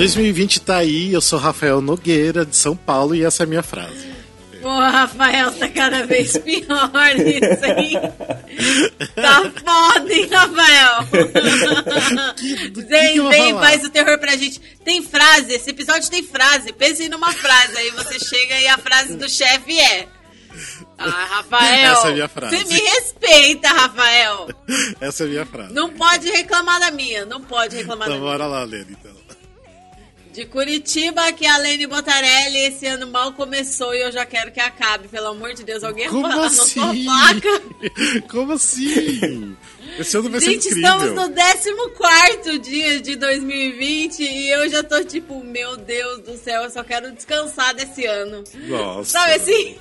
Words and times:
2020 0.00 0.60
tá 0.62 0.76
aí, 0.78 1.12
eu 1.12 1.20
sou 1.20 1.38
Rafael 1.38 1.80
Nogueira, 1.80 2.44
de 2.44 2.56
São 2.56 2.74
Paulo, 2.76 3.14
e 3.14 3.22
essa 3.24 3.42
é 3.42 3.44
a 3.44 3.46
minha 3.46 3.62
frase. 3.62 4.08
Pô, 4.62 4.68
Rafael, 4.68 5.50
tá 5.52 5.68
cada 5.68 6.04
vez 6.06 6.36
pior 6.38 6.90
isso, 7.16 7.64
hein? 7.64 7.92
Tá 9.14 9.42
foda, 9.64 10.12
hein, 10.12 10.28
Rafael? 10.30 11.06
Que- 12.36 12.68
do 12.68 12.82
que 12.82 12.88
vem, 12.88 13.12
que 13.14 13.28
vem, 13.28 13.54
faz 13.54 13.84
o 13.84 13.90
terror 13.90 14.18
pra 14.18 14.36
gente. 14.36 14.60
Tem 14.84 15.02
frase, 15.02 15.52
esse 15.52 15.70
episódio 15.70 16.10
tem 16.10 16.22
frase. 16.22 16.72
Pense 16.72 17.08
numa 17.08 17.32
frase, 17.32 17.76
aí 17.78 17.90
você 17.90 18.18
chega 18.18 18.58
e 18.60 18.68
a 18.68 18.76
frase 18.78 19.14
do 19.16 19.28
chefe 19.28 19.78
é... 19.78 20.06
Ah, 20.98 21.26
Rafael, 21.30 21.92
Essa 21.92 22.08
é 22.08 22.12
minha 22.12 22.28
frase. 22.28 22.56
você 22.58 22.64
me 22.74 22.80
respeita, 22.80 23.68
Rafael. 23.68 24.48
Essa 25.00 25.22
é 25.22 25.26
a 25.26 25.30
minha 25.30 25.46
frase. 25.46 25.72
Não 25.72 25.88
pode 25.90 26.28
reclamar 26.30 26.78
da 26.80 26.90
minha, 26.90 27.24
não 27.24 27.40
pode 27.40 27.76
reclamar 27.76 28.08
Então 28.08 28.18
da 28.18 28.24
minha. 28.24 28.38
bora 28.38 28.46
lá, 28.46 28.62
Lene, 28.64 28.88
então. 29.00 29.12
De 30.32 30.46
Curitiba, 30.46 31.32
que 31.32 31.44
a 31.44 31.56
Lene 31.58 31.86
Botarelli 31.88 32.58
esse 32.58 32.86
ano 32.86 33.08
mal 33.08 33.32
começou 33.32 33.92
e 33.94 34.00
eu 34.00 34.12
já 34.12 34.24
quero 34.24 34.52
que 34.52 34.60
acabe. 34.60 35.08
Pelo 35.08 35.28
amor 35.28 35.54
de 35.54 35.64
Deus, 35.64 35.82
alguém 35.82 36.08
Como 36.08 36.26
assim? 36.26 37.04
placa? 37.04 37.62
Como 38.30 38.52
assim? 38.52 39.56
Esse 39.98 40.16
ano 40.16 40.30
vai 40.30 40.40
Gente, 40.40 40.62
ser 40.62 40.70
incrível. 40.70 40.92
estamos 41.06 41.28
no 41.28 41.90
14 41.90 42.58
dia 42.60 43.00
de 43.00 43.16
2020 43.16 44.20
e 44.22 44.48
eu 44.50 44.68
já 44.68 44.82
tô 44.84 45.02
tipo, 45.04 45.42
meu 45.42 45.76
Deus 45.76 46.20
do 46.20 46.36
céu, 46.36 46.62
eu 46.62 46.70
só 46.70 46.84
quero 46.84 47.10
descansar 47.12 47.74
desse 47.74 48.06
ano. 48.06 48.44
Nossa. 48.68 49.10
Sabe 49.18 49.32
assim? 49.34 49.78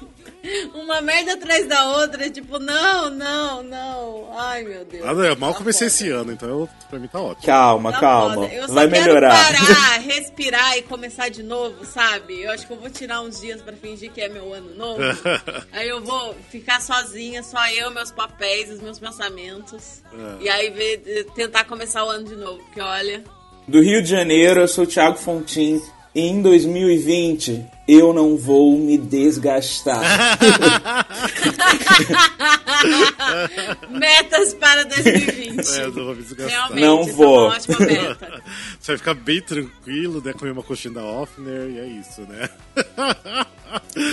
Uma 0.73 1.01
merda 1.01 1.33
atrás 1.33 1.67
da 1.67 1.97
outra, 1.97 2.29
tipo, 2.29 2.59
não, 2.59 3.09
não, 3.09 3.63
não. 3.63 4.29
Ai, 4.37 4.63
meu 4.63 4.85
Deus. 4.85 5.05
Ah, 5.05 5.13
não, 5.13 5.23
eu 5.25 5.35
mal 5.37 5.51
Tá 5.53 5.57
comecei 5.59 5.89
foda. 5.89 5.95
esse 6.03 6.09
ano, 6.09 6.31
então 6.31 6.49
eu, 6.49 6.69
pra 6.89 6.99
mim 6.99 7.07
tá 7.07 7.19
ótimo. 7.21 7.45
Calma, 7.45 7.91
Tá 7.91 7.99
calma. 7.99 8.35
foda. 8.35 8.53
Eu 8.53 8.67
só 8.67 8.73
Vai 8.73 8.89
quero 8.89 9.03
melhorar. 9.05 9.29
parar, 9.29 9.99
respirar 10.01 10.77
e 10.77 10.81
começar 10.83 11.29
de 11.29 11.43
novo, 11.43 11.85
sabe? 11.85 12.41
Eu 12.41 12.51
acho 12.51 12.65
que 12.67 12.73
eu 12.73 12.77
vou 12.77 12.89
tirar 12.89 13.21
uns 13.21 13.39
dias 13.41 13.61
pra 13.61 13.73
fingir 13.73 14.11
que 14.11 14.21
é 14.21 14.29
meu 14.29 14.53
ano 14.53 14.73
novo. 14.75 15.01
aí 15.71 15.87
eu 15.87 16.01
vou 16.01 16.35
ficar 16.49 16.81
sozinha, 16.81 17.43
só 17.43 17.67
eu, 17.69 17.91
meus 17.91 18.11
papéis, 18.11 18.69
os 18.69 18.81
meus 18.81 18.99
pensamentos. 18.99 20.01
É. 20.13 20.43
E 20.43 20.49
aí 20.49 20.69
ver, 20.69 21.25
tentar 21.35 21.63
começar 21.65 22.03
o 22.05 22.09
ano 22.09 22.25
de 22.25 22.35
novo. 22.35 22.59
Porque 22.63 22.81
olha. 22.81 23.23
Do 23.67 23.81
Rio 23.81 24.01
de 24.01 24.09
Janeiro, 24.09 24.61
eu 24.61 24.67
sou 24.67 24.83
o 24.83 24.87
Thiago 24.87 25.17
Fontin. 25.17 25.79
Em 26.15 26.41
2020, 26.41 27.65
eu 27.87 28.11
não 28.13 28.35
vou 28.35 28.77
me 28.77 28.97
desgastar. 28.97 30.01
Metas 33.89 34.53
para 34.55 34.83
2020. 34.85 35.69
É, 35.69 35.83
eu 35.83 35.91
não 35.93 36.05
vou 36.05 36.15
me 36.15 36.23
desgastar. 36.23 36.57
Realmente, 36.71 36.85
Não 36.85 37.01
isso 37.01 37.13
vou. 37.13 37.35
é 37.35 37.39
uma 37.47 37.55
ótima 37.55 37.79
meta. 37.79 38.43
Você 38.79 38.91
vai 38.91 38.97
ficar 38.97 39.13
bem 39.13 39.41
tranquilo, 39.41 40.21
né? 40.23 40.33
Comer 40.33 40.51
uma 40.51 40.63
coxinha 40.63 40.93
da 40.95 41.03
Offner 41.03 41.69
e 41.69 41.79
é 41.79 41.85
isso, 41.85 42.21
né? 42.21 42.49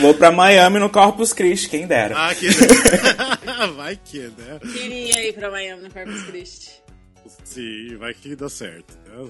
Vou 0.03 0.13
pra 0.13 0.31
Miami 0.31 0.79
no 0.79 0.91
Corpus 0.91 1.33
Christi, 1.33 1.71
quem 1.71 1.87
dera. 1.87 2.15
ah, 2.29 2.35
que... 2.35 2.47
vai 3.75 3.99
que, 4.05 4.19
né? 4.19 4.59
Queria 4.61 5.29
ir 5.29 5.33
pra 5.33 5.51
Miami 5.51 5.83
no 5.83 5.91
Corpus 5.91 6.23
Christi. 6.25 6.73
Sim, 7.43 7.97
vai 7.97 8.13
que 8.13 8.37
dá 8.37 8.51
certo. 8.51 8.99
né? 9.07 9.29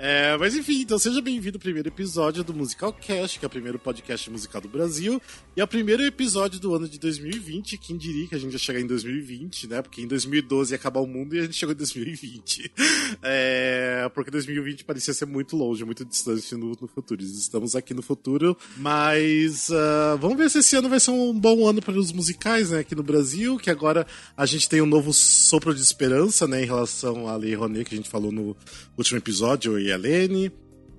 É, 0.00 0.36
mas 0.36 0.54
enfim, 0.54 0.82
então 0.82 0.96
seja 0.96 1.20
bem-vindo 1.20 1.56
ao 1.56 1.60
primeiro 1.60 1.88
episódio 1.88 2.44
do 2.44 2.54
Musical 2.54 2.92
Cast, 2.92 3.36
que 3.36 3.44
é 3.44 3.48
o 3.48 3.50
primeiro 3.50 3.80
podcast 3.80 4.30
musical 4.30 4.60
do 4.60 4.68
Brasil, 4.68 5.20
e 5.58 5.60
é 5.60 5.64
o 5.64 5.66
primeiro 5.66 6.04
episódio 6.04 6.60
do 6.60 6.72
ano 6.72 6.88
de 6.88 7.00
2020. 7.00 7.78
Quem 7.78 7.96
diria 7.96 8.28
que 8.28 8.34
a 8.36 8.38
gente 8.38 8.52
ia 8.52 8.58
chegar 8.60 8.78
em 8.78 8.86
2020, 8.86 9.66
né? 9.66 9.82
Porque 9.82 10.00
em 10.00 10.06
2012 10.06 10.72
ia 10.72 10.76
acabar 10.76 11.00
o 11.00 11.06
mundo 11.06 11.34
e 11.34 11.40
a 11.40 11.42
gente 11.42 11.56
chegou 11.56 11.74
em 11.74 11.76
2020. 11.78 12.72
É, 13.22 14.08
porque 14.14 14.30
2020 14.30 14.84
parecia 14.84 15.14
ser 15.14 15.24
muito 15.24 15.56
longe, 15.56 15.82
muito 15.82 16.04
distante 16.04 16.54
no, 16.54 16.76
no 16.80 16.86
futuro. 16.86 17.22
Estamos 17.22 17.74
aqui 17.74 17.94
no 17.94 18.02
futuro, 18.02 18.56
mas 18.76 19.70
ah, 19.70 20.16
vamos 20.20 20.36
ver 20.36 20.50
se 20.50 20.58
esse 20.58 20.76
ano 20.76 20.90
vai 20.90 21.00
ser 21.00 21.10
um 21.10 21.32
bom 21.32 21.66
ano 21.66 21.80
para 21.80 21.98
os 21.98 22.12
musicais, 22.12 22.70
né? 22.70 22.80
Aqui 22.80 22.94
no 22.94 23.02
Brasil, 23.02 23.56
que 23.56 23.70
agora 23.70 24.06
a 24.36 24.46
gente 24.46 24.68
tem 24.68 24.82
um 24.82 24.86
novo 24.86 25.12
sopro 25.12 25.74
de 25.74 25.80
esperança, 25.80 26.46
né? 26.46 26.62
Em 26.62 26.66
relação 26.66 27.26
à 27.26 27.34
Lei 27.34 27.54
Rouanet 27.54 27.86
que 27.86 27.94
a 27.94 27.96
gente 27.96 28.10
falou 28.10 28.30
no 28.30 28.54
último 28.96 29.18
episódio, 29.18 29.80
e 29.80 29.90
a 29.90 29.96
Lene. 29.96 30.52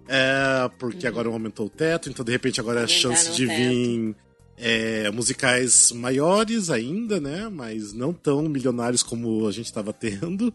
É, 0.07 0.69
porque 0.79 1.05
agora 1.05 1.29
aumentou 1.29 1.67
o 1.67 1.69
teto, 1.69 2.09
então 2.09 2.25
de 2.25 2.31
repente 2.31 2.59
agora 2.59 2.81
é 2.81 2.84
a 2.84 2.88
chance 2.88 3.31
de 3.31 3.45
teto. 3.45 3.55
vir 3.55 4.16
é, 4.59 5.09
musicais 5.12 5.92
maiores 5.92 6.70
ainda, 6.70 7.20
né? 7.20 7.50
Mas 7.52 7.94
não 7.94 8.14
tão 8.14 8.44
milionários 8.44 9.02
como 9.03 9.47
a 9.47 9.52
gente 9.52 9.66
estava 9.68 9.92
tendo. 9.94 10.53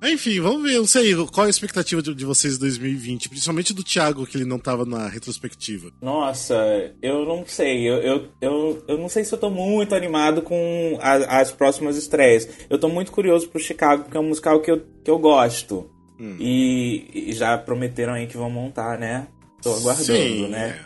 Enfim, 0.00 0.38
vamos 0.40 0.62
ver. 0.62 0.78
Não 0.78 0.86
sei 0.86 1.12
qual 1.26 1.44
é 1.44 1.48
a 1.48 1.50
expectativa 1.50 2.00
de, 2.00 2.14
de 2.14 2.24
vocês 2.24 2.54
em 2.54 2.60
2020, 2.60 3.28
principalmente 3.28 3.74
do 3.74 3.82
Thiago, 3.82 4.24
que 4.26 4.36
ele 4.36 4.44
não 4.44 4.58
tava 4.58 4.84
na 4.84 5.08
retrospectiva. 5.08 5.90
Nossa, 6.00 6.54
eu 7.02 7.26
não 7.26 7.44
sei. 7.44 7.88
Eu, 7.88 7.94
eu, 7.96 8.28
eu, 8.40 8.84
eu 8.86 8.96
não 8.98 9.08
sei 9.08 9.24
se 9.24 9.32
eu 9.34 9.38
tô 9.38 9.50
muito 9.50 9.96
animado 9.96 10.40
com 10.42 10.96
a- 11.02 11.40
as 11.40 11.50
próximas 11.50 11.96
estreias. 11.96 12.48
Eu 12.70 12.78
tô 12.78 12.88
muito 12.88 13.10
curioso 13.10 13.48
pro 13.48 13.60
Chicago, 13.60 14.04
porque 14.04 14.16
é 14.16 14.20
um 14.20 14.28
musical 14.28 14.60
que 14.62 14.70
eu, 14.70 14.80
que 15.04 15.10
eu 15.10 15.18
gosto. 15.18 15.90
E, 16.40 17.28
e 17.30 17.32
já 17.32 17.58
prometeram 17.58 18.12
aí 18.12 18.26
que 18.28 18.36
vão 18.36 18.50
montar, 18.50 18.98
né? 18.98 19.26
Tô 19.62 19.72
aguardando, 19.74 20.04
Sim, 20.04 20.48
né? 20.48 20.78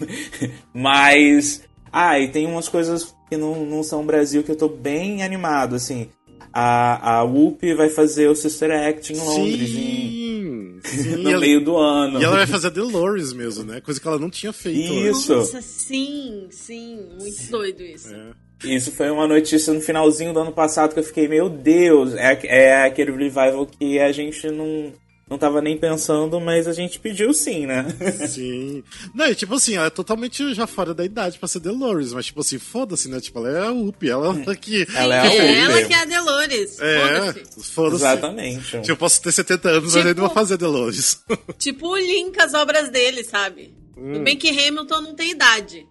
Mas. 0.74 1.62
Ah, 1.92 2.18
e 2.18 2.28
tem 2.28 2.46
umas 2.46 2.68
coisas 2.68 3.14
que 3.28 3.36
não, 3.36 3.64
não 3.66 3.82
são 3.82 4.04
Brasil 4.06 4.42
que 4.42 4.50
eu 4.50 4.56
tô 4.56 4.68
bem 4.68 5.22
animado, 5.22 5.74
assim. 5.74 6.08
A, 6.52 7.18
a 7.18 7.22
Whoopi 7.22 7.74
vai 7.74 7.88
fazer 7.88 8.28
o 8.28 8.34
Sister 8.34 8.70
Act 8.72 9.12
em 9.12 9.16
Londres 9.18 9.70
em- 9.70 9.70
Sim, 9.76 10.80
sim. 10.84 11.16
no 11.16 11.28
E 11.30 11.32
ela, 11.32 11.40
meio 11.40 11.64
do 11.64 11.76
ano. 11.76 12.20
e 12.20 12.24
ela 12.24 12.36
vai 12.38 12.46
fazer 12.46 12.68
a 12.68 12.70
Dolores 12.70 13.32
mesmo, 13.32 13.62
né? 13.64 13.80
Coisa 13.80 14.00
que 14.00 14.08
ela 14.08 14.18
não 14.18 14.30
tinha 14.30 14.52
feito. 14.52 14.92
Isso. 14.92 15.34
Nossa, 15.36 15.60
sim, 15.62 16.46
sim. 16.50 16.98
Muito 17.20 17.42
doido 17.50 17.82
isso. 17.82 18.08
É. 18.12 18.30
Isso 18.64 18.90
foi 18.92 19.10
uma 19.10 19.26
notícia 19.28 19.72
no 19.72 19.80
finalzinho 19.80 20.32
do 20.34 20.40
ano 20.40 20.52
passado 20.52 20.92
que 20.92 20.98
eu 21.00 21.04
fiquei, 21.04 21.26
meu 21.28 21.48
Deus, 21.48 22.14
é, 22.14 22.38
é 22.44 22.82
aquele 22.84 23.10
revival 23.12 23.66
que 23.66 23.98
a 23.98 24.10
gente 24.12 24.46
não, 24.50 24.92
não 25.30 25.38
tava 25.38 25.62
nem 25.62 25.78
pensando, 25.78 26.40
mas 26.40 26.66
a 26.66 26.72
gente 26.72 26.98
pediu 26.98 27.32
sim, 27.32 27.64
né? 27.64 27.86
Sim. 28.28 28.82
Não, 29.14 29.26
e 29.26 29.34
tipo 29.34 29.54
assim, 29.54 29.76
ela 29.76 29.86
é 29.86 29.90
totalmente 29.90 30.52
já 30.54 30.66
fora 30.66 30.92
da 30.92 31.04
idade 31.04 31.38
pra 31.38 31.46
ser 31.48 31.60
Dolores, 31.60 32.12
mas 32.12 32.26
tipo 32.26 32.40
assim, 32.40 32.58
foda-se, 32.58 33.08
né? 33.08 33.20
Tipo, 33.20 33.38
ela 33.38 33.50
é 33.50 33.66
a 33.68 33.70
Whoopi, 33.70 34.10
ela 34.10 34.34
que. 34.56 34.86
Ela 34.94 35.14
é 35.14 35.20
a 35.20 35.24
É 35.26 35.28
Whoopi. 35.28 35.58
ela 35.72 35.84
que 35.86 35.94
é 35.94 35.96
a 36.00 36.04
Dolores. 36.04 36.78
É, 36.80 36.98
Foda-se. 37.32 37.72
foda-se. 37.72 37.96
Exatamente. 38.02 38.64
Tipo, 38.80 38.90
eu 38.90 38.96
posso 38.96 39.22
ter 39.22 39.30
70 39.32 39.68
anos, 39.68 39.82
mas 39.84 39.92
Tipo- 39.94 40.08
ainda 40.08 40.20
vou 40.20 40.30
fazer 40.30 40.56
Dolores. 40.56 41.22
Tipo 41.58 41.86
o 41.88 41.96
Link, 41.96 42.38
as 42.40 42.52
obras 42.52 42.90
dele, 42.90 43.22
sabe? 43.22 43.72
Hum. 43.96 44.12
Tudo 44.14 44.24
bem 44.24 44.36
que 44.36 44.48
Hamilton 44.48 45.00
não 45.00 45.14
tem 45.14 45.30
idade. 45.30 45.86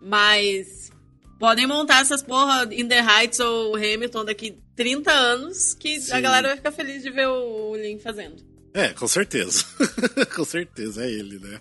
Mas 0.00 0.90
podem 1.40 1.66
montar 1.66 2.00
essas 2.02 2.22
porra 2.22 2.68
In 2.72 2.86
The 2.86 3.00
Heights 3.00 3.40
ou 3.40 3.74
Hamilton 3.76 4.24
daqui 4.24 4.56
30 4.76 5.10
anos 5.10 5.74
que 5.74 6.00
Sim. 6.00 6.12
a 6.12 6.20
galera 6.20 6.48
vai 6.48 6.56
ficar 6.56 6.72
feliz 6.72 7.02
de 7.02 7.10
ver 7.10 7.26
o 7.28 7.74
Link 7.76 8.02
fazendo. 8.02 8.36
É, 8.74 8.88
com 8.88 9.06
certeza. 9.06 9.64
com 10.34 10.44
certeza, 10.44 11.04
é 11.06 11.08
ele, 11.10 11.38
né? 11.38 11.60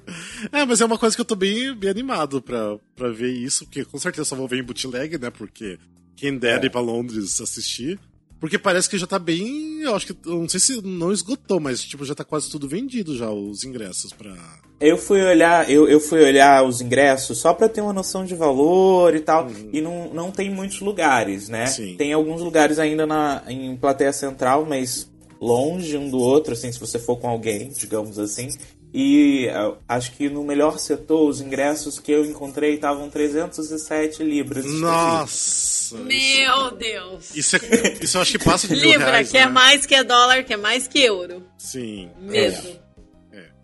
É, 0.52 0.66
mas 0.66 0.82
é 0.82 0.86
uma 0.86 0.98
coisa 0.98 1.16
que 1.16 1.22
eu 1.22 1.26
tô 1.26 1.36
bem, 1.36 1.74
bem 1.76 1.90
animado 1.92 2.42
pra, 2.42 2.76
pra 2.96 3.10
ver 3.10 3.32
isso, 3.32 3.66
porque 3.66 3.86
com 3.86 4.00
certeza 4.00 4.26
só 4.26 4.36
vou 4.36 4.48
ver 4.48 4.58
em 4.60 4.64
bootleg, 4.64 5.20
né? 5.20 5.30
Porque 5.30 5.78
quem 6.16 6.38
dera 6.38 6.64
É. 6.64 6.66
ir 6.66 6.70
pra 6.72 6.82
Londres 6.82 7.40
assistir. 7.40 8.00
Porque 8.40 8.58
parece 8.60 8.90
que 8.90 8.98
já 8.98 9.08
tá 9.08 9.18
bem. 9.18 9.80
Eu 9.84 9.96
acho 9.96 10.08
que. 10.08 10.28
eu 10.28 10.40
Não 10.42 10.50
sei 10.50 10.60
se 10.60 10.82
não 10.82 11.14
esgotou, 11.14 11.62
mas 11.62 11.82
tipo, 11.82 12.04
já 12.04 12.14
tá 12.14 12.26
quase 12.26 12.50
tudo 12.50 12.68
vendido 12.68 13.16
já, 13.16 13.30
os 13.30 13.64
ingressos 13.64 14.12
pra. 14.12 14.36
Eu 14.82 14.98
fui 14.98 15.24
olhar, 15.24 15.70
eu, 15.70 15.88
eu 15.88 15.98
fui 15.98 16.22
olhar 16.22 16.62
os 16.66 16.82
ingressos 16.82 17.38
só 17.38 17.54
pra 17.54 17.70
ter 17.70 17.80
uma 17.80 17.94
noção 17.94 18.26
de 18.26 18.36
valor 18.36 19.16
e 19.16 19.22
tal, 19.22 19.50
e 19.72 19.80
não, 19.80 20.14
não 20.14 20.30
tem 20.30 20.50
muitos 20.50 20.82
lugares, 20.82 21.48
né? 21.48 21.68
Sim. 21.68 21.96
Tem 21.96 22.12
alguns 22.12 22.42
lugares 22.42 22.80
ainda 22.80 23.06
na, 23.08 23.44
em 23.48 23.78
plateia 23.78 24.12
central, 24.12 24.66
mas 24.66 25.10
longe 25.44 25.98
um 25.98 26.10
do 26.10 26.20
outro, 26.20 26.54
assim, 26.54 26.72
se 26.72 26.80
você 26.80 26.98
for 26.98 27.18
com 27.18 27.28
alguém, 27.28 27.70
digamos 27.70 28.18
assim. 28.18 28.50
E 28.94 29.50
ah, 29.50 29.74
acho 29.90 30.12
que 30.12 30.30
no 30.30 30.44
melhor 30.44 30.78
setor, 30.78 31.28
os 31.28 31.42
ingressos 31.42 32.00
que 32.00 32.12
eu 32.12 32.24
encontrei 32.24 32.76
estavam 32.76 33.10
307 33.10 34.24
libras. 34.24 34.66
Nossa! 34.66 35.98
Meu 35.98 36.72
Deus! 36.72 37.36
Isso, 37.36 37.56
é, 37.56 37.98
isso 38.02 38.18
eu 38.18 38.22
acho 38.22 38.32
que 38.38 38.44
passa 38.44 38.68
de 38.68 38.76
mil 38.76 38.92
Libra, 38.92 39.12
reais, 39.12 39.32
que 39.32 39.38
é 39.38 39.46
né? 39.46 39.52
mais 39.52 39.86
que 39.86 40.04
dólar, 40.04 40.44
que 40.44 40.54
é 40.54 40.58
mais 40.58 40.88
que 40.88 41.00
euro. 41.00 41.44
Sim. 41.58 42.10
Mesmo. 42.22 42.83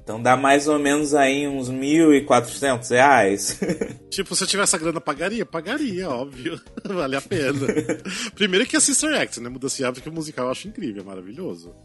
Então 0.09 0.19
dá 0.19 0.35
mais 0.35 0.67
ou 0.67 0.79
menos 0.79 1.13
aí 1.13 1.47
uns 1.47 1.69
1.400 1.69 2.89
reais. 2.89 3.59
Tipo, 4.09 4.35
se 4.35 4.43
eu 4.43 4.47
tivesse 4.47 4.75
essa 4.75 4.83
grana, 4.83 4.99
pagaria? 4.99 5.45
Pagaria, 5.45 6.09
óbvio. 6.09 6.59
vale 6.83 7.15
a 7.15 7.21
pena. 7.21 7.67
Primeiro 8.33 8.65
que 8.65 8.75
a 8.75 8.79
Sister 8.79 9.13
Act, 9.13 9.39
né? 9.39 9.49
Muda-se 9.49 9.85
hábito 9.85 10.01
que 10.01 10.09
o 10.09 10.11
musical 10.11 10.45
eu 10.45 10.51
acho 10.51 10.67
incrível, 10.67 11.03
é 11.03 11.05
maravilhoso. 11.05 11.75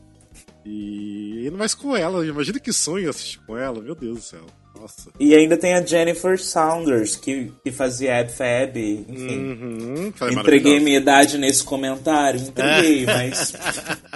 E 0.64 1.42
ainda 1.44 1.58
mais 1.58 1.74
com 1.74 1.94
ela, 1.94 2.24
imagina 2.24 2.58
que 2.58 2.72
sonho 2.72 3.10
assistir 3.10 3.40
com 3.40 3.58
ela, 3.58 3.82
meu 3.82 3.94
Deus 3.94 4.16
do 4.16 4.24
céu. 4.24 4.46
Nossa. 4.84 5.10
E 5.18 5.34
ainda 5.34 5.56
tem 5.56 5.72
a 5.74 5.80
Jennifer 5.84 6.38
Saunders, 6.38 7.16
que, 7.16 7.50
que 7.64 7.72
fazia 7.72 8.20
Ab 8.20 8.30
Fab, 8.30 8.76
enfim. 8.76 9.38
Uhum, 9.38 10.12
é 10.20 10.32
Entreguei 10.34 10.78
minha 10.78 10.98
idade 10.98 11.38
nesse 11.38 11.64
comentário, 11.64 12.38
entreguei, 12.38 13.06
mas. 13.06 13.54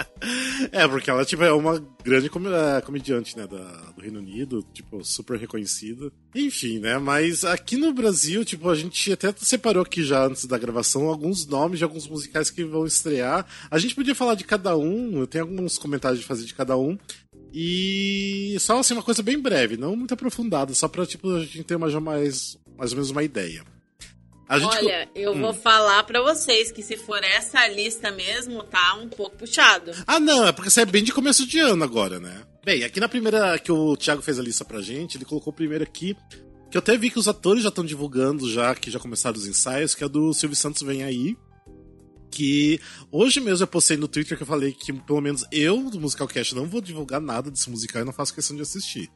É, 0.73 0.85
porque 0.85 1.09
ela 1.09 1.23
tipo, 1.23 1.41
é 1.43 1.53
uma 1.53 1.81
grande 2.03 2.29
com- 2.29 2.41
eh, 2.45 2.81
comediante, 2.81 3.37
né, 3.37 3.47
da- 3.47 3.91
do 3.95 4.01
Reino 4.01 4.19
Unido, 4.19 4.61
tipo, 4.73 5.01
super 5.03 5.39
reconhecida. 5.39 6.11
Enfim, 6.35 6.77
né, 6.79 6.97
mas 6.97 7.45
aqui 7.45 7.77
no 7.77 7.93
Brasil, 7.93 8.43
tipo, 8.43 8.69
a 8.69 8.75
gente 8.75 9.13
até 9.13 9.33
separou 9.37 9.81
aqui 9.81 10.03
já 10.03 10.25
antes 10.25 10.45
da 10.45 10.57
gravação 10.57 11.07
alguns 11.07 11.45
nomes 11.47 11.77
de 11.79 11.85
alguns 11.85 12.05
musicais 12.05 12.49
que 12.49 12.65
vão 12.65 12.85
estrear. 12.85 13.45
A 13.71 13.79
gente 13.79 13.95
podia 13.95 14.13
falar 14.13 14.35
de 14.35 14.43
cada 14.43 14.75
um, 14.77 15.19
eu 15.21 15.25
tenho 15.25 15.45
alguns 15.45 15.77
comentários 15.77 16.19
de 16.19 16.25
fazer 16.25 16.43
de 16.45 16.53
cada 16.53 16.75
um. 16.77 16.97
E 17.53 18.55
só 18.59 18.79
assim, 18.79 18.93
uma 18.93 19.03
coisa 19.03 19.23
bem 19.23 19.39
breve, 19.39 19.77
não 19.77 19.95
muito 19.95 20.13
aprofundada, 20.13 20.73
só 20.73 20.87
pra 20.87 21.05
tipo, 21.05 21.35
a 21.35 21.39
gente 21.39 21.63
ter 21.63 21.79
já 21.89 21.99
mais, 21.99 22.57
mais 22.77 22.91
ou 22.91 22.97
menos 22.97 23.09
uma 23.09 23.23
ideia. 23.23 23.63
Gente 24.51 24.77
Olha, 24.77 25.07
eu 25.13 25.35
vou 25.35 25.53
falar 25.53 26.03
pra 26.03 26.23
vocês 26.23 26.71
que 26.71 26.81
se 26.81 26.97
for 26.97 27.23
essa 27.23 27.67
lista 27.67 28.11
mesmo, 28.11 28.63
tá 28.63 28.95
um 28.95 29.07
pouco 29.07 29.37
puxado. 29.37 29.91
Ah, 30.07 30.19
não, 30.19 30.47
é 30.47 30.51
porque 30.51 30.71
você 30.71 30.81
é 30.81 30.85
bem 30.85 31.03
de 31.03 31.13
começo 31.13 31.45
de 31.45 31.59
ano 31.59 31.83
agora, 31.83 32.19
né? 32.19 32.41
Bem, 32.65 32.83
aqui 32.83 32.99
na 32.99 33.07
primeira 33.07 33.59
que 33.59 33.71
o 33.71 33.95
Thiago 33.95 34.23
fez 34.23 34.39
a 34.39 34.43
lista 34.43 34.65
pra 34.65 34.81
gente, 34.81 35.17
ele 35.17 35.25
colocou 35.25 35.53
primeiro 35.53 35.83
aqui, 35.83 36.15
que 36.71 36.75
eu 36.75 36.79
até 36.79 36.97
vi 36.97 37.11
que 37.11 37.19
os 37.19 37.27
atores 37.27 37.61
já 37.61 37.69
estão 37.69 37.85
divulgando, 37.85 38.49
já 38.51 38.73
que 38.73 38.89
já 38.89 38.99
começaram 38.99 39.37
os 39.37 39.45
ensaios, 39.45 39.93
que 39.93 40.03
é 40.03 40.09
do 40.09 40.33
Silvio 40.33 40.55
Santos 40.57 40.81
Vem 40.81 41.03
Aí. 41.03 41.37
Que 42.31 42.79
hoje 43.11 43.39
mesmo 43.39 43.63
eu 43.63 43.67
postei 43.67 43.97
no 43.97 44.07
Twitter 44.07 44.37
que 44.37 44.43
eu 44.43 44.47
falei 44.47 44.71
que 44.71 44.93
pelo 44.93 45.21
menos 45.21 45.43
eu, 45.51 45.89
do 45.89 45.99
Musical 45.99 46.27
Cast, 46.27 46.53
não 46.55 46.65
vou 46.67 46.79
divulgar 46.81 47.19
nada 47.19 47.49
desse 47.49 47.69
musical 47.69 48.01
e 48.01 48.05
não 48.05 48.13
faço 48.13 48.33
questão 48.33 48.55
de 48.55 48.61
assistir. 48.61 49.09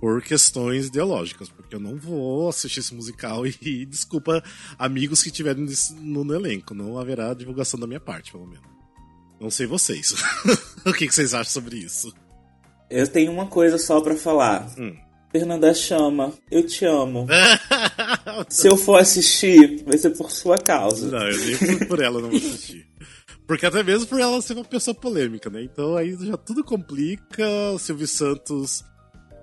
Por 0.00 0.22
questões 0.22 0.86
ideológicas, 0.86 1.50
porque 1.50 1.74
eu 1.74 1.80
não 1.80 1.96
vou 1.98 2.48
assistir 2.48 2.80
esse 2.80 2.94
musical 2.94 3.44
e, 3.60 3.84
desculpa 3.84 4.42
amigos 4.78 5.22
que 5.22 5.30
tiverem 5.30 5.64
nesse- 5.64 5.94
no, 5.94 6.24
no 6.24 6.34
elenco. 6.34 6.74
Não 6.74 6.98
haverá 6.98 7.34
divulgação 7.34 7.78
da 7.78 7.86
minha 7.86 8.00
parte, 8.00 8.32
pelo 8.32 8.46
menos. 8.46 8.64
Não 9.40 9.50
sei 9.50 9.66
vocês. 9.66 10.14
o 10.86 10.92
que, 10.92 11.06
que 11.06 11.14
vocês 11.14 11.34
acham 11.34 11.52
sobre 11.52 11.76
isso? 11.76 12.12
Eu 12.90 13.06
tenho 13.08 13.30
uma 13.32 13.46
coisa 13.46 13.78
só 13.78 14.00
pra 14.00 14.16
falar. 14.16 14.70
Hum. 14.78 14.94
Fernanda 15.30 15.72
Chama, 15.72 16.32
eu 16.50 16.66
te 16.66 16.84
amo. 16.84 17.26
Se 18.48 18.68
eu 18.68 18.76
for 18.76 19.00
assistir, 19.00 19.82
vai 19.84 19.96
ser 19.98 20.10
por 20.10 20.30
sua 20.30 20.58
causa. 20.58 21.10
não, 21.10 21.26
eu 21.26 21.38
nem 21.38 21.78
por, 21.78 21.86
por 21.88 22.00
ela 22.02 22.20
não 22.20 22.30
vou 22.30 22.38
assistir. 22.38 22.86
Porque 23.46 23.66
até 23.66 23.82
mesmo 23.82 24.06
por 24.06 24.20
ela 24.20 24.40
ser 24.40 24.54
uma 24.54 24.64
pessoa 24.64 24.94
polêmica, 24.94 25.50
né? 25.50 25.62
Então 25.62 25.96
aí 25.96 26.16
já 26.20 26.36
tudo 26.36 26.62
complica. 26.62 27.44
O 27.74 27.78
Silvio 27.78 28.06
Santos, 28.06 28.84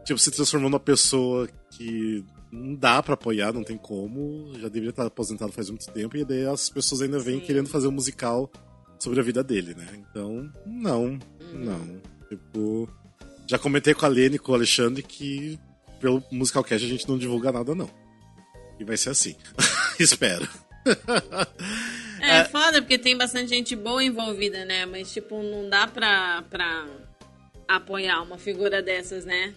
tipo, 0.05 0.17
se 0.17 0.31
transformou 0.31 0.69
numa 0.69 0.79
pessoa 0.79 1.47
que 1.71 2.23
não 2.51 2.75
dá 2.75 3.03
pra 3.03 3.15
apoiar, 3.15 3.51
não 3.51 3.63
tem 3.63 3.77
como. 3.77 4.53
Já 4.53 4.69
deveria 4.69 4.91
estar 4.91 5.05
aposentado 5.05 5.51
faz 5.51 5.69
muito 5.69 5.91
tempo. 5.91 6.15
E 6.15 6.23
daí 6.23 6.45
as 6.45 6.69
pessoas 6.69 7.01
ainda 7.01 7.19
vêm 7.19 7.39
Sim. 7.39 7.45
querendo 7.45 7.67
fazer 7.67 7.87
um 7.87 7.91
musical 7.91 8.49
sobre 8.97 9.19
a 9.19 9.23
vida 9.23 9.43
dele, 9.43 9.75
né? 9.75 9.87
Então, 10.09 10.49
não, 10.65 11.19
não. 11.53 12.01
Tipo, 12.29 12.89
já 13.45 13.59
comentei 13.59 13.93
com 13.93 14.05
a 14.05 14.09
Lene 14.09 14.35
e 14.35 14.39
com 14.39 14.51
o 14.51 14.55
Alexandre 14.55 15.03
que 15.03 15.59
pelo 15.99 16.23
Musical 16.31 16.63
Cast 16.63 16.85
a 16.85 16.89
gente 16.89 17.07
não 17.07 17.17
divulga 17.17 17.51
nada, 17.51 17.75
não. 17.75 17.89
E 18.79 18.83
vai 18.83 18.97
ser 18.97 19.09
assim. 19.09 19.35
Espero. 19.99 20.47
É, 22.21 22.43
foda, 22.45 22.81
porque 22.81 22.97
tem 22.97 23.17
bastante 23.17 23.49
gente 23.49 23.75
boa 23.75 24.03
envolvida, 24.03 24.65
né? 24.65 24.85
Mas, 24.85 25.11
tipo, 25.11 25.41
não 25.41 25.69
dá 25.69 25.87
pra, 25.87 26.43
pra 26.49 26.85
apoiar 27.67 28.21
uma 28.21 28.37
figura 28.37 28.81
dessas, 28.81 29.25
né? 29.25 29.53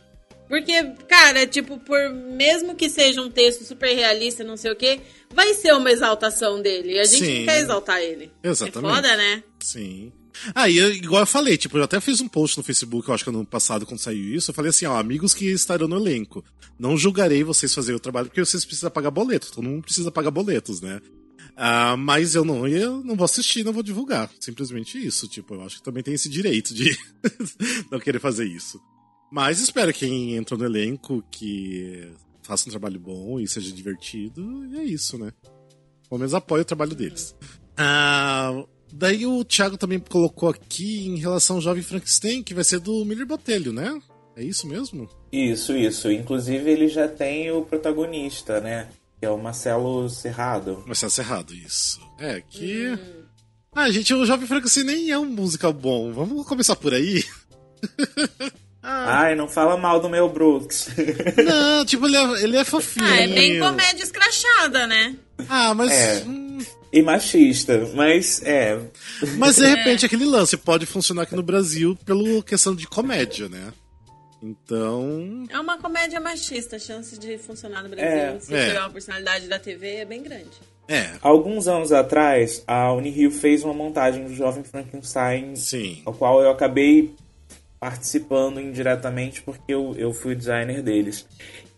Porque, 0.49 0.73
cara, 1.09 1.47
tipo, 1.47 1.79
por 1.79 2.11
mesmo 2.11 2.75
que 2.75 2.91
seja 2.91 3.23
um 3.23 3.31
texto 3.31 3.63
super 3.65 3.95
realista, 3.95 4.43
não 4.43 4.57
sei 4.57 4.73
o 4.73 4.77
quê, 4.77 5.01
vai 5.33 5.55
ser 5.55 5.73
uma 5.75 5.93
exaltação 5.93 6.61
dele. 6.61 6.95
E 6.95 6.99
a 6.99 7.05
gente 7.05 7.25
Sim. 7.25 7.39
não 7.39 7.47
quer 7.47 7.61
exaltar 7.61 8.01
ele. 8.01 8.33
Exatamente. 8.43 8.93
É 8.93 8.97
foda, 8.97 9.17
né? 9.17 9.45
Sim. 9.61 10.13
Ah, 10.55 10.69
e 10.69 10.77
eu- 10.79 10.93
igual 10.95 11.23
eu 11.23 11.27
falei, 11.27 11.57
tipo, 11.57 11.77
eu 11.79 11.83
até 11.85 12.01
fiz 12.01 12.21
um 12.21 12.29
post 12.29 12.57
no 12.59 12.65
Facebook, 12.65 13.09
eu 13.09 13.15
acho 13.15 13.25
que 13.25 13.31
ano 13.31 13.45
passado, 13.45 13.85
quando 13.87 13.99
saiu 14.01 14.35
isso, 14.35 14.51
eu 14.51 14.55
falei 14.55 14.71
assim, 14.71 14.87
ó, 14.87 14.97
amigos 14.99 15.35
que 15.35 15.47
estarão 15.47 15.87
no 15.89 15.97
elenco, 15.97 16.45
não 16.79 16.97
julgarei 16.97 17.43
vocês 17.45 17.75
fazerem 17.75 17.97
o 17.97 18.01
trabalho, 18.01 18.27
porque 18.29 18.45
vocês 18.45 18.65
precisam 18.65 18.91
pagar 18.91 19.11
boletos, 19.11 19.51
todo 19.51 19.65
mundo 19.65 19.83
precisa 19.83 20.11
pagar 20.11 20.31
boletos, 20.31 20.81
né? 20.81 21.01
Ah, 21.57 21.97
mas 21.97 22.35
eu 22.35 22.45
não, 22.45 22.67
eu 22.67 23.03
não 23.05 23.15
vou 23.17 23.25
assistir, 23.25 23.65
não 23.65 23.73
vou 23.73 23.83
divulgar. 23.83 24.31
Simplesmente 24.41 24.97
isso, 25.05 25.29
tipo, 25.29 25.55
eu 25.55 25.63
acho 25.63 25.77
que 25.77 25.83
também 25.83 26.03
tem 26.03 26.15
esse 26.15 26.29
direito 26.29 26.73
de 26.73 26.97
não 27.91 27.99
querer 28.01 28.19
fazer 28.19 28.47
isso. 28.47 28.81
Mas 29.31 29.61
espero 29.61 29.93
que 29.93 30.01
quem 30.01 30.37
entrou 30.37 30.59
no 30.59 30.65
elenco 30.65 31.23
que 31.31 32.11
faça 32.43 32.67
um 32.69 32.71
trabalho 32.71 32.99
bom 32.99 33.39
e 33.39 33.47
seja 33.47 33.71
divertido, 33.73 34.65
e 34.73 34.79
é 34.79 34.85
isso, 34.85 35.19
né? 35.19 35.33
Pelo 36.09 36.19
menos 36.19 36.35
apoie 36.35 36.63
o 36.63 36.65
trabalho 36.65 36.95
deles. 36.95 37.35
Ah, 37.77 38.53
daí 38.93 39.27
o 39.27 39.45
Thiago 39.45 39.77
também 39.77 39.99
colocou 39.99 40.49
aqui 40.49 41.07
em 41.07 41.17
relação 41.17 41.57
ao 41.57 41.63
Jovem 41.63 41.83
Frankenstein, 41.83 42.43
que 42.43 42.55
vai 42.55 42.65
ser 42.65 42.81
do 42.81 43.05
Miller 43.05 43.27
Botelho, 43.27 43.73
né? 43.73 44.01
É 44.37 44.43
isso 44.43 44.67
mesmo? 44.67 45.09
Isso, 45.33 45.77
isso. 45.77 46.11
Inclusive, 46.11 46.71
ele 46.71 46.89
já 46.89 47.07
tem 47.09 47.51
o 47.51 47.63
protagonista, 47.63 48.61
né? 48.61 48.89
Que 49.19 49.27
é 49.27 49.31
o 49.31 49.39
Marcelo 49.39 50.09
Serrado. 50.09 50.83
Mas 50.87 51.01
tá 51.01 51.09
errado 51.23 51.55
isso. 51.55 52.01
É, 52.19 52.41
que. 52.41 52.99
Ah, 53.75 53.91
gente, 53.91 54.15
o 54.15 54.25
Jovem 54.25 54.47
Frankenstein 54.47 54.85
nem 54.85 55.11
é 55.11 55.19
um 55.19 55.27
musical 55.27 55.73
bom. 55.73 56.13
Vamos 56.13 56.47
começar 56.47 56.75
por 56.77 56.95
aí? 56.95 57.25
Ai, 58.83 59.35
não 59.35 59.47
fala 59.47 59.77
mal 59.77 60.01
do 60.01 60.09
Mel 60.09 60.29
Brooks. 60.31 60.89
Não, 61.37 61.85
tipo, 61.85 62.07
ele 62.07 62.17
é, 62.17 62.43
ele 62.43 62.57
é 62.57 62.65
fofinho. 62.65 63.07
Ah, 63.07 63.21
é 63.21 63.27
bem 63.27 63.59
comédia 63.59 64.03
escrachada, 64.03 64.87
né? 64.87 65.17
Ah, 65.49 65.75
mas. 65.75 65.93
É. 65.93 66.25
e 66.93 67.03
machista, 67.03 67.89
mas 67.95 68.43
é. 68.43 68.79
mas 69.37 69.57
de 69.57 69.67
repente 69.67 70.07
aquele 70.07 70.25
lance 70.25 70.57
pode 70.57 70.87
funcionar 70.87 71.23
aqui 71.23 71.37
no 71.37 71.43
Brasil 71.43 71.97
pela 72.05 72.43
questão 72.43 72.75
de 72.75 72.87
comédia, 72.87 73.49
né? 73.49 73.73
Então. 74.43 75.45
É 75.51 75.59
uma 75.59 75.79
comédia 75.79 76.19
machista. 76.19 76.77
A 76.77 76.79
chance 76.79 77.19
de 77.19 77.37
funcionar 77.39 77.83
no 77.83 77.91
Brasil, 77.91 78.11
É, 78.11 78.41
se 78.41 78.55
é. 78.55 78.67
tiver 78.69 78.81
uma 78.81 78.91
personalidade 78.91 79.47
da 79.47 79.59
TV, 79.59 79.97
é 79.97 80.05
bem 80.05 80.23
grande. 80.23 80.51
É, 80.89 81.13
Alguns 81.21 81.69
anos 81.69 81.93
atrás, 81.93 82.65
a 82.67 82.93
Unirio 82.93 83.31
fez 83.31 83.63
uma 83.63 83.75
montagem 83.75 84.25
do 84.25 84.35
Jovem 84.35 84.65
Frankenstein, 84.65 85.55
sim. 85.55 86.03
ao 86.05 86.13
qual 86.13 86.43
eu 86.43 86.51
acabei 86.51 87.15
participando 87.79 88.61
indiretamente 88.61 89.41
porque 89.43 89.73
eu, 89.73 89.95
eu 89.97 90.13
fui 90.13 90.33
o 90.33 90.37
designer 90.37 90.83
deles. 90.83 91.27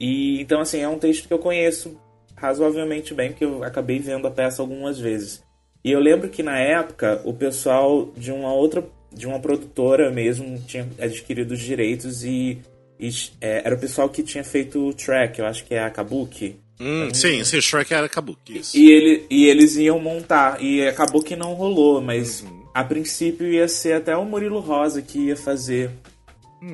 E 0.00 0.41
então 0.41 0.61
assim, 0.61 0.81
é 0.81 0.88
um 0.88 0.99
texto 0.99 1.29
que 1.29 1.35
eu 1.35 1.38
conheço 1.38 1.97
razoavelmente 2.43 3.15
bem, 3.15 3.31
porque 3.31 3.44
eu 3.44 3.63
acabei 3.63 4.01
vendo 4.01 4.27
a 4.27 4.31
peça 4.31 4.61
algumas 4.61 4.99
vezes. 4.99 5.44
E 5.84 5.93
eu 5.93 6.01
lembro 6.01 6.29
que 6.29 6.43
na 6.43 6.58
época 6.58 7.22
o 7.25 7.32
pessoal 7.32 8.11
de 8.17 8.32
uma 8.32 8.53
outra 8.53 8.84
de 9.15 9.27
uma 9.27 9.39
produtora 9.39 10.11
mesmo 10.11 10.58
tinha 10.67 10.89
adquirido 10.99 11.53
os 11.53 11.61
direitos 11.61 12.25
e, 12.25 12.58
e, 12.99 13.11
é, 13.41 13.63
era 13.65 13.75
o 13.75 13.79
pessoal 13.79 14.08
que 14.08 14.22
tinha 14.22 14.43
feito 14.43 14.89
o 14.89 14.94
track, 14.94 15.39
eu 15.39 15.46
acho 15.46 15.65
que 15.65 15.75
é 15.75 15.84
a 15.84 15.91
Kabuki. 15.91 16.56
Hum, 16.81 17.13
sim, 17.13 17.44
sim, 17.44 17.61
Shrek 17.61 17.93
era 17.93 18.08
Kabuki, 18.08 18.58
isso. 18.58 18.77
E, 18.77 18.91
ele, 18.91 19.27
e 19.31 19.44
eles 19.44 19.77
iam 19.77 20.01
montar, 20.01 20.63
e 20.63 20.84
acabou 20.89 21.22
que 21.22 21.37
não 21.37 21.53
rolou, 21.53 22.01
mas 22.01 22.44
a 22.75 22.82
princípio 22.82 23.46
ia 23.46 23.69
ser 23.69 23.93
até 23.93 24.17
o 24.17 24.25
Murilo 24.25 24.61
Rosa 24.61 25.03
que 25.03 25.27
ia 25.27 25.37
fazer 25.37 25.91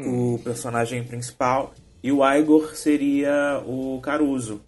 o 0.06 0.38
personagem 0.44 1.02
principal, 1.02 1.75
e 2.02 2.12
o 2.12 2.25
Igor 2.25 2.76
seria 2.76 3.60
o 3.66 4.00
Caruso. 4.00 4.62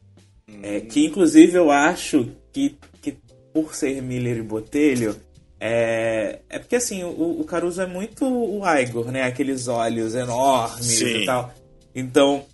É, 0.62 0.80
que 0.80 1.07
inclusive 1.07 1.57
eu 1.57 1.71
acho 1.71 2.28
que, 2.52 2.76
que 3.00 3.16
por 3.52 3.75
ser 3.75 4.00
Miller 4.02 4.38
e 4.38 4.42
Botelho, 4.42 5.16
é, 5.59 6.40
é 6.49 6.59
porque 6.59 6.76
assim, 6.76 7.02
o, 7.04 7.40
o 7.40 7.45
Caruso 7.45 7.80
é 7.83 7.87
muito 7.87 8.25
o 8.26 8.62
Igor, 8.78 9.11
né? 9.11 9.23
Aqueles 9.25 9.69
olhos 9.69 10.14
enormes 10.14 10.85
Sim. 10.87 11.23
e 11.23 11.26
tal. 11.26 11.52
Então, 11.95 12.45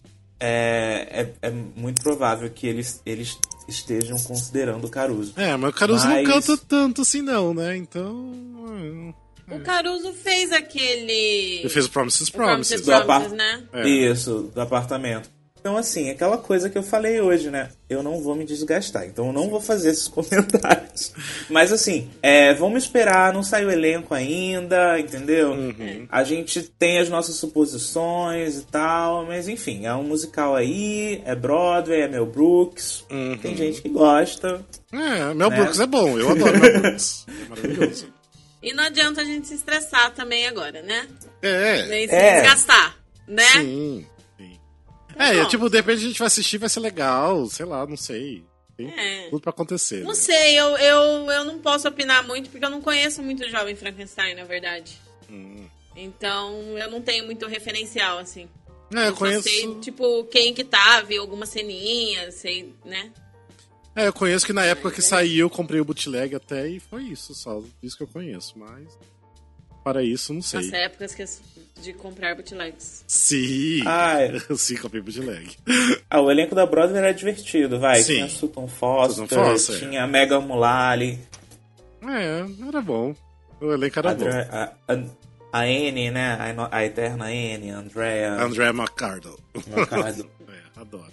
é, 0.40 1.26
é, 1.42 1.48
é 1.48 1.50
muito 1.50 2.02
provável 2.02 2.48
que 2.50 2.66
eles, 2.66 3.00
eles 3.06 3.38
estejam 3.68 4.18
considerando 4.18 4.84
o 4.86 4.90
Caruso. 4.90 5.32
É, 5.36 5.56
mas 5.56 5.70
o 5.70 5.72
Caruso 5.74 6.06
Mas- 6.06 6.26
não 6.26 6.34
canta 6.34 6.56
tanto 6.56 7.02
assim, 7.02 7.22
não, 7.22 7.52
né? 7.54 7.76
Então. 7.76 8.12
hum, 8.14 9.12
O 9.50 9.60
Caruso 9.60 10.12
fez 10.12 10.52
aquele. 10.52 11.60
Ele 11.60 11.68
fez 11.68 11.86
o 11.86 11.90
Promises 11.90 12.28
o 12.28 12.32
Promises, 12.32 12.80
Promises. 12.80 12.86
Do 12.86 12.92
apar- 12.92 13.20
Promises, 13.28 13.36
né? 13.38 13.62
É. 13.72 13.88
Isso, 13.88 14.50
do 14.54 14.60
apartamento. 14.60 15.30
Então, 15.66 15.76
assim, 15.76 16.10
aquela 16.10 16.38
coisa 16.38 16.70
que 16.70 16.78
eu 16.78 16.82
falei 16.84 17.20
hoje, 17.20 17.50
né? 17.50 17.70
Eu 17.90 18.00
não 18.00 18.22
vou 18.22 18.36
me 18.36 18.44
desgastar, 18.44 19.04
então 19.04 19.26
eu 19.26 19.32
não 19.32 19.50
vou 19.50 19.60
fazer 19.60 19.90
esses 19.90 20.06
comentários. 20.06 21.12
Mas, 21.50 21.72
assim, 21.72 22.08
é, 22.22 22.54
vamos 22.54 22.84
esperar, 22.84 23.32
não 23.32 23.42
saiu 23.42 23.66
o 23.66 23.72
elenco 23.72 24.14
ainda, 24.14 24.96
entendeu? 24.96 25.50
Uhum. 25.50 26.06
A 26.08 26.22
gente 26.22 26.62
tem 26.62 27.00
as 27.00 27.08
nossas 27.08 27.34
suposições 27.34 28.58
e 28.58 28.62
tal, 28.66 29.26
mas 29.26 29.48
enfim, 29.48 29.86
é 29.86 29.92
um 29.92 30.04
musical 30.04 30.54
aí, 30.54 31.20
é 31.24 31.34
Broadway, 31.34 32.02
é 32.02 32.06
Mel 32.08 32.26
Brooks. 32.26 33.04
Uhum. 33.10 33.36
Tem 33.36 33.56
gente 33.56 33.82
que 33.82 33.88
gosta. 33.88 34.64
É, 34.92 35.34
Mel 35.34 35.50
Né? 35.50 35.56
Brooks 35.56 35.80
é 35.80 35.86
bom, 35.86 36.16
eu 36.16 36.30
adoro 36.30 36.60
Mel 36.60 36.80
Brooks. 36.80 37.26
É 37.44 37.48
maravilhoso. 37.48 38.06
E 38.62 38.72
não 38.72 38.84
adianta 38.84 39.20
a 39.20 39.24
gente 39.24 39.48
se 39.48 39.54
estressar 39.54 40.12
também 40.14 40.46
agora, 40.46 40.80
né? 40.82 41.08
É, 41.42 41.86
Nem 41.86 42.06
se 42.08 42.14
É. 42.14 42.40
desgastar, 42.40 42.96
né? 43.26 43.42
sim, 43.54 44.06
Tá 45.16 45.34
é, 45.34 45.44
tipo, 45.46 45.68
de 45.70 45.76
repente 45.76 45.98
a 46.04 46.08
gente 46.08 46.18
vai 46.18 46.26
assistir, 46.26 46.58
vai 46.58 46.68
ser 46.68 46.80
legal, 46.80 47.46
sei 47.46 47.66
lá, 47.66 47.86
não 47.86 47.96
sei. 47.96 48.44
Tem 48.76 48.88
é. 48.90 49.30
tudo 49.30 49.40
pra 49.40 49.50
acontecer. 49.50 50.00
Não 50.00 50.08
né? 50.08 50.14
sei, 50.14 50.58
eu, 50.58 50.76
eu, 50.76 51.30
eu 51.30 51.44
não 51.44 51.58
posso 51.58 51.88
opinar 51.88 52.26
muito, 52.26 52.50
porque 52.50 52.64
eu 52.64 52.70
não 52.70 52.82
conheço 52.82 53.22
muito 53.22 53.42
o 53.42 53.48
Jovem 53.48 53.74
Frankenstein, 53.74 54.34
na 54.34 54.44
verdade. 54.44 54.98
Hum. 55.30 55.66
Então, 55.96 56.76
eu 56.76 56.90
não 56.90 57.00
tenho 57.00 57.24
muito 57.24 57.46
referencial, 57.46 58.18
assim. 58.18 58.46
É, 58.94 58.98
eu, 58.98 59.04
eu 59.04 59.16
conheço. 59.16 59.42
sei, 59.44 59.74
tipo, 59.80 60.24
quem 60.24 60.52
que 60.52 60.62
tá, 60.62 61.00
vi 61.00 61.16
algumas 61.16 61.48
ceninhas, 61.48 62.34
sei, 62.34 62.74
né? 62.84 63.10
É, 63.94 64.08
eu 64.08 64.12
conheço 64.12 64.44
que 64.44 64.52
na 64.52 64.64
época 64.64 64.90
que 64.90 65.00
saiu 65.00 65.46
eu 65.46 65.50
comprei 65.50 65.80
o 65.80 65.84
bootleg 65.84 66.34
até 66.34 66.68
e 66.68 66.78
foi 66.78 67.04
isso, 67.04 67.34
só 67.34 67.62
isso 67.82 67.96
que 67.96 68.02
eu 68.02 68.06
conheço, 68.06 68.58
mas 68.58 68.86
para 69.82 70.02
isso 70.02 70.34
não 70.34 70.42
sei. 70.42 70.60
As 70.60 70.72
épocas 70.74 71.14
que 71.14 71.22
de 71.80 71.92
comprar 71.92 72.34
bootlegs. 72.34 73.04
Sim, 73.06 73.82
ah, 73.86 74.20
é. 74.22 74.38
sim, 74.56 74.76
comprei 74.76 75.00
bootleg. 75.00 75.56
Ah, 76.10 76.20
o 76.20 76.30
elenco 76.30 76.54
da 76.54 76.66
Broadway 76.66 76.98
era 76.98 77.14
divertido, 77.14 77.78
vai. 77.78 78.00
Sim. 78.02 78.14
Tinha 78.14 78.28
Sutton 78.28 78.68
Foster, 78.68 79.28
Sutton 79.28 79.44
Foster 79.44 79.78
tinha 79.78 80.00
é. 80.00 80.06
Megan 80.06 80.40
Mullally. 80.40 81.18
É, 82.02 82.66
era 82.68 82.80
bom. 82.80 83.14
O 83.60 83.72
elenco 83.72 83.98
era 83.98 84.10
a, 84.10 84.14
bom. 84.14 84.26
A, 84.28 84.72
a, 84.88 84.94
a 85.52 85.60
Anne, 85.62 86.10
né? 86.10 86.54
A, 86.58 86.76
a 86.76 86.84
eterna 86.84 87.26
Anne, 87.26 87.70
Andrea. 87.70 88.34
Andrea 88.34 88.70
McCardle. 88.70 89.36
McCardle. 89.54 90.28
é, 90.48 90.80
adoro. 90.80 91.12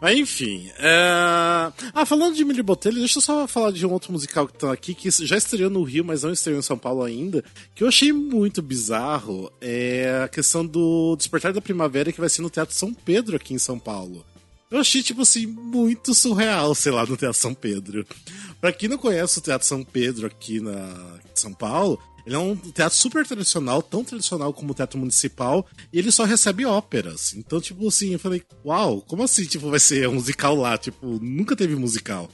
Mas 0.00 0.18
enfim. 0.18 0.70
É... 0.78 1.72
Ah, 1.94 2.06
falando 2.06 2.34
de 2.34 2.44
Millie 2.44 2.62
Botelho, 2.62 2.98
deixa 2.98 3.18
eu 3.18 3.22
só 3.22 3.46
falar 3.46 3.70
de 3.72 3.86
um 3.86 3.92
outro 3.92 4.12
musical 4.12 4.46
que 4.46 4.58
tá 4.58 4.72
aqui, 4.72 4.94
que 4.94 5.10
já 5.10 5.36
estreou 5.36 5.70
no 5.70 5.82
Rio, 5.82 6.04
mas 6.04 6.22
não 6.22 6.32
estreou 6.32 6.58
em 6.58 6.62
São 6.62 6.78
Paulo 6.78 7.02
ainda, 7.02 7.44
que 7.74 7.82
eu 7.82 7.88
achei 7.88 8.12
muito 8.12 8.62
bizarro. 8.62 9.50
É 9.60 10.22
a 10.24 10.28
questão 10.28 10.64
do 10.64 11.16
Despertar 11.16 11.52
da 11.52 11.60
Primavera, 11.60 12.12
que 12.12 12.20
vai 12.20 12.28
ser 12.28 12.42
no 12.42 12.50
Teatro 12.50 12.74
São 12.74 12.92
Pedro 12.92 13.36
aqui 13.36 13.54
em 13.54 13.58
São 13.58 13.78
Paulo. 13.78 14.24
Eu 14.70 14.80
achei, 14.80 15.02
tipo 15.02 15.22
assim, 15.22 15.46
muito 15.46 16.12
surreal, 16.12 16.74
sei 16.74 16.90
lá, 16.90 17.06
no 17.06 17.16
Teatro 17.16 17.40
São 17.40 17.54
Pedro. 17.54 18.04
Pra 18.60 18.72
quem 18.72 18.88
não 18.88 18.98
conhece 18.98 19.38
o 19.38 19.42
Teatro 19.42 19.66
São 19.66 19.84
Pedro 19.84 20.26
aqui 20.26 20.60
na 20.60 21.18
São 21.34 21.52
Paulo, 21.52 22.00
ele 22.26 22.34
é 22.34 22.38
um 22.38 22.56
teatro 22.56 22.98
super 22.98 23.24
tradicional, 23.24 23.80
tão 23.80 24.02
tradicional 24.02 24.52
como 24.52 24.72
o 24.72 24.74
teatro 24.74 24.98
municipal, 24.98 25.64
e 25.92 25.98
ele 25.98 26.10
só 26.10 26.24
recebe 26.24 26.64
óperas. 26.64 27.34
Então, 27.34 27.60
tipo 27.60 27.86
assim, 27.86 28.14
eu 28.14 28.18
falei, 28.18 28.42
uau, 28.64 29.00
como 29.00 29.22
assim, 29.22 29.44
tipo, 29.44 29.70
vai 29.70 29.78
ser 29.78 30.08
um 30.08 30.14
musical 30.14 30.56
lá? 30.56 30.76
Tipo, 30.76 31.20
nunca 31.22 31.54
teve 31.54 31.76
musical 31.76 32.28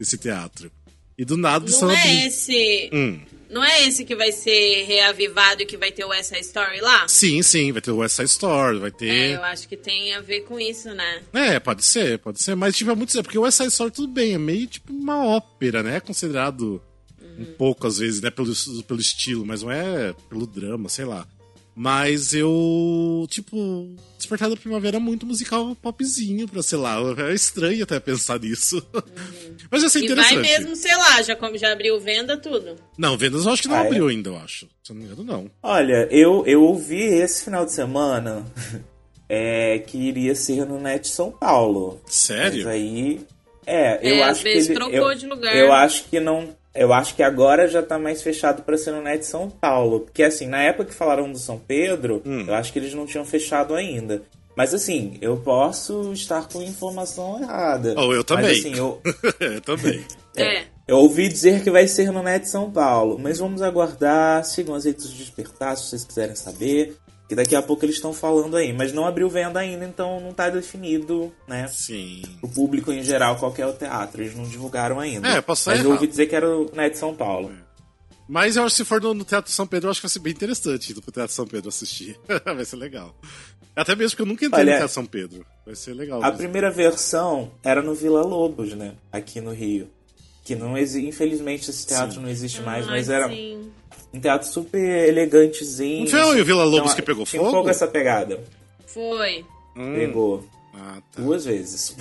nesse 0.00 0.18
teatro. 0.18 0.70
E 1.16 1.24
do 1.24 1.36
nada 1.36 1.70
Não 1.70 1.90
é 1.90 2.26
esse. 2.26 2.90
Hum. 2.92 3.20
Não 3.48 3.64
é 3.64 3.86
esse 3.86 4.04
que 4.04 4.16
vai 4.16 4.32
ser 4.32 4.84
reavivado 4.84 5.62
e 5.62 5.66
que 5.66 5.76
vai 5.76 5.92
ter 5.92 6.04
o 6.04 6.08
West 6.08 6.30
Side 6.30 6.44
Story 6.44 6.80
lá? 6.80 7.06
Sim, 7.06 7.40
sim, 7.42 7.70
vai 7.70 7.80
ter 7.80 7.92
o 7.92 7.98
West 7.98 8.16
Side 8.16 8.28
Story, 8.28 8.78
vai 8.80 8.90
ter. 8.90 9.08
É, 9.08 9.36
eu 9.36 9.44
acho 9.44 9.68
que 9.68 9.76
tem 9.76 10.12
a 10.14 10.20
ver 10.20 10.40
com 10.40 10.58
isso, 10.58 10.92
né? 10.92 11.22
É, 11.32 11.60
pode 11.60 11.84
ser, 11.84 12.18
pode 12.18 12.42
ser. 12.42 12.56
Mas, 12.56 12.76
tipo, 12.76 12.90
é 12.90 12.94
muito. 12.94 13.12
Porque 13.22 13.38
o 13.38 13.42
West 13.42 13.58
Side 13.58 13.70
Story, 13.70 13.92
tudo 13.92 14.08
bem, 14.08 14.34
é 14.34 14.38
meio 14.38 14.66
tipo 14.66 14.92
uma 14.92 15.24
ópera, 15.24 15.82
né? 15.82 15.96
É 15.96 16.00
considerado 16.00 16.82
um 17.38 17.44
pouco, 17.56 17.86
às 17.86 17.98
vezes, 17.98 18.20
né, 18.20 18.30
pelo, 18.30 18.52
pelo 18.86 19.00
estilo, 19.00 19.44
mas 19.44 19.62
não 19.62 19.70
é 19.70 20.14
pelo 20.28 20.46
drama, 20.46 20.88
sei 20.88 21.04
lá. 21.04 21.26
Mas 21.78 22.32
eu, 22.32 23.26
tipo, 23.28 23.94
Despertar 24.16 24.48
da 24.48 24.56
Primavera 24.56 24.96
é 24.96 24.98
muito 24.98 25.26
musical 25.26 25.76
popzinho 25.76 26.48
pra, 26.48 26.62
sei 26.62 26.78
lá, 26.78 26.96
é 27.18 27.34
estranho 27.34 27.82
até 27.82 28.00
pensar 28.00 28.40
nisso. 28.40 28.82
Uhum. 28.94 29.56
Mas 29.70 29.82
ia 29.82 29.88
ser 29.90 30.00
e 30.00 30.04
interessante. 30.04 30.34
vai 30.36 30.42
mesmo, 30.42 30.74
sei 30.74 30.96
lá, 30.96 31.20
já, 31.20 31.36
já 31.54 31.72
abriu 31.72 32.00
venda, 32.00 32.38
tudo. 32.38 32.76
Não, 32.96 33.18
vendas 33.18 33.44
eu 33.44 33.52
acho 33.52 33.60
que 33.60 33.68
não 33.68 33.76
ah, 33.76 33.84
é? 33.84 33.86
abriu 33.88 34.08
é? 34.08 34.12
ainda, 34.12 34.30
eu 34.30 34.38
acho. 34.38 34.66
Se 34.82 34.94
não 34.94 35.00
me 35.00 35.04
engano, 35.04 35.22
não. 35.22 35.50
Olha, 35.62 36.08
eu, 36.10 36.44
eu 36.46 36.62
ouvi 36.62 37.02
esse 37.02 37.44
final 37.44 37.66
de 37.66 37.72
semana 37.72 38.46
é, 39.28 39.78
que 39.80 39.98
iria 39.98 40.34
ser 40.34 40.64
no 40.64 40.80
Net 40.80 41.06
São 41.08 41.30
Paulo. 41.30 42.00
Sério? 42.06 42.64
Mas 42.64 42.74
aí... 42.74 43.20
É, 43.66 43.98
eu 44.00 44.14
é, 44.16 44.22
acho 44.22 44.42
que 44.42 44.48
ele, 44.48 44.74
trocou 44.74 45.12
eu, 45.12 45.14
de 45.14 45.26
lugar. 45.26 45.54
Eu 45.54 45.72
acho 45.72 46.04
que 46.04 46.20
não 46.20 46.56
eu 46.76 46.92
acho 46.92 47.14
que 47.14 47.22
agora 47.22 47.68
já 47.68 47.82
tá 47.82 47.98
mais 47.98 48.22
fechado 48.22 48.62
para 48.62 48.76
ser 48.76 48.92
no 48.92 49.02
Net 49.02 49.24
São 49.24 49.50
Paulo. 49.50 50.00
Porque, 50.00 50.22
assim, 50.22 50.46
na 50.46 50.62
época 50.62 50.86
que 50.86 50.94
falaram 50.94 51.30
do 51.30 51.38
São 51.38 51.58
Pedro, 51.58 52.22
hum. 52.24 52.44
eu 52.46 52.54
acho 52.54 52.72
que 52.72 52.78
eles 52.78 52.94
não 52.94 53.06
tinham 53.06 53.24
fechado 53.24 53.74
ainda. 53.74 54.22
Mas, 54.56 54.72
assim, 54.72 55.18
eu 55.20 55.36
posso 55.36 56.12
estar 56.12 56.48
com 56.48 56.62
informação 56.62 57.40
errada. 57.40 57.94
Oh, 57.98 58.12
eu 58.12 58.24
também. 58.24 58.46
Mas, 58.46 58.58
assim, 58.58 58.76
eu... 58.76 59.00
eu 59.40 59.60
também. 59.60 60.04
É. 60.36 60.64
Eu 60.88 60.98
ouvi 60.98 61.28
dizer 61.28 61.62
que 61.62 61.70
vai 61.70 61.86
ser 61.86 62.12
no 62.12 62.22
Net 62.22 62.48
São 62.48 62.70
Paulo. 62.70 63.18
Mas 63.18 63.38
vamos 63.38 63.60
aguardar. 63.60 64.44
Sigam 64.44 64.74
as 64.74 64.84
redes 64.84 65.10
de 65.10 65.18
Despertar 65.18 65.76
se 65.76 65.88
vocês 65.88 66.04
quiserem 66.04 66.36
saber 66.36 66.96
que 67.28 67.34
daqui 67.34 67.56
a 67.56 67.62
pouco 67.62 67.84
eles 67.84 67.96
estão 67.96 68.12
falando 68.12 68.56
aí, 68.56 68.72
mas 68.72 68.92
não 68.92 69.04
abriu 69.04 69.28
venda 69.28 69.58
ainda, 69.58 69.84
então 69.84 70.20
não 70.20 70.30
está 70.30 70.48
definido, 70.48 71.32
né? 71.46 71.66
Sim. 71.68 72.22
O 72.40 72.48
público 72.48 72.92
em 72.92 73.02
geral, 73.02 73.36
qual 73.36 73.52
é 73.56 73.66
o 73.66 73.72
teatro, 73.72 74.22
eles 74.22 74.36
não 74.36 74.44
divulgaram 74.44 75.00
ainda. 75.00 75.28
É, 75.28 75.40
posso 75.40 75.68
Mas 75.68 75.78
errado. 75.78 75.88
eu 75.88 75.94
ouvi 75.94 76.06
dizer 76.06 76.26
que 76.26 76.36
era 76.36 76.48
o 76.48 76.70
Net 76.72 76.96
São 76.96 77.14
Paulo. 77.14 77.50
É. 77.50 77.66
Mas 78.28 78.56
eu 78.56 78.64
acho 78.64 78.76
que 78.76 78.82
se 78.82 78.84
for 78.84 79.00
no, 79.00 79.14
no, 79.14 79.24
Teatro 79.24 79.50
São 79.52 79.66
Pedro, 79.66 79.86
eu 79.86 79.90
acho 79.90 80.00
que 80.00 80.06
vai 80.06 80.10
ser 80.10 80.18
bem 80.18 80.32
interessante 80.32 80.90
ir 80.92 81.00
pro 81.00 81.12
Teatro 81.12 81.34
São 81.34 81.46
Pedro 81.46 81.68
assistir. 81.68 82.18
vai 82.44 82.64
ser 82.64 82.76
legal. 82.76 83.14
Até 83.74 83.94
mesmo 83.94 84.10
porque 84.10 84.22
eu 84.22 84.26
nunca 84.26 84.44
entrei 84.44 84.62
Olha, 84.62 84.72
no 84.72 84.78
Teatro 84.78 84.94
São 84.94 85.06
Pedro. 85.06 85.46
Vai 85.64 85.76
ser 85.76 85.94
legal. 85.94 86.20
A 86.20 86.26
mesmo. 86.26 86.38
primeira 86.38 86.70
versão 86.70 87.52
era 87.62 87.82
no 87.82 87.94
Vila 87.94 88.22
Lobos, 88.22 88.72
né? 88.74 88.94
Aqui 89.12 89.40
no 89.40 89.52
Rio. 89.52 89.88
Que 90.44 90.54
não 90.54 90.78
existe. 90.78 91.08
Infelizmente 91.08 91.70
esse 91.70 91.86
teatro 91.86 92.14
sim. 92.14 92.20
não 92.20 92.28
existe 92.28 92.62
mais, 92.62 92.86
mas 92.86 93.08
era. 93.08 93.28
Sim 93.28 93.70
um 94.16 94.20
teatro 94.20 94.48
super 94.48 95.08
elegantezinho. 95.08 96.10
Não 96.10 96.10
foi 96.10 96.40
o 96.40 96.44
Vila 96.44 96.64
Lobos 96.64 96.92
então, 96.92 96.96
que 96.96 97.02
pegou 97.02 97.26
fogo? 97.26 97.50
Tem 97.50 97.60
um 97.60 97.68
essa 97.68 97.86
pegada. 97.86 98.42
Foi. 98.86 99.44
Hum. 99.76 99.94
Pegou. 99.94 100.44
Ah, 100.74 100.98
tá. 101.12 101.22
Duas 101.22 101.44
vezes. 101.44 101.96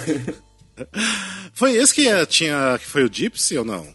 foi 1.54 1.76
esse 1.76 1.94
que 1.94 2.08
é, 2.08 2.26
tinha. 2.26 2.78
que 2.80 2.86
foi 2.86 3.04
o 3.04 3.12
Gypsy 3.12 3.58
ou 3.58 3.66
não? 3.66 3.88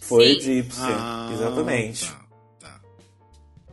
Foi 0.00 0.26
Sim. 0.26 0.36
o 0.36 0.40
Gypsy, 0.40 0.80
ah, 0.80 1.30
exatamente. 1.32 2.06
Tá. 2.06 2.21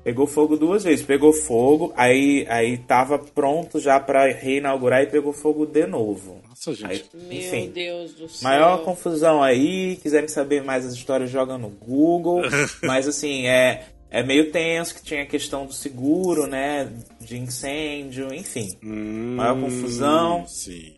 Pegou 0.04 0.26
fogo 0.26 0.58
duas 0.58 0.84
vezes. 0.84 1.06
Pegou 1.06 1.34
fogo, 1.34 1.94
aí, 1.96 2.46
aí 2.50 2.78
tava 2.78 3.20
pronto 3.20 3.80
já 3.80 4.00
para 4.00 4.32
reinaugurar 4.32 5.04
e 5.04 5.08
pegou 5.08 5.34
fogo 5.34 5.66
de 5.66 5.86
novo. 5.86 6.42
Nossa, 6.48 6.74
gente. 6.74 7.06
Aí, 7.14 7.38
enfim, 7.38 7.64
Meu 7.64 7.72
Deus 7.72 8.14
do 8.14 8.30
céu. 8.30 8.50
Maior 8.50 8.84
confusão 8.84 9.42
aí. 9.44 9.98
Quiserem 9.98 10.28
saber 10.28 10.64
mais 10.64 10.86
as 10.86 10.94
histórias, 10.94 11.30
joga 11.30 11.58
no 11.58 11.70
Google. 11.70 12.42
Mas 12.84 13.08
assim, 13.08 13.48
é, 13.48 13.86
é 14.10 14.24
meio 14.24 14.52
tenso 14.52 14.96
que 14.96 15.04
tinha 15.04 15.24
a 15.24 15.26
questão 15.26 15.66
do 15.66 15.74
seguro, 15.74 16.48
né? 16.48 16.92
De 17.20 17.38
incêndio, 17.38 18.34
enfim. 18.34 18.68
Hum, 18.84 19.36
maior 19.36 19.60
confusão. 19.60 20.48
Sim. 20.48 20.96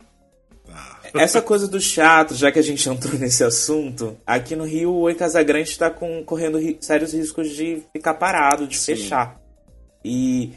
Tá. 0.72 1.20
Essa 1.20 1.42
coisa 1.42 1.68
do 1.68 1.78
teatro, 1.78 2.34
já 2.34 2.50
que 2.50 2.58
a 2.58 2.62
gente 2.62 2.88
entrou 2.88 3.14
nesse 3.18 3.44
assunto, 3.44 4.16
aqui 4.26 4.56
no 4.56 4.64
Rio 4.64 4.90
o 4.90 5.00
Oi 5.00 5.14
Casagrande 5.14 5.68
está 5.68 5.90
correndo 5.90 6.58
ri, 6.58 6.78
sérios 6.80 7.12
riscos 7.12 7.50
de 7.50 7.82
ficar 7.92 8.14
parado, 8.14 8.66
de 8.66 8.78
Sim. 8.78 8.96
fechar. 8.96 9.40
E, 10.04 10.52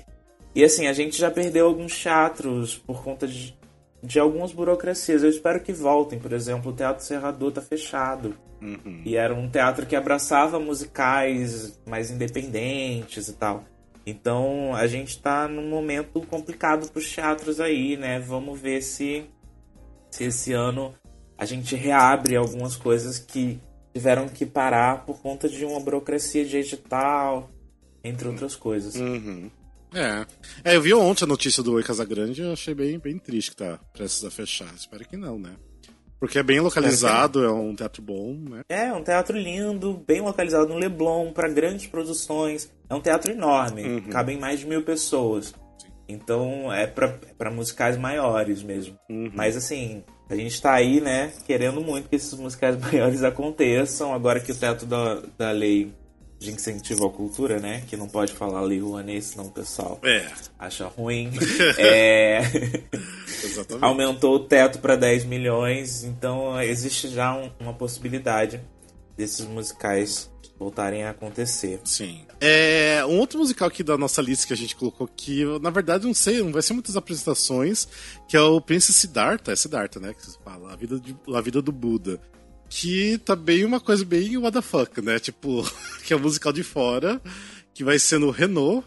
e 0.53 0.63
assim, 0.63 0.87
a 0.87 0.93
gente 0.93 1.17
já 1.17 1.29
perdeu 1.29 1.65
alguns 1.67 2.01
teatros 2.01 2.77
por 2.77 3.03
conta 3.03 3.27
de, 3.27 3.55
de 4.01 4.19
algumas 4.19 4.51
burocracias. 4.51 5.23
Eu 5.23 5.29
espero 5.29 5.61
que 5.61 5.73
voltem. 5.73 6.17
Por 6.17 6.33
exemplo, 6.33 6.71
o 6.71 6.75
Teatro 6.75 7.03
Serrador 7.03 7.51
tá 7.51 7.61
fechado. 7.61 8.35
Uhum. 8.61 9.01
E 9.05 9.15
era 9.15 9.33
um 9.33 9.49
teatro 9.49 9.85
que 9.85 9.95
abraçava 9.95 10.59
musicais 10.59 11.79
mais 11.85 12.09
independentes 12.09 13.27
e 13.27 13.33
tal. 13.33 13.63
Então 14.05 14.75
a 14.75 14.85
gente 14.85 15.19
tá 15.19 15.47
num 15.47 15.67
momento 15.67 16.21
complicado 16.21 16.89
pros 16.91 17.11
teatros 17.11 17.59
aí, 17.59 17.97
né? 17.97 18.19
Vamos 18.19 18.59
ver 18.59 18.81
se, 18.81 19.25
se 20.15 20.23
esse 20.23 20.53
ano 20.53 20.95
a 21.37 21.45
gente 21.45 21.75
reabre 21.75 22.37
algumas 22.37 22.75
coisas 22.77 23.19
que 23.19 23.59
tiveram 23.93 24.29
que 24.29 24.45
parar 24.45 25.05
por 25.05 25.21
conta 25.21 25.49
de 25.49 25.65
uma 25.65 25.79
burocracia 25.79 26.45
de 26.45 26.57
edital, 26.57 27.49
entre 28.03 28.27
outras 28.27 28.55
coisas. 28.55 28.95
Uhum. 28.95 29.51
É. 29.93 30.25
é. 30.63 30.75
eu 30.75 30.81
vi 30.81 30.93
ontem 30.93 31.25
a 31.25 31.27
notícia 31.27 31.61
do 31.61 31.73
Oi 31.73 31.83
Casagrande 31.83 32.41
e 32.41 32.51
achei 32.51 32.73
bem, 32.73 32.97
bem 32.97 33.17
triste 33.17 33.51
que 33.51 33.57
tá 33.57 33.77
prestes 33.93 34.23
a 34.23 34.31
fechar. 34.31 34.73
Espero 34.73 35.05
que 35.05 35.17
não, 35.17 35.37
né? 35.37 35.51
Porque 36.17 36.39
é 36.39 36.43
bem 36.43 36.61
localizado, 36.61 37.43
é 37.43 37.51
um 37.51 37.75
teatro 37.75 38.01
bom, 38.01 38.33
né? 38.33 38.61
É, 38.69 38.91
um 38.93 39.03
teatro 39.03 39.37
lindo, 39.37 40.01
bem 40.07 40.21
localizado 40.21 40.67
no 40.67 40.77
Leblon, 40.77 41.33
para 41.33 41.49
grandes 41.49 41.87
produções. 41.87 42.71
É 42.89 42.95
um 42.95 43.01
teatro 43.01 43.31
enorme, 43.31 43.83
uhum. 43.83 44.01
cabem 44.09 44.39
mais 44.39 44.61
de 44.61 44.65
mil 44.65 44.81
pessoas. 44.81 45.53
Então 46.07 46.71
é 46.71 46.85
para 46.87 47.51
musicais 47.51 47.97
maiores 47.97 48.61
mesmo. 48.61 48.97
Uhum. 49.09 49.31
Mas 49.33 49.57
assim, 49.57 50.03
a 50.29 50.35
gente 50.35 50.61
tá 50.61 50.73
aí, 50.73 51.01
né, 51.01 51.31
querendo 51.45 51.81
muito 51.81 52.09
que 52.09 52.15
esses 52.15 52.33
musicais 52.33 52.77
maiores 52.81 53.23
aconteçam, 53.23 54.13
agora 54.13 54.39
que 54.39 54.51
o 54.51 54.55
teto 54.55 54.85
da, 54.85 55.21
da 55.37 55.51
lei 55.51 55.91
de 56.39 56.51
incentivo 56.51 57.05
à 57.07 57.09
cultura, 57.09 57.59
né? 57.59 57.83
Que 57.87 57.95
não 57.95 58.07
pode 58.07 58.33
falar 58.33 58.61
Lei 58.61 58.79
Rouanet, 58.79 59.21
senão 59.23 59.45
o 59.45 59.51
pessoal 59.51 59.99
é. 60.03 60.27
acha 60.59 60.87
ruim. 60.87 61.31
é... 61.77 62.41
Aumentou 63.81 64.35
o 64.35 64.39
teto 64.39 64.79
para 64.79 64.95
10 64.95 65.25
milhões, 65.25 66.03
então 66.03 66.61
existe 66.61 67.07
já 67.07 67.35
um, 67.35 67.49
uma 67.59 67.73
possibilidade 67.73 68.61
desses 69.17 69.45
musicais 69.45 70.29
voltarem 70.57 71.03
a 71.03 71.09
acontecer. 71.09 71.79
Sim. 71.83 72.21
É, 72.39 73.03
um 73.05 73.19
outro 73.19 73.39
musical 73.39 73.67
aqui 73.67 73.83
da 73.83 73.97
nossa 73.97 74.21
lista 74.21 74.47
que 74.47 74.53
a 74.53 74.57
gente 74.57 74.75
colocou 74.75 75.05
aqui, 75.05 75.43
na 75.61 75.69
verdade 75.69 76.05
não 76.05 76.13
sei, 76.13 76.41
não 76.41 76.51
vai 76.51 76.61
ser 76.61 76.73
muitas 76.73 76.95
apresentações, 76.95 77.87
que 78.27 78.37
é 78.37 78.41
o 78.41 78.61
Prince 78.61 78.93
Siddhartha, 78.93 79.51
é 79.51 79.55
Siddhartha, 79.55 79.99
né, 79.99 80.13
que 80.13 80.25
se 80.25 80.37
fala, 80.43 80.71
a 80.71 80.75
vida, 80.75 80.99
de, 80.99 81.15
a 81.33 81.41
vida 81.41 81.61
do 81.61 81.71
Buda. 81.71 82.19
Que 82.69 83.17
tá 83.19 83.35
bem 83.35 83.63
uma 83.63 83.79
coisa 83.79 84.03
bem 84.03 84.37
what 84.37 84.53
the 84.55 84.61
fuck, 84.61 85.01
né, 85.01 85.19
tipo, 85.19 85.63
que 86.05 86.13
é 86.13 86.15
um 86.15 86.19
musical 86.19 86.51
de 86.53 86.63
fora, 86.63 87.21
que 87.73 87.83
vai 87.83 87.99
ser 87.99 88.17
no 88.17 88.31
Renault, 88.31 88.85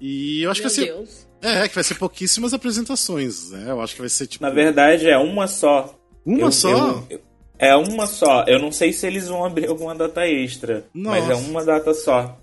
e 0.00 0.42
eu 0.42 0.50
acho 0.50 0.60
Meu 0.62 0.70
que 0.70 0.76
vai 0.76 0.86
ser... 0.86 0.92
Deus. 0.94 1.26
É, 1.40 1.68
que 1.68 1.74
vai 1.74 1.82
ser 1.84 1.94
pouquíssimas 1.96 2.54
apresentações, 2.54 3.50
né, 3.50 3.64
eu 3.70 3.80
acho 3.80 3.94
que 3.94 4.00
vai 4.00 4.08
ser 4.10 4.26
tipo... 4.26 4.44
Na 4.44 4.50
verdade, 4.50 5.08
é 5.08 5.18
uma 5.18 5.48
só. 5.48 5.98
Uma 6.24 6.42
Eu- 6.48 6.52
só? 6.52 6.70
eu- 6.70 7.06
eu- 7.10 7.31
é 7.58 7.74
uma 7.76 8.06
só. 8.06 8.44
Eu 8.46 8.58
não 8.58 8.72
sei 8.72 8.92
se 8.92 9.06
eles 9.06 9.28
vão 9.28 9.44
abrir 9.44 9.68
alguma 9.68 9.94
data 9.94 10.26
extra. 10.26 10.84
Mas 10.92 11.24
é 11.24 11.28
Nossa. 11.28 11.48
uma 11.50 11.64
data 11.64 11.94
só. 11.94 12.38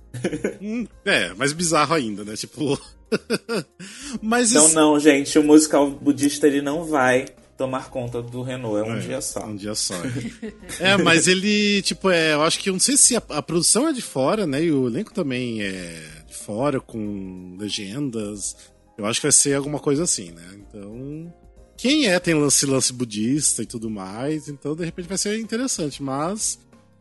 Hum, 0.61 0.87
é, 1.05 1.33
mais 1.35 1.53
bizarro 1.53 1.93
ainda, 1.93 2.23
né, 2.23 2.35
tipo... 2.35 2.79
Mas 4.21 4.51
Então 4.51 4.65
isso- 4.65 4.75
não, 4.75 4.99
gente, 4.99 5.37
o 5.39 5.43
musical 5.43 5.89
budista 5.89 6.47
ele 6.47 6.61
não 6.61 6.83
vai 6.85 7.25
tomar 7.57 7.89
conta 7.89 8.21
do 8.21 8.41
Renault, 8.41 8.79
é 8.79 8.83
um 8.91 8.95
É, 8.95 8.99
dia 8.99 9.21
só. 9.21 9.45
Um 9.45 9.55
dia 9.55 9.75
só. 9.75 9.95
é, 10.79 10.95
mas 10.97 11.27
ele, 11.27 11.81
tipo, 11.81 12.09
é, 12.09 12.33
eu 12.33 12.41
acho 12.43 12.57
que 12.59 12.69
eu 12.69 12.73
não 12.73 12.79
sei 12.79 12.95
se 12.95 13.15
a, 13.17 13.21
a 13.29 13.41
produção 13.41 13.87
é 13.87 13.93
de 13.93 14.01
fora, 14.01 14.47
né? 14.47 14.63
E 14.63 14.71
o 14.71 14.87
elenco 14.87 15.13
também 15.13 15.61
é 15.61 16.01
de 16.27 16.35
fora, 16.35 16.79
com 16.79 17.57
legendas. 17.59 18.55
Eu 18.97 19.05
acho 19.05 19.19
que 19.19 19.25
vai 19.25 19.31
ser 19.33 19.55
alguma 19.55 19.79
coisa 19.79 20.03
assim, 20.03 20.31
né? 20.31 20.43
Então. 20.55 21.33
Quem 21.79 22.07
é 22.07 22.19
tem 22.19 22.33
lance, 22.33 22.65
lance 22.65 22.91
budista 22.91 23.63
e 23.63 23.65
tudo 23.65 23.89
mais, 23.89 24.49
então 24.49 24.75
de 24.75 24.83
repente 24.83 25.07
vai 25.07 25.17
ser 25.17 25.39
interessante, 25.39 26.03
mas 26.03 26.59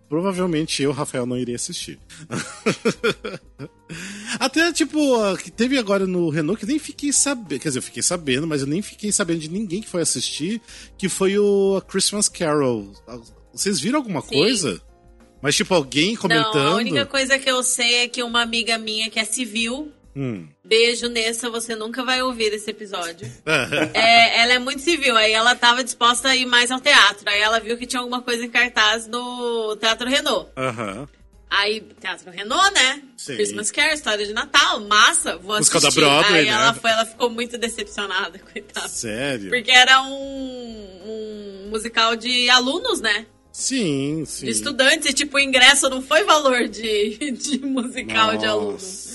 provavelmente 0.09 0.85
eu, 0.85 0.93
Rafael, 0.93 1.27
não 1.27 1.37
iria 1.37 1.57
assistir. 1.57 1.99
Até, 4.39 4.73
tipo, 4.73 5.37
que 5.39 5.51
teve 5.51 5.79
agora 5.79 6.07
no 6.07 6.31
Renault, 6.31 6.61
que 6.61 6.67
nem 6.67 6.79
fiquei 6.79 7.13
sabendo. 7.13 7.61
Quer 7.61 7.71
dizer, 7.71 7.81
eu 7.81 7.83
fiquei 7.83 8.05
sabendo, 8.05 8.47
mas 8.47 8.61
eu 8.61 8.69
nem 8.69 8.81
fiquei 8.81 9.11
sabendo 9.11 9.41
de 9.41 9.51
ninguém 9.51 9.83
que 9.83 9.89
foi 9.89 10.01
assistir, 10.01 10.63
que 10.97 11.09
foi 11.09 11.37
o 11.37 11.83
Christmas 11.89 12.29
Carol. 12.29 12.93
Vocês 13.53 13.81
viram 13.81 13.99
alguma 13.99 14.23
Sim. 14.23 14.29
coisa? 14.29 14.81
Mas, 15.43 15.57
tipo, 15.57 15.75
alguém 15.75 16.15
comentando. 16.15 16.55
Não, 16.55 16.75
a 16.75 16.77
única 16.77 17.05
coisa 17.05 17.37
que 17.37 17.51
eu 17.51 17.65
sei 17.65 18.05
é 18.05 18.09
que 18.09 18.23
uma 18.23 18.43
amiga 18.43 18.79
minha 18.79 19.11
que 19.11 19.19
é 19.19 19.25
civil, 19.25 19.93
Hum. 20.17 20.49
beijo 20.65 21.09
Nessa, 21.09 21.49
você 21.49 21.75
nunca 21.77 22.05
vai 22.05 22.23
ouvir 22.23 22.53
esse 22.53 22.71
episódio. 22.71 23.31
É, 23.95 24.41
ela 24.41 24.53
é 24.55 24.59
muito 24.59 24.81
civil, 24.83 25.17
aí 25.17 25.33
ela 25.33 25.55
tava 25.55 25.83
disposta 25.85 26.29
a 26.29 26.37
ir 26.37 26.47
mais 26.47 26.71
ao 26.71 26.81
teatro. 26.81 27.29
Aí 27.29 27.41
ela 27.41 27.59
viu 27.61 27.77
que 27.77 27.87
tinha 27.87 28.01
alguma 28.01 28.23
coisa 28.23 28.45
em 28.45 28.51
cartaz 28.51 29.07
no 29.07 29.77
Teatro 29.77 30.09
Renault. 30.09 30.51
Aham. 30.57 31.09
Aí, 31.51 31.81
Teatro 31.99 32.31
Renault, 32.31 32.75
né? 32.75 33.03
Sim. 33.17 33.37
Christmas 33.37 33.71
Care, 33.71 33.95
história 33.95 34.27
de 34.27 34.35
Natal, 34.35 34.81
massa, 34.81 35.39
vou 35.39 35.57
assistir. 35.57 35.81
da 35.81 35.91
Broadway, 35.91 36.41
aí 36.41 36.45
né? 36.45 36.51
ela 36.51 36.75
foi, 36.75 36.91
ela 36.91 37.07
ficou 37.07 37.31
muito 37.31 37.57
decepcionada, 37.57 38.39
coitada. 38.53 38.89
Sério? 38.89 39.49
Porque 39.49 39.71
era 39.71 40.03
um, 40.03 40.09
um 41.07 41.69
musical 41.71 42.15
de 42.17 42.51
alunos, 42.51 43.01
né? 43.01 43.27
Sim, 43.51 44.25
sim. 44.27 44.45
De 44.45 44.53
estudantes, 44.53 45.09
e 45.09 45.13
tipo, 45.13 45.37
o 45.37 45.41
ingresso 45.41 45.89
não 45.89 46.03
foi 46.03 46.23
valor 46.23 46.69
de, 46.69 47.33
de 47.33 47.59
musical 47.61 48.37
de 48.37 48.47
Nossa. 48.47 48.51
alunos. 48.51 49.08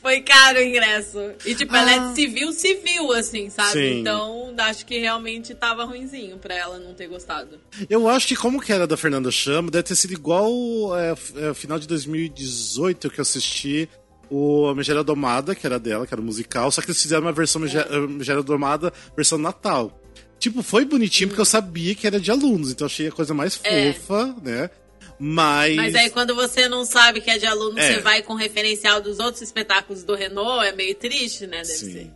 Foi 0.00 0.20
caro 0.20 0.58
o 0.58 0.62
ingresso. 0.62 1.18
E 1.44 1.54
tipo, 1.54 1.74
ela 1.74 1.90
Ah. 1.90 2.12
é 2.12 2.14
civil, 2.14 2.52
civil, 2.52 3.12
assim, 3.12 3.50
sabe? 3.50 3.72
Sim. 3.72 4.00
Então, 4.00 4.54
acho 4.58 4.86
que 4.86 4.98
realmente 4.98 5.54
tava 5.54 5.84
ruinzinho 5.84 6.38
pra 6.38 6.54
ela 6.54 6.78
não 6.78 6.94
ter 6.94 7.08
gostado. 7.08 7.58
Eu 7.90 8.08
acho 8.08 8.26
que 8.28 8.36
como 8.36 8.60
que 8.60 8.72
era 8.72 8.86
da 8.86 8.96
Fernanda 8.96 9.30
Chama, 9.30 9.70
deve 9.70 9.82
ter 9.82 9.96
sido 9.96 10.12
igual 10.12 10.50
é, 10.96 11.14
é, 11.50 11.54
final 11.54 11.78
de 11.78 11.86
2018 11.88 13.10
que 13.10 13.18
eu 13.18 13.22
assisti 13.22 13.88
o 14.30 14.66
A 14.68 14.74
Megera 14.74 15.02
Domada, 15.02 15.54
que 15.54 15.66
era 15.66 15.78
dela, 15.78 16.06
que 16.06 16.12
era 16.14 16.20
o 16.20 16.24
musical, 16.24 16.70
só 16.70 16.80
que 16.82 16.88
eles 16.88 17.00
fizeram 17.02 17.22
uma 17.22 17.32
versão 17.32 17.60
Megera 17.62 18.42
Domada, 18.42 18.92
versão 19.16 19.38
Natal. 19.38 20.00
Tipo, 20.38 20.62
foi 20.62 20.84
bonitinho 20.84 21.28
porque 21.28 21.40
eu 21.40 21.44
sabia 21.46 21.94
que 21.94 22.06
era 22.06 22.20
de 22.20 22.30
alunos, 22.30 22.70
então 22.70 22.86
achei 22.86 23.08
a 23.08 23.12
coisa 23.12 23.34
mais 23.34 23.58
É. 23.64 23.92
fofa, 23.92 24.36
né? 24.42 24.70
Mas. 25.18 25.74
Mas 25.76 25.94
aí 25.94 26.10
quando 26.10 26.34
você 26.34 26.68
não 26.68 26.84
sabe 26.84 27.20
que 27.20 27.30
é 27.30 27.38
de 27.38 27.46
aluno, 27.46 27.78
É. 27.78 27.94
você 27.94 28.00
vai 28.00 28.22
com 28.22 28.34
referencial 28.34 29.00
dos 29.00 29.18
outros 29.18 29.42
espetáculos 29.42 30.04
do 30.04 30.14
Renault, 30.14 30.66
é 30.66 30.72
meio 30.72 30.94
triste, 30.94 31.46
né? 31.46 31.58
Deve 31.58 31.72
Sim. 31.74 31.92
ser. 31.92 32.10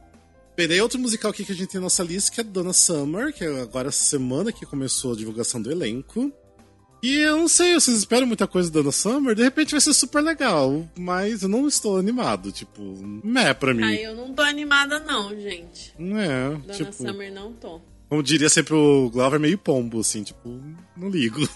Bem, 0.57 0.69
daí 0.69 0.81
outro 0.81 0.99
musical 0.99 1.31
aqui 1.31 1.45
que 1.45 1.53
a 1.53 1.55
gente 1.55 1.69
tem 1.71 1.81
na 1.81 1.87
nossa 1.87 2.03
lista, 2.03 2.31
que 2.31 2.41
é 2.41 2.45
Donna 2.45 2.73
Summer, 2.75 3.33
que 3.33 3.43
é 3.43 3.61
agora 3.63 3.89
essa 3.89 4.05
semana 4.05 4.53
que 4.53 4.67
começou 4.67 5.13
a 5.15 5.17
divulgação 5.17 5.61
do 5.63 5.71
elenco. 5.71 6.31
E 7.03 7.17
eu 7.17 7.37
não 7.39 7.49
sei, 7.49 7.75
vocês 7.75 7.97
esperam 7.97 8.27
muita 8.29 8.47
coisa 8.47 8.71
da 8.71 8.79
Donna 8.81 8.93
Summer? 8.93 9.35
De 9.35 9.43
repente 9.43 9.73
vai 9.73 9.81
ser 9.81 9.93
super 9.95 10.21
legal, 10.23 10.89
mas 10.97 11.43
eu 11.43 11.49
não 11.49 11.67
estou 11.67 11.97
animado, 11.97 12.53
tipo, 12.53 12.81
meh 13.25 13.53
pra 13.55 13.75
mim. 13.75 13.83
Aí 13.83 14.05
eu 14.05 14.15
não 14.15 14.33
tô 14.33 14.43
animada 14.43 15.01
não, 15.01 15.31
gente. 15.31 15.93
Não 15.99 16.17
é, 16.21 16.51
Dona 16.51 16.75
tipo, 16.75 16.93
Summer 16.93 17.33
não 17.33 17.53
tô. 17.55 17.81
Como 18.13 18.23
diria 18.23 18.51
sempre 18.51 18.75
o 18.75 19.09
Glover, 19.09 19.41
meio 19.41 19.57
pombo, 19.57 19.99
assim, 20.01 20.23
tipo, 20.23 20.61
não 20.95 21.09
ligo. 21.09 21.41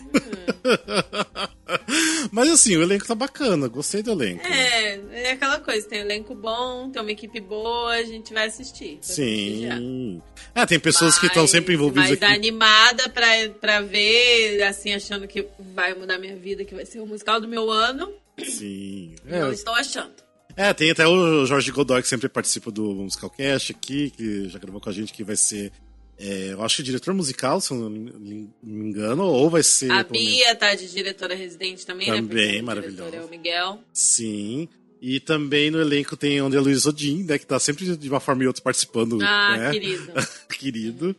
mas 2.32 2.48
assim, 2.48 2.74
o 2.78 2.82
elenco 2.82 3.06
tá 3.06 3.14
bacana, 3.14 3.68
gostei 3.68 4.02
do 4.02 4.12
elenco. 4.12 4.40
É, 4.46 4.98
é 5.12 5.30
aquela 5.32 5.60
coisa, 5.60 5.86
tem 5.86 5.98
um 5.98 6.04
elenco 6.06 6.34
bom, 6.34 6.88
tem 6.90 7.02
uma 7.02 7.12
equipe 7.12 7.40
boa, 7.40 7.90
a 7.92 8.02
gente 8.04 8.32
vai 8.32 8.46
assistir. 8.46 8.96
Sim. 9.02 10.22
É, 10.54 10.64
tem 10.64 10.80
pessoas 10.80 11.18
que 11.18 11.26
estão 11.26 11.42
Mas- 11.42 11.50
sempre 11.50 11.74
envolvidas 11.74 12.08
Mas 12.08 12.22
aqui. 12.22 12.34
animada 12.34 13.06
pra, 13.10 13.26
pra 13.60 13.80
ver, 13.82 14.62
assim, 14.62 14.94
achando 14.94 15.28
que 15.28 15.46
vai 15.74 15.92
mudar 15.92 16.18
minha 16.18 16.36
vida, 16.36 16.64
que 16.64 16.74
vai 16.74 16.86
ser 16.86 17.00
o 17.00 17.06
musical 17.06 17.38
do 17.38 17.46
meu 17.46 17.70
ano. 17.70 18.10
Sim. 18.42 19.14
Não 19.26 19.48
É, 19.48 19.52
estou 19.52 19.74
achando. 19.74 20.14
É, 20.56 20.72
tem 20.72 20.90
até 20.90 21.06
o 21.06 21.44
Jorge 21.44 21.70
Godoy 21.70 22.00
que 22.00 22.08
sempre 22.08 22.30
participa 22.30 22.70
do 22.70 22.82
Musicalcast 22.94 23.72
aqui, 23.72 24.08
que 24.08 24.48
já 24.48 24.58
gravou 24.58 24.80
com 24.80 24.88
a 24.88 24.92
gente, 24.92 25.12
que 25.12 25.22
vai 25.22 25.36
ser, 25.36 25.70
é, 26.18 26.52
eu 26.52 26.62
acho 26.62 26.76
que 26.76 26.82
diretor 26.82 27.12
musical, 27.12 27.60
se 27.60 27.72
eu 27.72 27.76
não 27.76 27.90
me 27.90 28.48
engano, 28.62 29.24
ou 29.24 29.50
vai 29.50 29.62
ser... 29.62 29.90
A 29.90 30.02
Bia 30.02 30.54
tá 30.54 30.74
de 30.74 30.90
diretora 30.90 31.34
residente 31.34 31.84
também, 31.84 32.10
né? 32.10 32.16
Também, 32.16 32.46
diretor 32.46 32.64
maravilhosa. 32.64 33.16
É 33.16 33.20
o 33.22 33.28
Miguel. 33.28 33.80
Sim. 33.92 34.68
E 35.00 35.20
também 35.20 35.70
no 35.70 35.80
elenco 35.80 36.16
tem 36.16 36.40
o 36.40 36.46
André 36.46 36.58
Luiz 36.58 36.86
Odin, 36.86 37.24
né, 37.24 37.38
que 37.38 37.46
tá 37.46 37.58
sempre 37.58 37.96
de 37.96 38.08
uma 38.08 38.18
forma 38.18 38.42
ou 38.42 38.48
outra 38.48 38.62
participando, 38.62 39.18
Ah, 39.22 39.56
né? 39.58 39.70
querido. 39.78 40.12
querido. 40.48 41.16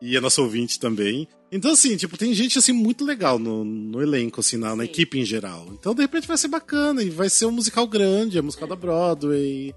E 0.00 0.16
é 0.16 0.20
nosso 0.20 0.42
ouvinte 0.42 0.80
também. 0.80 1.28
Então, 1.52 1.72
assim, 1.72 1.96
tipo, 1.96 2.16
tem 2.16 2.32
gente, 2.32 2.58
assim, 2.58 2.72
muito 2.72 3.04
legal 3.04 3.38
no, 3.38 3.64
no 3.64 4.00
elenco, 4.00 4.40
assim, 4.40 4.56
na, 4.56 4.74
na 4.74 4.84
equipe 4.84 5.18
em 5.18 5.24
geral. 5.24 5.68
Então, 5.72 5.94
de 5.94 6.00
repente, 6.00 6.26
vai 6.26 6.38
ser 6.38 6.48
bacana. 6.48 7.02
E 7.02 7.10
vai 7.10 7.28
ser 7.28 7.44
um 7.44 7.50
musical 7.50 7.86
grande, 7.86 8.38
é 8.38 8.42
musical 8.42 8.68
da 8.68 8.76
Broadway. 8.76 9.74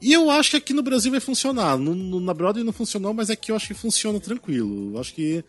E 0.00 0.12
eu 0.12 0.30
acho 0.30 0.50
que 0.50 0.56
aqui 0.56 0.72
no 0.72 0.82
Brasil 0.82 1.10
vai 1.10 1.20
funcionar. 1.20 1.76
No, 1.78 1.94
no- 1.94 2.20
na 2.20 2.34
Broadway 2.34 2.64
não 2.64 2.72
funcionou, 2.72 3.12
mas 3.14 3.30
aqui 3.30 3.50
eu 3.52 3.56
acho 3.56 3.68
que 3.68 3.74
funciona 3.74 4.20
tranquilo. 4.20 4.94
Eu 4.94 5.00
acho 5.00 5.14
que 5.14 5.44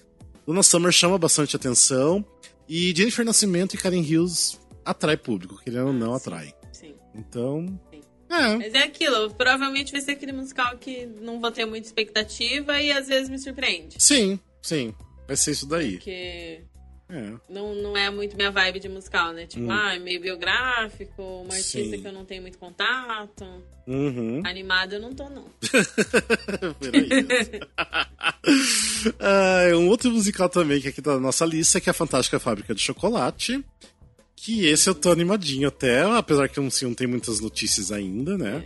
Dona 0.46 0.64
Summer 0.64 0.92
chama 0.92 1.18
bastante 1.18 1.56
atenção. 1.56 2.26
E 2.68 2.94
Jennifer 2.96 3.26
Nascimento 3.26 3.74
e 3.74 3.78
Karen 3.78 4.02
Hills 4.02 4.58
atrai 4.86 5.18
público, 5.18 5.60
querendo 5.64 5.88
ou 5.88 5.94
não, 5.94 6.14
atrai. 6.14 6.54
Sim. 6.72 6.96
Então, 7.14 7.66
Sim. 7.92 8.02
é. 8.30 8.56
Mas 8.58 8.74
é 8.74 8.84
aquilo, 8.84 9.30
provavelmente 9.36 9.92
vai 9.92 10.00
ser 10.02 10.12
aquele 10.12 10.32
musical 10.32 10.78
que 10.78 11.06
não 11.06 11.40
vou 11.42 11.52
ter 11.52 11.66
muita 11.66 11.88
expectativa 11.88 12.82
e 12.82 12.92
às 12.92 13.08
vezes 13.08 13.30
me 13.30 13.38
surpreende. 13.38 13.96
Sim, 14.00 14.40
sim. 14.62 14.94
Vai 15.28 15.36
ser 15.36 15.52
isso 15.52 15.66
daí. 15.68 15.94
Porque 15.94 16.64
É. 17.14 17.34
não, 17.50 17.76
não 17.76 17.98
é 17.98 18.10
muito 18.10 18.38
minha 18.38 18.50
vibe 18.52 18.80
de 18.80 18.88
musical, 18.88 19.34
né? 19.34 19.46
Tipo, 19.46 19.66
Hum. 19.66 19.72
ah, 19.72 19.96
é 19.96 20.00
meio 20.00 20.22
biográfico, 20.22 21.22
uma 21.22 21.54
artista 21.54 21.78
Sim. 21.96 22.02
que 22.02 22.08
eu 22.08 22.14
não 22.14 22.24
tenho 22.24 22.42
muito 22.42 22.58
contato. 22.58 23.44
Uhum. 23.86 24.42
Animada 24.46 24.96
eu 24.96 25.02
não 25.02 25.14
tô, 25.14 25.28
não. 25.30 25.46
Ah, 29.20 29.64
um 29.76 29.88
outro 29.88 30.12
musical 30.12 30.50
também 30.50 30.82
que 30.82 30.88
aqui 30.88 31.02
tá 31.02 31.14
na 31.14 31.20
nossa 31.20 31.46
lista 31.46 31.80
que 31.82 31.90
é 31.90 31.92
a 31.92 31.94
Fantástica 31.94 32.40
Fábrica 32.40 32.74
de 32.74 32.82
Chocolate. 32.82 33.64
Que 34.36 34.66
esse 34.66 34.90
eu 34.90 34.96
tô 34.96 35.12
animadinho 35.12 35.68
até, 35.68 36.02
apesar 36.04 36.48
que 36.50 36.60
assim, 36.60 36.86
não 36.86 36.94
tem 36.96 37.06
muitas 37.08 37.40
notícias 37.40 37.92
ainda, 37.92 38.38
né? 38.38 38.64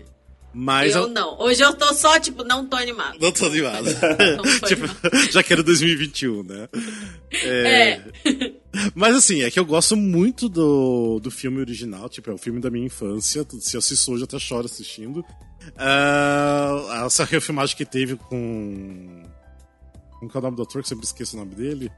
Mas 0.57 0.95
eu 0.95 1.01
eu 1.01 1.07
não. 1.09 1.37
Hoje 1.41 1.61
eu 1.61 1.73
tô 1.73 1.93
só, 1.93 2.17
tipo, 2.17 2.41
não 2.45 2.65
tô 2.65 2.77
animada. 2.77 3.17
não 3.19 3.29
tô 3.29 3.45
animado. 3.47 3.87
Não 4.37 4.59
tô 4.59 4.63
tipo, 4.67 4.85
já 5.29 5.43
quero 5.43 5.61
2021, 5.61 6.43
né? 6.43 6.69
É. 7.43 8.01
Mas 8.95 9.17
assim, 9.17 9.41
é 9.41 9.51
que 9.51 9.59
eu 9.59 9.65
gosto 9.65 9.97
muito 9.97 10.47
do, 10.47 11.19
do 11.19 11.29
filme 11.29 11.59
original, 11.59 12.07
tipo, 12.07 12.29
é 12.29 12.33
o 12.33 12.37
filme 12.37 12.61
da 12.61 12.69
minha 12.69 12.85
infância. 12.85 13.45
Se 13.59 13.75
eu 13.75 13.79
assisto 13.79 14.13
hoje, 14.13 14.21
eu 14.21 14.25
até 14.25 14.39
choro 14.39 14.65
assistindo. 14.65 15.25
Ah, 15.77 17.03
essa 17.05 17.25
refilmagem 17.25 17.75
que 17.75 17.85
teve 17.85 18.15
com. 18.15 19.23
Como 20.19 20.31
que 20.31 20.37
é 20.37 20.39
o 20.39 20.43
nome 20.43 20.55
do 20.55 20.63
ator? 20.63 20.81
Que 20.81 20.85
eu 20.85 20.89
sempre 20.89 21.05
esqueço 21.05 21.35
o 21.35 21.39
nome 21.39 21.53
dele. 21.53 21.91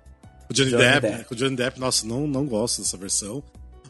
O 0.49 0.53
Johnny, 0.53 0.71
Johnny 0.71 0.83
Depp. 0.83 1.07
Depp. 1.07 1.25
Com 1.25 1.35
o 1.35 1.37
Johnny 1.37 1.55
Depp, 1.55 1.79
nossa, 1.79 2.07
não, 2.07 2.25
não 2.25 2.45
gosto 2.47 2.81
dessa 2.81 2.97
versão. 2.97 3.43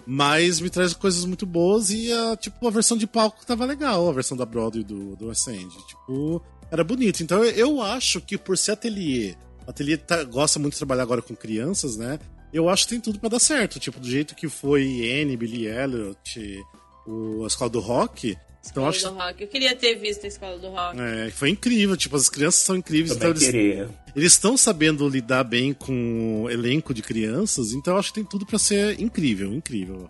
Mas 0.09 0.61
me 0.61 0.69
traz 0.69 0.93
coisas 0.93 1.25
muito 1.25 1.45
boas 1.45 1.89
e 1.89 2.11
a, 2.13 2.37
tipo, 2.37 2.65
a 2.65 2.71
versão 2.71 2.95
de 2.97 3.05
palco 3.05 3.45
tava 3.45 3.65
legal, 3.65 4.07
a 4.07 4.13
versão 4.13 4.37
da 4.37 4.45
Broadway 4.45 4.81
do, 4.83 5.17
do 5.17 5.27
West 5.27 5.47
End. 5.47 5.67
Tipo, 5.85 6.41
era 6.71 6.81
bonito. 6.81 7.21
Então 7.21 7.43
eu 7.43 7.81
acho 7.81 8.21
que 8.21 8.37
por 8.37 8.57
ser 8.57 8.71
ateliê, 8.71 9.35
ateliê 9.67 9.97
tá- 9.97 10.23
gosta 10.23 10.59
muito 10.59 10.73
de 10.73 10.79
trabalhar 10.79 11.03
agora 11.03 11.21
com 11.21 11.35
crianças, 11.35 11.97
né? 11.97 12.17
eu 12.53 12.69
acho 12.69 12.83
que 12.85 12.91
tem 12.91 13.01
tudo 13.01 13.19
para 13.19 13.29
dar 13.29 13.39
certo. 13.39 13.79
Tipo, 13.79 13.99
do 13.99 14.09
jeito 14.09 14.33
que 14.33 14.47
foi 14.47 15.21
Anne, 15.21 15.35
Billy 15.35 15.67
Elliot, 15.67 16.63
o, 17.05 17.43
a 17.43 17.47
Escola 17.47 17.69
do 17.69 17.79
Rock. 17.79 18.37
Então, 18.71 18.89
Escola 18.89 18.89
acho... 18.89 19.09
do 19.09 19.13
Rock. 19.13 19.41
Eu 19.43 19.47
queria 19.47 19.75
ter 19.75 19.95
visto 19.95 20.25
a 20.25 20.27
Escola 20.27 20.57
do 20.57 20.69
Rock. 20.69 20.99
É, 20.99 21.29
foi 21.31 21.49
incrível. 21.49 21.95
Tipo, 21.97 22.15
as 22.15 22.29
crianças 22.29 22.61
são 22.61 22.75
incríveis. 22.75 23.15
Também 23.15 23.29
então 23.29 23.59
eles, 23.59 23.89
eles 24.15 24.31
estão 24.33 24.57
sabendo 24.57 25.07
lidar 25.07 25.43
bem 25.43 25.73
com 25.73 26.43
o 26.43 26.49
elenco 26.49 26.93
de 26.93 27.01
crianças. 27.01 27.73
Então 27.73 27.93
eu 27.93 27.99
acho 27.99 28.09
que 28.09 28.15
tem 28.15 28.25
tudo 28.25 28.45
para 28.45 28.59
ser 28.59 28.99
incrível, 28.99 29.53
incrível. 29.53 30.09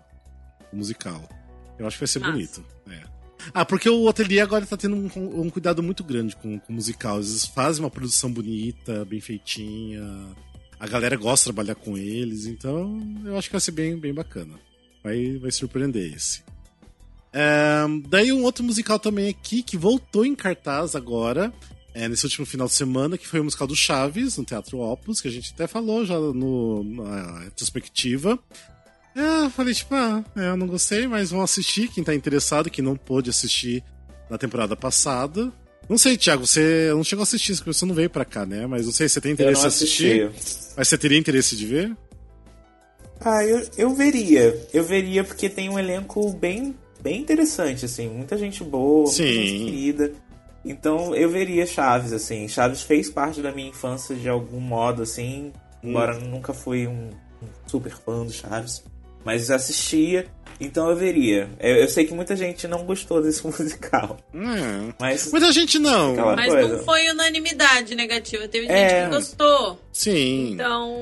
O 0.72 0.76
musical. 0.76 1.28
Eu 1.78 1.86
acho 1.86 1.96
que 1.96 2.00
vai 2.00 2.08
ser 2.08 2.18
Nossa. 2.18 2.32
bonito. 2.32 2.64
É. 2.90 3.02
Ah, 3.54 3.64
porque 3.64 3.88
o 3.88 4.08
Ateliê 4.08 4.40
agora 4.40 4.66
tá 4.66 4.76
tendo 4.76 4.96
um, 4.96 5.40
um 5.40 5.50
cuidado 5.50 5.82
muito 5.82 6.02
grande 6.02 6.36
com, 6.36 6.58
com 6.58 6.72
o 6.72 6.76
musical. 6.76 7.16
Eles 7.16 7.46
fazem 7.46 7.82
uma 7.82 7.90
produção 7.90 8.30
bonita, 8.30 9.04
bem 9.04 9.20
feitinha. 9.20 10.02
A 10.78 10.86
galera 10.86 11.16
gosta 11.16 11.44
de 11.44 11.54
trabalhar 11.54 11.74
com 11.74 11.96
eles, 11.96 12.46
então 12.46 13.00
eu 13.24 13.36
acho 13.36 13.48
que 13.48 13.52
vai 13.52 13.60
ser 13.60 13.72
bem, 13.72 13.96
bem 13.96 14.14
bacana. 14.14 14.54
Vai, 15.02 15.36
vai 15.38 15.50
surpreender 15.50 16.14
esse. 16.14 16.42
Daí 18.08 18.32
um 18.32 18.42
outro 18.42 18.64
musical 18.64 18.98
também 18.98 19.28
aqui 19.28 19.62
que 19.62 19.76
voltou 19.76 20.24
em 20.24 20.34
cartaz 20.34 20.94
agora, 20.94 21.52
é, 21.94 22.08
nesse 22.08 22.24
último 22.24 22.46
final 22.46 22.66
de 22.66 22.74
semana, 22.74 23.18
que 23.18 23.26
foi 23.26 23.40
o 23.40 23.44
musical 23.44 23.66
do 23.66 23.74
Chaves, 23.74 24.36
no 24.36 24.44
Teatro 24.44 24.78
Opus, 24.78 25.20
que 25.20 25.28
a 25.28 25.30
gente 25.30 25.52
até 25.52 25.66
falou 25.66 26.04
já 26.04 26.18
no, 26.18 26.84
na 26.84 27.40
retrospectiva. 27.40 28.38
É, 29.16 29.46
eu 29.46 29.50
falei, 29.50 29.74
tipo, 29.74 29.94
ah, 29.94 30.24
é, 30.36 30.48
eu 30.50 30.56
não 30.56 30.66
gostei, 30.66 31.08
mas 31.08 31.30
vão 31.30 31.42
assistir. 31.42 31.88
Quem 31.88 32.04
tá 32.04 32.14
interessado, 32.14 32.70
quem 32.70 32.84
não 32.84 32.94
pôde 32.94 33.30
assistir 33.30 33.82
na 34.30 34.38
temporada 34.38 34.76
passada. 34.76 35.52
Não 35.88 35.98
sei, 35.98 36.16
Thiago, 36.16 36.46
você 36.46 36.90
não 36.90 37.02
chegou 37.02 37.22
a 37.22 37.24
assistir, 37.24 37.56
porque 37.56 37.72
você 37.72 37.84
não 37.84 37.94
veio 37.94 38.10
pra 38.10 38.24
cá, 38.24 38.44
né? 38.46 38.66
Mas 38.66 38.86
não 38.86 38.92
sei, 38.92 39.08
você 39.08 39.20
tem 39.20 39.32
interesse 39.32 39.64
em 39.64 39.66
assistir? 39.66 40.30
Mas 40.76 40.86
você 40.86 40.98
teria 40.98 41.18
interesse 41.18 41.56
de 41.56 41.66
ver? 41.66 41.96
Ah, 43.20 43.44
eu, 43.44 43.66
eu 43.76 43.94
veria. 43.94 44.68
Eu 44.72 44.84
veria 44.84 45.24
porque 45.24 45.48
tem 45.48 45.68
um 45.68 45.78
elenco 45.78 46.30
bem, 46.34 46.76
bem 47.00 47.20
interessante, 47.20 47.84
assim. 47.84 48.08
Muita 48.08 48.36
gente 48.36 48.62
boa, 48.62 49.06
Sim. 49.06 49.24
muita 49.24 49.40
gente 49.40 49.64
querida. 49.64 50.12
Então 50.64 51.14
eu 51.14 51.28
veria 51.30 51.66
Chaves, 51.66 52.12
assim. 52.12 52.48
Chaves 52.48 52.82
fez 52.82 53.08
parte 53.08 53.40
da 53.40 53.52
minha 53.52 53.70
infância 53.70 54.14
de 54.14 54.28
algum 54.28 54.60
modo, 54.60 55.02
assim. 55.02 55.52
Embora 55.82 56.16
hum. 56.16 56.28
nunca 56.28 56.52
fui 56.52 56.86
um, 56.86 57.10
um 57.42 57.48
super 57.66 57.92
fã 57.92 58.24
do 58.24 58.32
Chaves 58.32 58.82
mas 59.28 59.50
assistia, 59.50 60.26
então 60.58 60.88
eu 60.88 60.96
veria. 60.96 61.50
Eu, 61.60 61.76
eu, 61.76 61.88
sei 61.88 62.06
que 62.06 62.14
muita 62.14 62.34
gente 62.34 62.66
não 62.66 62.84
gostou 62.84 63.22
desse 63.22 63.44
musical. 63.46 64.16
Hum. 64.34 64.90
Mas 64.98 65.30
muita 65.30 65.52
gente 65.52 65.78
não. 65.78 66.16
Mas 66.34 66.50
coisa. 66.50 66.76
não 66.76 66.84
foi 66.84 67.10
unanimidade 67.10 67.94
negativa. 67.94 68.48
Teve 68.48 68.66
é... 68.68 68.88
gente 68.88 69.04
que 69.04 69.16
gostou. 69.16 69.78
Sim. 69.92 70.52
Então. 70.52 70.96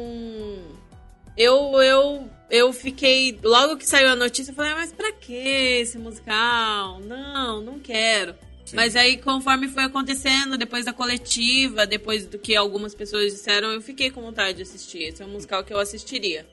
Eu, 1.37 1.80
eu, 1.80 2.25
eu 2.50 2.72
fiquei. 2.72 3.38
Logo 3.42 3.76
que 3.76 3.87
saiu 3.87 4.09
a 4.09 4.16
notícia, 4.16 4.50
eu 4.50 4.54
falei, 4.54 4.72
ah, 4.72 4.76
mas 4.76 4.92
pra 4.92 5.12
que 5.12 5.32
esse 5.32 5.98
musical? 5.98 7.00
Não, 7.00 7.61
não 7.61 7.78
quero. 7.78 8.35
Sim. 8.64 8.76
Mas 8.76 8.96
aí, 8.96 9.16
conforme 9.16 9.68
foi 9.68 9.85
acontecendo, 9.85 10.59
depois 10.59 10.85
da 10.85 10.92
coletiva, 10.92 11.87
depois 11.87 12.26
do 12.26 12.38
que 12.38 12.56
algumas 12.56 12.94
pessoas 12.94 13.32
disseram, 13.32 13.70
eu 13.70 13.80
fiquei 13.80 14.11
com 14.11 14.20
vontade 14.20 14.56
de 14.56 14.62
assistir. 14.62 15.04
Esse 15.04 15.22
é 15.22 15.26
um 15.26 15.30
musical 15.30 15.62
que 15.62 15.72
eu 15.72 15.78
assistiria 15.78 16.44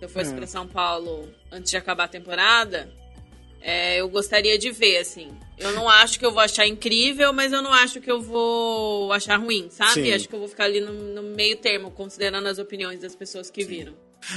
se 0.00 0.04
eu 0.06 0.08
fosse 0.08 0.32
é. 0.32 0.34
para 0.34 0.46
São 0.46 0.66
Paulo 0.66 1.28
antes 1.52 1.70
de 1.70 1.76
acabar 1.76 2.04
a 2.04 2.08
temporada, 2.08 2.90
é, 3.60 4.00
eu 4.00 4.08
gostaria 4.08 4.58
de 4.58 4.70
ver, 4.70 4.96
assim. 4.96 5.28
Eu 5.58 5.72
não 5.72 5.86
acho 5.86 6.18
que 6.18 6.24
eu 6.24 6.32
vou 6.32 6.40
achar 6.40 6.66
incrível, 6.66 7.34
mas 7.34 7.52
eu 7.52 7.60
não 7.60 7.70
acho 7.70 8.00
que 8.00 8.10
eu 8.10 8.18
vou 8.18 9.12
achar 9.12 9.36
ruim, 9.36 9.68
sabe? 9.68 10.04
Sim. 10.04 10.12
Acho 10.14 10.26
que 10.26 10.34
eu 10.34 10.38
vou 10.38 10.48
ficar 10.48 10.64
ali 10.64 10.80
no, 10.80 10.90
no, 10.90 11.22
meio 11.22 11.58
termo, 11.58 11.90
considerando 11.90 12.48
as 12.48 12.58
opiniões 12.58 13.00
das 13.00 13.14
pessoas 13.14 13.50
que 13.50 13.62
Sim. 13.62 13.68
viram. 13.68 13.94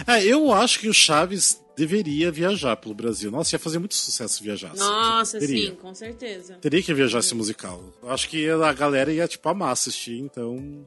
É, 0.07 0.23
eu 0.25 0.51
acho 0.51 0.79
que 0.79 0.87
o 0.87 0.93
Chaves 0.93 1.61
deveria 1.75 2.31
viajar 2.31 2.75
pelo 2.77 2.93
Brasil. 2.93 3.31
Nossa, 3.31 3.55
ia 3.55 3.59
fazer 3.59 3.79
muito 3.79 3.95
sucesso 3.95 4.43
viajar. 4.43 4.75
Nossa, 4.75 5.39
Teria. 5.39 5.71
sim, 5.71 5.75
com 5.75 5.93
certeza. 5.93 6.55
Teria 6.55 6.81
que 6.81 6.93
viajar 6.93 7.19
esse 7.19 7.35
musical. 7.35 7.83
Acho 8.03 8.29
que 8.29 8.49
a 8.49 8.73
galera 8.73 9.11
ia, 9.11 9.27
tipo, 9.27 9.47
amar 9.49 9.71
assistir, 9.71 10.19
então 10.19 10.85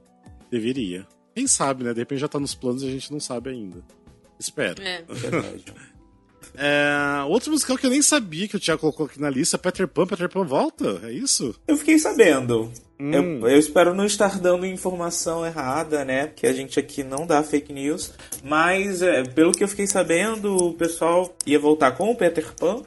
deveria. 0.50 1.06
Quem 1.34 1.46
sabe, 1.46 1.84
né? 1.84 1.92
De 1.92 2.00
repente 2.00 2.20
já 2.20 2.28
tá 2.28 2.40
nos 2.40 2.54
planos 2.54 2.82
e 2.82 2.86
a 2.86 2.90
gente 2.90 3.12
não 3.12 3.20
sabe 3.20 3.50
ainda. 3.50 3.84
Espero. 4.38 4.82
É. 4.82 5.04
é, 6.54 7.24
outro 7.24 7.50
musical 7.50 7.76
que 7.76 7.86
eu 7.86 7.90
nem 7.90 8.02
sabia 8.02 8.48
que 8.48 8.56
o 8.56 8.60
Thiago 8.60 8.80
colocou 8.80 9.06
aqui 9.06 9.20
na 9.20 9.28
lista, 9.28 9.58
Peter 9.58 9.86
Pan. 9.88 10.06
Peter 10.06 10.28
Pan 10.28 10.44
volta? 10.44 11.00
É 11.02 11.12
isso? 11.12 11.54
Eu 11.66 11.76
fiquei 11.76 11.98
sabendo. 11.98 12.72
Hum. 12.98 13.12
Eu, 13.12 13.48
eu, 13.48 13.58
espero 13.58 13.94
não 13.94 14.06
estar 14.06 14.38
dando 14.38 14.64
informação 14.64 15.44
errada, 15.44 16.04
né? 16.04 16.28
Porque 16.28 16.46
a 16.46 16.52
gente 16.52 16.78
aqui 16.80 17.04
não 17.04 17.26
dá 17.26 17.42
fake 17.42 17.72
news. 17.72 18.12
Mas, 18.42 19.02
é, 19.02 19.22
pelo 19.22 19.52
que 19.52 19.62
eu 19.62 19.68
fiquei 19.68 19.86
sabendo, 19.86 20.56
o 20.56 20.72
pessoal 20.72 21.34
ia 21.44 21.58
voltar 21.58 21.92
com 21.92 22.10
o 22.10 22.16
Peter 22.16 22.54
Pan. 22.54 22.82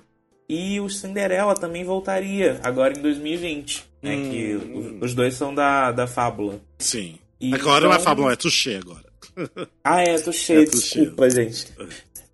E 0.47 0.79
o 0.79 0.89
Cinderela 0.89 1.53
também 1.53 1.83
voltaria, 1.83 2.59
agora 2.63 2.97
em 2.97 3.01
2020. 3.03 3.85
Né, 4.01 4.15
hum. 4.15 4.31
Que 4.31 4.55
os, 4.55 5.09
os 5.09 5.13
dois 5.13 5.35
são 5.35 5.53
da, 5.53 5.91
da 5.91 6.07
Fábula. 6.07 6.59
Sim. 6.79 7.19
E 7.39 7.53
agora 7.53 7.85
então... 7.85 7.89
não 7.91 7.95
é 7.95 7.99
Fábula, 7.99 8.33
é 8.33 8.35
Touché 8.35 8.77
agora. 8.77 9.09
Ah, 9.83 10.01
é, 10.01 10.17
cheio, 10.31 10.63
é, 10.63 10.65
desculpa, 10.65 11.29
cheio. 11.29 11.49
gente. 11.49 11.67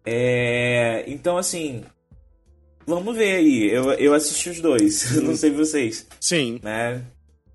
É, 0.03 1.03
então, 1.07 1.37
assim, 1.37 1.83
vamos 2.87 3.15
ver 3.15 3.35
aí. 3.35 3.69
Eu, 3.69 3.91
eu 3.93 4.13
assisti 4.13 4.49
os 4.49 4.61
dois, 4.61 5.11
não 5.21 5.35
sei 5.35 5.51
vocês. 5.51 6.07
Sim. 6.19 6.59
Né? 6.63 7.03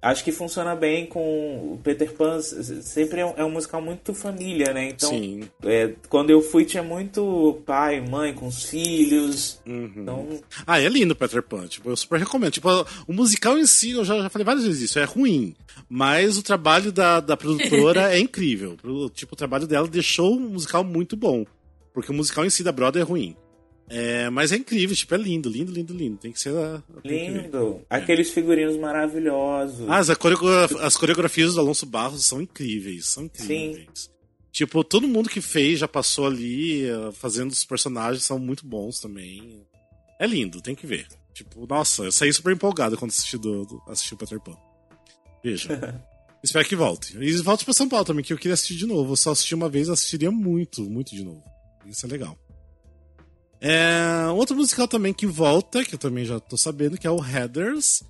Acho 0.02 0.24
que 0.24 0.32
funciona 0.32 0.74
bem 0.74 1.04
com 1.04 1.74
o 1.74 1.80
Peter 1.82 2.10
Pan. 2.12 2.40
Sempre 2.40 3.20
é 3.20 3.26
um, 3.26 3.34
é 3.36 3.44
um 3.44 3.50
musical 3.50 3.82
muito 3.82 4.14
família, 4.14 4.72
né? 4.72 4.88
Então, 4.88 5.10
Sim. 5.10 5.42
É, 5.62 5.92
quando 6.08 6.30
eu 6.30 6.40
fui, 6.40 6.64
tinha 6.64 6.82
muito 6.82 7.60
pai, 7.66 8.00
mãe 8.00 8.32
com 8.32 8.46
os 8.46 8.64
filhos. 8.64 9.60
Uhum. 9.66 9.92
Então... 9.96 10.40
Ah, 10.66 10.80
é 10.80 10.88
lindo 10.88 11.14
Peter 11.14 11.42
Pan. 11.42 11.66
Tipo, 11.66 11.90
eu 11.90 11.96
super 11.96 12.18
recomendo. 12.18 12.52
Tipo, 12.52 12.68
o 13.06 13.12
musical 13.12 13.58
em 13.58 13.66
si, 13.66 13.90
eu 13.90 14.04
já, 14.04 14.22
já 14.22 14.30
falei 14.30 14.44
várias 14.44 14.64
vezes 14.64 14.82
isso, 14.82 14.98
é 14.98 15.04
ruim. 15.04 15.54
Mas 15.86 16.38
o 16.38 16.42
trabalho 16.42 16.90
da, 16.90 17.20
da 17.20 17.36
produtora 17.36 18.12
é 18.16 18.18
incrível. 18.18 18.76
Tipo, 19.12 19.34
o 19.34 19.36
trabalho 19.36 19.66
dela 19.66 19.86
deixou 19.86 20.34
o 20.34 20.40
musical 20.40 20.82
muito 20.82 21.14
bom. 21.14 21.44
Porque 21.92 22.10
o 22.10 22.14
musical 22.14 22.46
em 22.46 22.50
si 22.50 22.62
da 22.62 22.72
Broadway 22.72 23.02
é 23.02 23.06
ruim. 23.06 23.36
É, 23.92 24.30
mas 24.30 24.52
é 24.52 24.56
incrível, 24.56 24.94
tipo, 24.94 25.12
é 25.16 25.18
lindo, 25.18 25.48
lindo, 25.50 25.72
lindo, 25.72 25.92
lindo. 25.92 26.16
Tem 26.16 26.30
que 26.30 26.38
ser. 26.38 26.56
A, 26.56 26.80
lindo. 27.04 27.84
Aqueles 27.90 28.30
figurinos 28.30 28.76
maravilhosos. 28.76 29.88
Ah, 29.88 29.98
as, 29.98 30.16
coreograf 30.16 30.72
as 30.80 30.96
coreografias 30.96 31.54
do 31.54 31.60
Alonso 31.60 31.84
Barros 31.86 32.24
são 32.24 32.40
incríveis, 32.40 33.08
são 33.08 33.24
incríveis. 33.24 33.88
Sim. 33.94 34.10
Tipo, 34.52 34.84
todo 34.84 35.08
mundo 35.08 35.28
que 35.28 35.40
fez 35.40 35.80
já 35.80 35.88
passou 35.88 36.26
ali, 36.26 36.88
eh, 36.88 37.12
fazendo 37.12 37.50
os 37.50 37.64
personagens, 37.64 38.24
são 38.24 38.38
muito 38.38 38.64
bons 38.64 39.00
também. 39.00 39.66
É 40.20 40.26
lindo, 40.26 40.60
tem 40.60 40.74
que 40.74 40.86
ver. 40.86 41.06
Tipo, 41.34 41.66
nossa, 41.66 42.04
eu 42.04 42.12
saí 42.12 42.32
super 42.32 42.52
empolgado 42.52 42.96
quando 42.96 43.10
assisti, 43.10 43.38
do, 43.38 43.64
do, 43.64 43.82
assisti 43.88 44.14
o 44.14 44.16
Peter 44.16 44.40
Pan. 44.40 44.56
Veja. 45.42 46.04
Espero 46.42 46.66
que 46.66 46.76
volte. 46.76 47.16
E 47.18 47.32
volte 47.42 47.64
pra 47.64 47.74
São 47.74 47.88
Paulo 47.88 48.04
também, 48.04 48.24
que 48.24 48.32
eu 48.32 48.38
queria 48.38 48.54
assistir 48.54 48.76
de 48.76 48.86
novo. 48.86 49.12
Eu 49.12 49.16
só 49.16 49.32
assisti 49.32 49.54
uma 49.54 49.68
vez, 49.68 49.88
assistiria 49.88 50.30
muito, 50.30 50.82
muito 50.82 51.14
de 51.14 51.24
novo. 51.24 51.42
Isso 51.86 52.06
é 52.06 52.08
legal. 52.08 52.36
É, 53.60 54.26
outro 54.34 54.56
musical 54.56 54.88
também 54.88 55.12
que 55.12 55.26
volta, 55.26 55.84
que 55.84 55.94
eu 55.94 55.98
também 55.98 56.24
já 56.24 56.40
tô 56.40 56.56
sabendo, 56.56 56.96
que 56.96 57.06
é 57.06 57.10
o 57.10 57.18
Headers. 57.18 58.02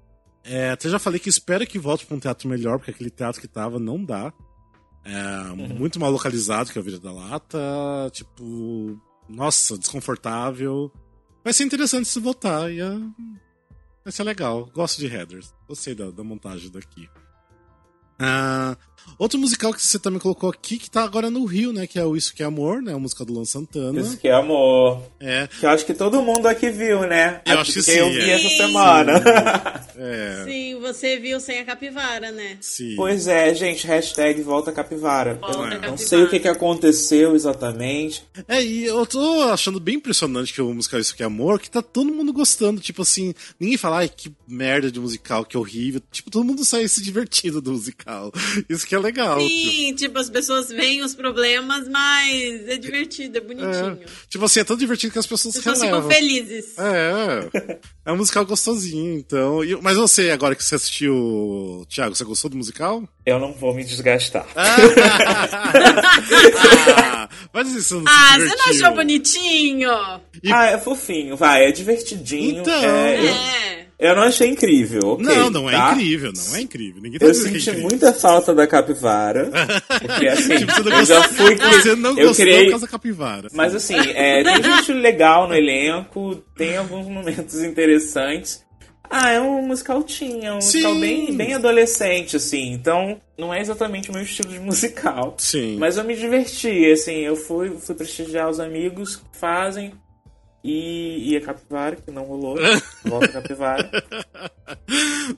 É, 0.45 0.71
até 0.71 0.89
já 0.89 0.99
falei 0.99 1.19
que 1.19 1.29
espero 1.29 1.67
que 1.67 1.79
volte 1.79 2.07
para 2.07 2.17
um 2.17 2.21
teatro 2.21 2.49
melhor, 2.49 2.79
porque 2.79 2.93
aquele 2.93 3.11
teatro 3.11 3.41
que 3.41 3.49
tava 3.49 3.79
não 3.79 4.03
dá. 4.03 4.33
É, 5.05 5.51
uhum. 5.51 5.69
Muito 5.79 5.99
mal 5.99 6.11
localizado, 6.11 6.71
que 6.71 6.79
é 6.79 6.81
o 6.81 6.85
Vira 6.85 6.99
da 6.99 7.13
Lata. 7.13 7.59
Tipo, 8.13 9.01
nossa, 9.29 9.77
desconfortável. 9.77 10.93
Vai 11.43 11.53
ser 11.53 11.65
interessante 11.65 12.09
se 12.09 12.21
voltar. 12.21 12.71
E, 12.71 12.83
uh, 12.83 13.15
vai 14.05 14.13
ser 14.13 14.25
legal. 14.25 14.71
Gosto 14.73 14.99
de 14.99 15.07
Headers. 15.07 15.55
Gostei 15.67 15.95
da, 15.95 16.11
da 16.11 16.23
montagem 16.23 16.71
daqui. 16.71 17.09
Uh, 18.21 18.77
Outro 19.21 19.39
musical 19.39 19.75
que 19.75 19.87
você 19.87 19.99
também 19.99 20.19
colocou 20.19 20.49
aqui, 20.49 20.79
que 20.79 20.91
tá 20.91 21.05
agora 21.05 21.29
no 21.29 21.45
Rio, 21.45 21.75
né? 21.75 21.87
Que 21.87 21.99
é 21.99 22.05
o 22.07 22.17
Isso 22.17 22.35
Que 22.35 22.43
é 22.43 22.47
Amor, 22.47 22.81
né? 22.81 22.95
A 22.95 22.99
música 22.99 23.23
do 23.23 23.35
Luan 23.35 23.45
Santana. 23.45 24.01
Isso 24.01 24.17
Que 24.17 24.29
é 24.29 24.33
Amor. 24.33 25.03
É. 25.21 25.47
Que 25.47 25.67
eu 25.67 25.69
acho 25.69 25.85
que 25.85 25.93
todo 25.93 26.23
mundo 26.23 26.47
aqui 26.47 26.71
viu, 26.71 27.03
né? 27.03 27.43
Eu 27.45 27.59
acho 27.59 27.71
que 27.71 27.83
sim. 27.83 27.99
Eu 27.99 28.09
vi 28.09 28.31
é. 28.31 28.31
essa 28.31 28.49
semana. 28.57 29.13
É. 30.03 30.45
Sim, 30.47 30.81
você 30.81 31.19
viu 31.19 31.39
sem 31.39 31.59
a 31.59 31.65
capivara, 31.65 32.33
né? 32.33 32.57
Sim. 32.59 32.95
Pois 32.97 33.27
é, 33.27 33.55
gente. 33.55 33.87
Hashtag 33.87 34.41
volta 34.41 34.73
capivara. 34.73 35.35
Volta 35.35 35.59
eu 35.59 35.63
capivara. 35.65 35.91
não 35.91 35.99
sei 35.99 36.23
o 36.23 36.31
que, 36.31 36.41
que 36.41 36.49
aconteceu 36.49 37.35
exatamente. 37.35 38.25
É, 38.49 38.65
e 38.65 38.87
eu 38.87 39.05
tô 39.05 39.43
achando 39.53 39.79
bem 39.79 39.97
impressionante 39.97 40.55
que 40.55 40.63
o 40.63 40.73
musical 40.73 40.99
Isso 40.99 41.15
Que 41.15 41.23
é 41.23 41.27
Amor, 41.27 41.61
que 41.61 41.71
tá 41.71 41.83
todo 41.83 42.15
mundo 42.15 42.33
gostando. 42.33 42.81
Tipo 42.81 43.03
assim, 43.03 43.35
ninguém 43.59 43.77
fala, 43.77 43.99
ai, 43.99 44.09
que 44.09 44.33
merda 44.49 44.91
de 44.91 44.99
musical, 44.99 45.45
que 45.45 45.59
horrível. 45.59 46.01
Tipo, 46.11 46.31
todo 46.31 46.47
mundo 46.47 46.65
sai 46.65 46.89
se 46.89 47.03
divertindo 47.03 47.61
do 47.61 47.73
musical. 47.73 48.33
Isso 48.71 48.87
que 48.87 48.95
é 48.95 48.99
legal. 48.99 49.10
Sim, 49.41 49.87
tipo, 49.87 49.99
tipo 49.99 50.19
as 50.19 50.31
pessoas 50.31 50.69
veem 50.69 51.03
os 51.03 51.15
problemas, 51.15 51.89
mas 51.89 52.69
é 52.69 52.77
divertido, 52.77 53.39
é 53.39 53.41
bonitinho. 53.41 53.99
É, 54.03 54.07
tipo 54.29 54.45
assim, 54.45 54.61
é 54.61 54.65
tão 54.65 54.77
divertido 54.77 55.13
que 55.13 55.19
as 55.19 55.27
pessoas, 55.27 55.57
as 55.57 55.63
pessoas 55.63 55.85
ficam 55.85 56.09
felizes. 56.09 56.79
É, 56.79 57.79
é 58.07 58.13
um 58.13 58.17
musical 58.17 58.45
gostosinho, 58.45 59.19
então. 59.19 59.61
Mas 59.83 59.97
você, 59.97 60.31
agora 60.31 60.55
que 60.55 60.63
você 60.63 60.75
assistiu, 60.75 61.87
Thiago, 61.89 62.15
você 62.15 62.25
gostou 62.25 62.51
do 62.51 62.57
musical? 62.57 63.03
Eu 63.25 63.39
não 63.39 63.53
vou 63.53 63.75
me 63.75 63.85
desgastar. 63.85 64.47
Ah, 67.03 67.29
Mas 67.53 67.73
você 67.73 67.95
não 67.95 68.05
Ah, 68.07 68.39
você 68.39 68.57
não 68.57 68.71
achou 68.71 68.95
bonitinho? 68.95 69.91
E... 70.43 70.53
Ah, 70.53 70.67
é 70.67 70.79
fofinho, 70.79 71.37
vai, 71.37 71.67
é 71.67 71.73
divertidinho. 71.73 72.61
Então, 72.61 72.75
é. 72.75 73.27
é. 73.27 73.80
Eu 73.80 73.80
não 74.15 74.23
achei 74.23 74.49
incrível. 74.49 75.11
Okay, 75.11 75.27
não, 75.27 75.51
não 75.51 75.71
é 75.71 75.73
tá? 75.73 75.91
é 75.91 75.93
incrível, 75.93 76.33
não 76.35 76.57
é 76.57 76.61
incrível. 76.63 77.03
Ninguém 77.03 77.19
tá 77.19 77.27
eu 77.27 77.35
senti 77.35 77.71
é 77.71 77.77
muita 77.77 78.13
falta 78.15 78.55
da 78.55 78.67
capivara. 78.67 79.51
Porque 79.87 80.27
assim, 80.27 80.57
tipo, 80.59 80.73
você 80.73 80.83
não 80.83 80.99
eu 80.99 81.05
já 81.05 81.23
fui. 81.25 81.55
Você 81.57 81.95
não 81.95 82.11
eu 82.19 82.29
gostou 82.29 82.47
criei... 82.47 82.65
por 82.65 82.71
causa 82.71 82.87
da 82.87 82.91
capivara. 82.91 83.49
Mas 83.53 83.75
assim, 83.75 83.97
é, 83.97 84.43
tem 84.43 84.63
gente 84.63 84.93
legal 84.95 85.47
no 85.47 85.55
elenco, 85.55 86.37
tem 86.57 86.77
alguns 86.77 87.07
momentos 87.07 87.63
interessantes. 87.63 88.65
Ah, 89.13 89.31
é 89.31 89.41
um 89.41 89.67
musical 89.67 90.05
teen, 90.05 90.47
é 90.47 90.53
um 90.53 90.57
musical 90.57 90.95
bem, 90.95 91.37
bem 91.37 91.55
adolescente, 91.55 92.37
assim. 92.37 92.71
Então, 92.71 93.21
não 93.37 93.53
é 93.53 93.61
exatamente 93.61 94.09
o 94.09 94.13
meu 94.13 94.23
estilo 94.23 94.51
de 94.51 94.61
musical. 94.61 95.35
Sim. 95.37 95.77
Mas 95.79 95.97
eu 95.97 96.05
me 96.05 96.15
diverti, 96.15 96.89
assim. 96.93 97.17
Eu 97.17 97.35
fui, 97.35 97.71
fui 97.71 97.97
prestigiar 97.97 98.49
os 98.49 98.61
amigos 98.61 99.17
que 99.17 99.25
fazem. 99.33 99.93
E, 100.63 101.31
e 101.31 101.37
a 101.37 101.41
Capivara, 101.41 101.97
que 101.97 102.11
não 102.11 102.25
rolou. 102.25 102.57
Volta 103.05 103.27
a 103.27 103.29
Capivara. 103.29 103.91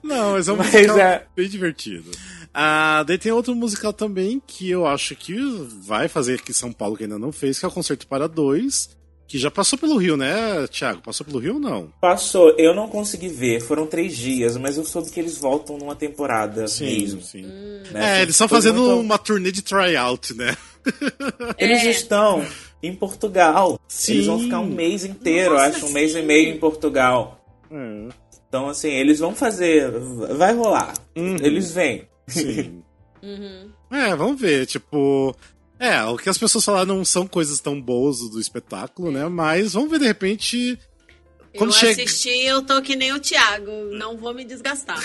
Não, 0.02 0.32
mas 0.32 0.48
é 0.48 0.52
um 0.52 0.56
mas 0.56 0.72
musical 0.72 0.98
é... 0.98 1.26
bem 1.36 1.48
divertido. 1.48 2.10
Ah, 2.52 3.04
daí 3.06 3.16
tem 3.16 3.32
outro 3.32 3.54
musical 3.54 3.92
também 3.92 4.42
que 4.46 4.68
eu 4.68 4.86
acho 4.86 5.14
que 5.16 5.36
vai 5.82 6.08
fazer 6.08 6.34
aqui 6.34 6.50
em 6.50 6.54
São 6.54 6.72
Paulo, 6.72 6.96
que 6.96 7.04
ainda 7.04 7.18
não 7.18 7.32
fez, 7.32 7.58
que 7.58 7.64
é 7.64 7.68
o 7.68 7.72
Concerto 7.72 8.06
para 8.06 8.26
Dois. 8.26 8.90
Que 9.26 9.38
já 9.38 9.50
passou 9.50 9.78
pelo 9.78 9.96
Rio, 9.96 10.14
né, 10.14 10.66
Thiago? 10.66 11.00
Passou 11.00 11.24
pelo 11.24 11.38
Rio 11.38 11.54
ou 11.54 11.60
não? 11.60 11.90
Passou. 11.98 12.50
Eu 12.58 12.74
não 12.74 12.86
consegui 12.86 13.28
ver. 13.28 13.62
Foram 13.62 13.86
três 13.86 14.14
dias, 14.14 14.58
mas 14.58 14.76
eu 14.76 14.84
soube 14.84 15.10
que 15.10 15.18
eles 15.18 15.38
voltam 15.38 15.78
numa 15.78 15.96
temporada 15.96 16.68
sim, 16.68 16.84
mesmo. 16.84 17.22
Sim. 17.22 17.46
Hum. 17.46 17.82
Né? 17.92 18.18
É, 18.18 18.22
eles 18.22 18.34
estão 18.34 18.46
fazendo 18.46 18.82
muito... 18.82 19.00
uma 19.00 19.16
turnê 19.16 19.50
de 19.50 19.62
tryout, 19.62 20.34
né? 20.34 20.54
Eles 21.56 21.82
é. 21.82 21.90
estão 21.90 22.44
em 22.82 22.94
Portugal. 22.94 23.78
Sim. 23.86 24.14
Eles 24.14 24.26
vão 24.26 24.38
ficar 24.40 24.60
um 24.60 24.66
mês 24.66 25.04
inteiro, 25.04 25.54
Nossa, 25.54 25.66
acho, 25.66 25.84
um 25.84 25.88
sim. 25.88 25.94
mês 25.94 26.14
e 26.14 26.22
meio 26.22 26.54
em 26.54 26.58
Portugal. 26.58 27.40
É. 27.70 28.08
Então, 28.48 28.68
assim, 28.68 28.90
eles 28.90 29.18
vão 29.18 29.34
fazer. 29.34 29.90
Vai 30.36 30.54
rolar. 30.54 30.92
Uhum. 31.16 31.36
Eles 31.40 31.72
vêm. 31.72 32.06
Sim. 32.26 32.82
uhum. 33.22 33.70
É, 33.90 34.14
vamos 34.14 34.40
ver. 34.40 34.66
Tipo, 34.66 35.34
é, 35.78 36.02
o 36.04 36.16
que 36.16 36.28
as 36.28 36.38
pessoas 36.38 36.64
falaram 36.64 36.96
não 36.96 37.04
são 37.04 37.26
coisas 37.26 37.60
tão 37.60 37.80
boas 37.80 38.18
do 38.30 38.38
espetáculo, 38.38 39.10
né? 39.10 39.26
Mas 39.28 39.72
vamos 39.72 39.90
ver 39.90 40.00
de 40.00 40.06
repente. 40.06 40.78
Quando 41.56 41.70
eu 41.70 41.76
chega... 41.76 42.02
assisti, 42.02 42.30
eu 42.44 42.62
tô 42.62 42.80
que 42.80 42.96
nem 42.96 43.12
o 43.12 43.20
Thiago, 43.20 43.70
não 43.92 44.16
vou 44.16 44.32
me 44.32 44.44
desgastar. 44.44 44.98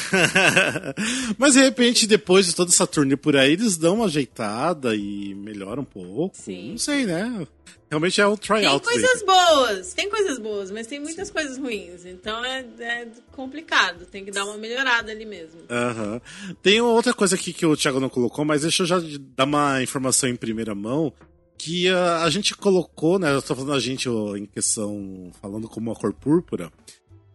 Mas 1.37 1.53
de 1.53 1.61
repente, 1.61 2.07
depois 2.07 2.45
de 2.45 2.55
toda 2.55 2.71
essa 2.71 2.87
turnê 2.87 3.17
por 3.17 3.35
aí, 3.35 3.53
eles 3.53 3.77
dão 3.77 3.95
uma 3.95 4.05
ajeitada 4.05 4.95
e 4.95 5.33
melhoram 5.35 5.83
um 5.83 5.85
pouco. 5.85 6.35
Sim. 6.37 6.71
Não 6.71 6.77
sei, 6.77 7.05
né? 7.05 7.47
Realmente 7.89 8.19
é 8.19 8.27
um 8.27 8.35
tryout. 8.35 8.85
Tem 8.85 8.99
coisas 8.99 9.23
boas, 9.23 9.93
tem 9.93 10.09
coisas 10.09 10.39
boas, 10.39 10.71
mas 10.71 10.87
tem 10.87 10.99
muitas 10.99 11.29
Sim. 11.29 11.33
coisas 11.33 11.57
ruins. 11.57 12.05
Então 12.05 12.43
é, 12.43 12.65
é, 12.79 13.07
complicado, 13.31 14.05
tem 14.05 14.25
que 14.25 14.31
dar 14.31 14.43
uma 14.43 14.57
melhorada 14.57 15.11
ali 15.11 15.25
mesmo. 15.25 15.61
Uhum. 15.61 16.19
Tem 16.61 16.81
outra 16.81 17.13
coisa 17.13 17.35
aqui 17.35 17.53
que 17.53 17.65
o 17.65 17.77
Thiago 17.77 18.01
não 18.01 18.09
colocou, 18.09 18.43
mas 18.43 18.63
deixa 18.63 18.83
eu 18.83 18.87
já 18.87 19.01
dar 19.35 19.45
uma 19.45 19.81
informação 19.81 20.27
em 20.27 20.35
primeira 20.35 20.75
mão. 20.75 21.13
Que 21.57 21.89
a, 21.89 22.23
a 22.23 22.29
gente 22.29 22.55
colocou, 22.55 23.17
né? 23.17 23.33
Eu 23.33 23.41
tô 23.41 23.55
falando 23.55 23.73
a 23.73 23.79
gente 23.79 24.07
em 24.09 24.45
questão, 24.45 25.31
falando 25.41 25.67
como 25.67 25.91
a 25.91 25.95
cor 25.95 26.13
púrpura. 26.13 26.71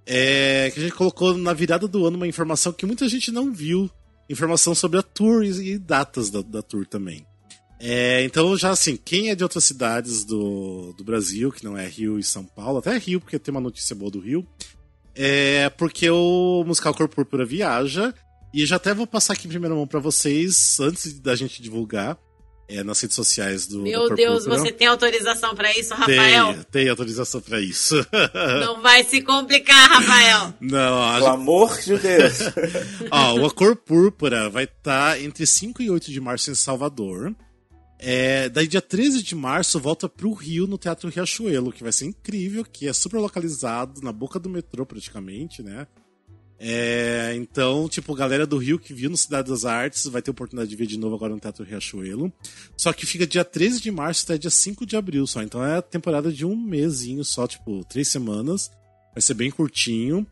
É, 0.06 0.70
que 0.72 0.80
a 0.80 0.82
gente 0.82 0.94
colocou 0.94 1.36
na 1.36 1.52
virada 1.52 1.86
do 1.86 2.06
ano 2.06 2.16
uma 2.16 2.26
informação 2.26 2.72
que 2.72 2.86
muita 2.86 3.08
gente 3.08 3.30
não 3.30 3.52
viu. 3.52 3.90
Informação 4.28 4.74
sobre 4.74 4.98
a 4.98 5.02
tour 5.02 5.44
e, 5.44 5.78
datas 5.78 6.30
da, 6.30 6.40
da 6.42 6.62
tour 6.62 6.86
também. 6.86 7.26
É, 7.84 8.22
então, 8.22 8.56
já 8.56 8.70
assim, 8.70 8.96
quem 8.96 9.30
é 9.30 9.34
de 9.34 9.42
outras 9.42 9.64
cidades 9.64 10.24
do, 10.24 10.92
do 10.92 11.02
Brasil, 11.02 11.50
que 11.50 11.64
não 11.64 11.76
é 11.76 11.86
Rio 11.86 12.16
e 12.16 12.22
São 12.22 12.44
Paulo, 12.44 12.78
até 12.78 12.96
Rio, 12.96 13.20
porque 13.20 13.40
tem 13.40 13.50
uma 13.50 13.60
notícia 13.60 13.96
boa 13.96 14.08
do 14.08 14.20
Rio, 14.20 14.46
é 15.16 15.68
porque 15.70 16.08
o 16.08 16.62
musical 16.64 16.94
Cor 16.94 17.08
Púrpura 17.08 17.44
viaja, 17.44 18.14
e 18.54 18.64
já 18.64 18.76
até 18.76 18.94
vou 18.94 19.06
passar 19.06 19.32
aqui 19.32 19.46
em 19.46 19.50
primeira 19.50 19.74
mão 19.74 19.86
para 19.86 19.98
vocês, 19.98 20.78
antes 20.78 21.18
da 21.18 21.34
gente 21.34 21.60
divulgar, 21.60 22.16
é, 22.68 22.82
nas 22.82 23.00
redes 23.00 23.16
sociais 23.16 23.66
do. 23.66 23.82
Meu 23.82 24.08
do 24.08 24.14
Deus, 24.14 24.44
você 24.44 24.72
tem 24.72 24.86
autorização 24.86 25.54
para 25.54 25.76
isso, 25.76 25.94
Rafael? 25.94 26.54
Tem, 26.54 26.62
tem 26.70 26.88
autorização 26.88 27.40
para 27.40 27.60
isso. 27.60 27.96
Não 28.64 28.80
vai 28.80 29.04
se 29.04 29.20
complicar, 29.22 29.90
Rafael. 29.90 30.54
Não, 30.60 31.02
a 31.02 31.14
Pelo 31.14 31.26
amor 31.26 31.78
de 31.80 31.98
Deus. 31.98 32.38
Ó, 33.10 33.34
o 33.34 33.46
A 33.46 33.50
Cor 33.50 33.76
Púrpura 33.76 34.48
vai 34.48 34.64
estar 34.64 35.12
tá 35.12 35.20
entre 35.20 35.46
5 35.46 35.82
e 35.82 35.90
8 35.90 36.10
de 36.10 36.20
março 36.20 36.50
em 36.50 36.54
Salvador. 36.54 37.34
É, 38.04 38.48
daí, 38.48 38.66
dia 38.66 38.82
13 38.82 39.22
de 39.22 39.36
março, 39.36 39.78
volta 39.78 40.08
pro 40.08 40.32
Rio, 40.32 40.66
no 40.66 40.76
Teatro 40.76 41.08
Riachuelo, 41.08 41.72
que 41.72 41.84
vai 41.84 41.92
ser 41.92 42.06
incrível, 42.06 42.64
que 42.64 42.88
é 42.88 42.92
super 42.92 43.18
localizado, 43.18 44.00
na 44.00 44.10
boca 44.10 44.40
do 44.40 44.50
metrô, 44.50 44.84
praticamente, 44.84 45.62
né? 45.62 45.86
É, 46.64 47.34
então, 47.34 47.88
tipo, 47.88 48.14
galera 48.14 48.46
do 48.46 48.56
Rio 48.56 48.78
que 48.78 48.94
viu 48.94 49.10
no 49.10 49.16
Cidade 49.16 49.50
das 49.50 49.64
Artes 49.64 50.06
vai 50.06 50.22
ter 50.22 50.30
oportunidade 50.30 50.70
de 50.70 50.76
ver 50.76 50.86
de 50.86 50.96
novo 50.96 51.16
agora 51.16 51.34
no 51.34 51.40
Teatro 51.40 51.64
Riachuelo. 51.64 52.32
Só 52.76 52.92
que 52.92 53.04
fica 53.04 53.26
dia 53.26 53.44
13 53.44 53.80
de 53.80 53.90
março 53.90 54.22
até 54.24 54.38
dia 54.38 54.50
5 54.50 54.86
de 54.86 54.96
abril 54.96 55.26
só. 55.26 55.42
Então 55.42 55.64
é 55.64 55.78
a 55.78 55.82
temporada 55.82 56.30
de 56.30 56.46
um 56.46 56.54
mêsinho 56.54 57.24
só, 57.24 57.48
tipo, 57.48 57.84
três 57.86 58.06
semanas. 58.06 58.70
Vai 59.12 59.20
ser 59.20 59.34
bem 59.34 59.50
curtinho. 59.50 60.24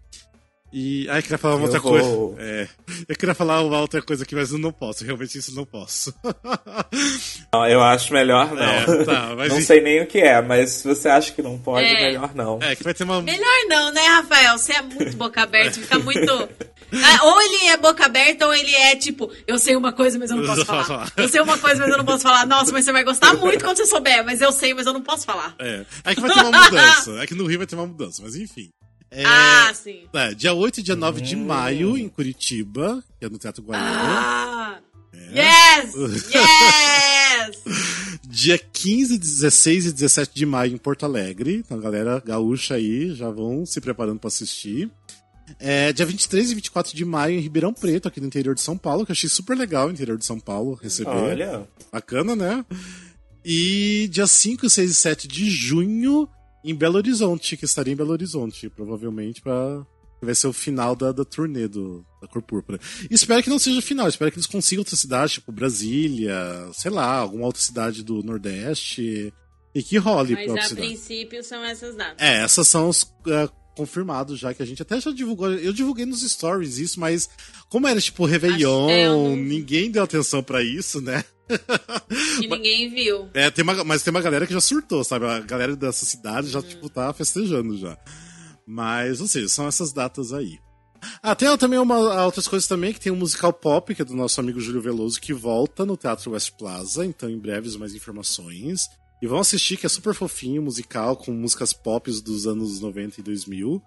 E. 0.73 1.09
Ah, 1.11 1.19
eu 1.19 1.23
queria 1.23 1.39
falar 1.39 1.57
uma 1.57 1.67
eu 1.67 1.73
outra 1.73 1.81
vou... 1.81 2.31
coisa. 2.35 2.43
É, 2.43 2.69
eu 3.09 3.17
queria 3.17 3.35
falar 3.35 3.63
uma 3.63 3.81
outra 3.81 4.01
coisa 4.01 4.23
aqui, 4.23 4.35
mas 4.35 4.53
eu 4.53 4.59
não 4.59 4.73
posso. 4.73 5.05
Realmente 5.05 5.37
isso 5.37 5.55
não 5.55 5.65
posso. 5.65 6.15
não, 7.53 7.67
eu 7.67 7.83
acho 7.83 8.13
melhor 8.13 8.53
não. 8.55 8.63
É, 8.63 9.05
tá, 9.05 9.35
não 9.35 9.59
e... 9.59 9.63
sei 9.63 9.81
nem 9.81 10.03
o 10.03 10.07
que 10.07 10.19
é, 10.19 10.41
mas 10.41 10.71
se 10.71 10.89
você 10.89 11.09
acha 11.09 11.33
que 11.33 11.43
não 11.43 11.59
pode, 11.59 11.87
é. 11.87 12.07
melhor 12.07 12.35
não. 12.35 12.59
É, 12.63 12.77
que 12.77 12.85
vai 12.85 12.95
ter 12.95 13.05
uma. 13.05 13.21
Melhor 13.21 13.67
não, 13.69 13.93
né, 13.93 14.01
Rafael? 14.01 14.57
Você 14.59 14.73
é 14.73 14.83
muito 14.83 15.17
boca 15.17 15.43
aberta, 15.43 15.81
fica 15.81 15.99
muito. 15.99 16.49
Ah, 16.93 17.25
ou 17.25 17.43
ele 17.43 17.67
é 17.67 17.77
boca 17.77 18.05
aberta, 18.05 18.47
ou 18.47 18.55
ele 18.55 18.75
é 18.75 18.97
tipo, 18.97 19.31
eu 19.47 19.59
sei 19.59 19.77
uma 19.77 19.93
coisa, 19.93 20.19
mas 20.19 20.31
eu 20.31 20.37
não 20.37 20.47
posso 20.47 20.65
falar. 20.67 21.13
Eu 21.17 21.29
sei 21.29 21.41
uma 21.41 21.59
coisa, 21.59 21.81
mas 21.81 21.91
eu 21.91 21.99
não 21.99 22.05
posso 22.05 22.23
falar. 22.23 22.47
Nossa, 22.47 22.73
mas 22.73 22.85
você 22.85 22.93
vai 22.93 23.05
gostar 23.05 23.35
muito 23.35 23.65
quando 23.65 23.77
você 23.77 23.87
souber, 23.87 24.25
mas 24.25 24.41
eu 24.41 24.53
sei, 24.53 24.75
mas 24.75 24.87
eu 24.87 24.93
não 24.93 25.03
posso 25.03 25.25
falar. 25.25 25.55
É. 25.59 25.85
É 26.05 26.15
que 26.15 26.21
vai 26.21 26.31
ter 26.31 26.41
uma 26.41 26.65
mudança. 26.65 27.23
É 27.23 27.27
que 27.27 27.35
no 27.35 27.47
Rio 27.47 27.59
vai 27.59 27.67
ter 27.67 27.77
uma 27.77 27.87
mudança, 27.87 28.23
mas 28.23 28.37
enfim. 28.37 28.71
É, 29.11 29.25
ah, 29.25 29.73
sim. 29.75 30.03
É, 30.13 30.35
dia 30.35 30.55
8 30.55 30.81
e 30.81 30.83
dia 30.83 30.95
9 30.95 31.21
hum. 31.21 31.25
de 31.25 31.37
maio, 31.37 31.99
em 31.99 32.09
Curitiba, 32.09 33.03
que 33.19 33.25
é 33.25 33.29
no 33.29 33.39
Teatro 33.39 33.63
Guaíba. 33.63 33.85
Ah! 33.85 34.81
É. 35.13 35.81
Yes! 35.83 35.95
Yes! 36.33 37.91
dia 38.29 38.59
15, 38.59 39.19
16 39.19 39.87
e 39.87 39.93
17 39.93 40.33
de 40.35 40.47
maio 40.47 40.73
em 40.73 40.79
Porto 40.79 41.05
Alegre. 41.05 41.57
Então, 41.57 41.81
galera 41.81 42.23
gaúcha 42.25 42.75
aí, 42.75 43.13
já 43.15 43.29
vão 43.29 43.67
se 43.67 43.81
preparando 43.81 44.21
para 44.21 44.29
assistir. 44.29 44.91
É, 45.59 45.93
dia 45.93 46.07
23 46.07 46.53
e 46.53 46.55
24 46.55 46.97
de 46.97 47.05
maio 47.05 47.37
em 47.37 47.41
Ribeirão 47.41 47.73
Preto, 47.73 48.07
aqui 48.07 48.21
no 48.21 48.27
interior 48.29 48.55
de 48.55 48.61
São 48.61 48.79
Paulo, 48.79 49.05
que 49.05 49.11
eu 49.11 49.15
achei 49.15 49.29
super 49.29 49.57
legal 49.57 49.89
o 49.89 49.91
interior 49.91 50.17
de 50.17 50.25
São 50.25 50.39
Paulo 50.39 50.79
receber. 50.81 51.11
Olha! 51.11 51.69
Bacana, 51.91 52.37
né? 52.37 52.65
E 53.45 54.09
dia 54.13 54.27
5, 54.27 54.71
6 54.71 54.91
e 54.91 54.95
7 54.95 55.27
de 55.27 55.51
junho 55.51 56.29
em 56.65 56.75
Belo 56.75 56.97
Horizonte, 56.97 57.57
que 57.57 57.65
estaria 57.65 57.93
em 57.93 57.97
Belo 57.97 58.13
Horizonte, 58.13 58.69
provavelmente 58.69 59.41
para 59.41 59.85
vai 60.23 60.35
ser 60.35 60.49
o 60.49 60.53
final 60.53 60.95
da, 60.95 61.13
da 61.13 61.25
turnê 61.25 61.67
do, 61.67 62.05
da 62.21 62.29
Cor 62.29 62.43
Púrpura. 62.43 62.79
E 63.11 63.15
espero 63.15 63.43
que 63.43 63.49
não 63.49 63.59
seja 63.59 63.79
o 63.79 63.83
final, 63.83 64.07
espero 64.07 64.31
que 64.31 64.37
eles 64.37 64.47
consigam 64.47 64.83
outra 64.83 64.97
cidade, 64.97 65.35
tipo 65.35 65.51
Brasília, 65.51 66.69
sei 66.75 66.91
lá, 66.91 67.17
alguma 67.17 67.47
outra 67.47 67.63
cidade 67.63 68.05
do 68.05 68.23
Nordeste, 68.23 69.33
e 69.75 69.83
que 69.83 69.97
role 69.97 70.35
Mas 70.35 70.51
a 70.51 70.63
cidade. 70.69 70.75
princípio 70.75 71.43
são 71.43 71.65
essas 71.65 71.97
datas. 71.97 72.17
É, 72.19 72.43
essas 72.43 72.69
são 72.69 72.89
os 72.89 73.03
uh, 73.03 73.51
confirmados 73.77 74.39
já, 74.39 74.53
que 74.53 74.63
a 74.63 74.67
gente 74.67 74.83
até 74.83 75.01
já 75.01 75.11
divulgou, 75.11 75.51
eu 75.53 75.73
divulguei 75.73 76.05
nos 76.05 76.23
stories 76.23 76.79
isso, 76.79 77.01
mas 77.01 77.29
como 77.69 77.87
era 77.87 78.01
tipo 78.01 78.25
Réveillon, 78.25 78.91
é, 78.91 79.09
não... 79.09 79.37
ninguém 79.37 79.91
deu 79.91 80.03
atenção 80.03 80.43
para 80.43 80.63
isso, 80.63 81.01
né? 81.01 81.25
Que 82.39 82.47
ninguém 82.47 82.91
viu. 82.91 83.29
É, 83.35 83.51
tem 83.51 83.63
uma, 83.65 83.83
mas 83.85 84.03
tem 84.03 84.11
uma 84.11 84.21
galera 84.21 84.47
que 84.47 84.53
já 84.53 84.61
surtou, 84.61 85.03
sabe? 85.03 85.27
A 85.27 85.41
galera 85.41 85.75
dessa 85.75 86.05
cidade 86.05 86.49
já, 86.49 86.61
hum. 86.61 86.63
tipo, 86.63 86.89
tá 86.89 87.13
festejando 87.13 87.77
já. 87.77 87.99
Mas, 88.67 89.21
ou 89.21 89.27
seja, 89.27 89.49
são 89.49 89.67
essas 89.67 89.93
datas 89.93 90.33
aí. 90.33 90.59
Ah, 91.23 91.35
tem 91.35 91.57
também 91.57 91.79
uma, 91.79 92.25
outras 92.25 92.47
coisas 92.47 92.69
também, 92.69 92.93
que 92.93 93.01
tem 93.01 93.11
um 93.11 93.17
musical 93.17 93.53
pop, 93.53 93.95
que 93.95 94.03
é 94.03 94.05
do 94.05 94.15
nosso 94.15 94.39
amigo 94.39 94.61
Júlio 94.61 94.83
Veloso, 94.83 95.21
que 95.21 95.33
volta 95.33 95.85
no 95.85 95.97
Teatro 95.97 96.33
West 96.33 96.53
Plaza, 96.59 97.05
então 97.05 97.29
em 97.29 97.39
breves 97.39 97.75
mais 97.77 97.95
informações. 97.95 98.89
E 99.21 99.27
vão 99.27 99.41
assistir, 99.41 99.77
que 99.77 99.87
é 99.87 99.89
super 99.89 100.15
fofinho, 100.15 100.63
musical, 100.63 101.17
com 101.17 101.31
músicas 101.31 101.73
pop 101.73 102.11
dos 102.23 102.47
anos 102.47 102.81
90 102.81 103.21
e 103.21 103.23
2000. 103.23 103.83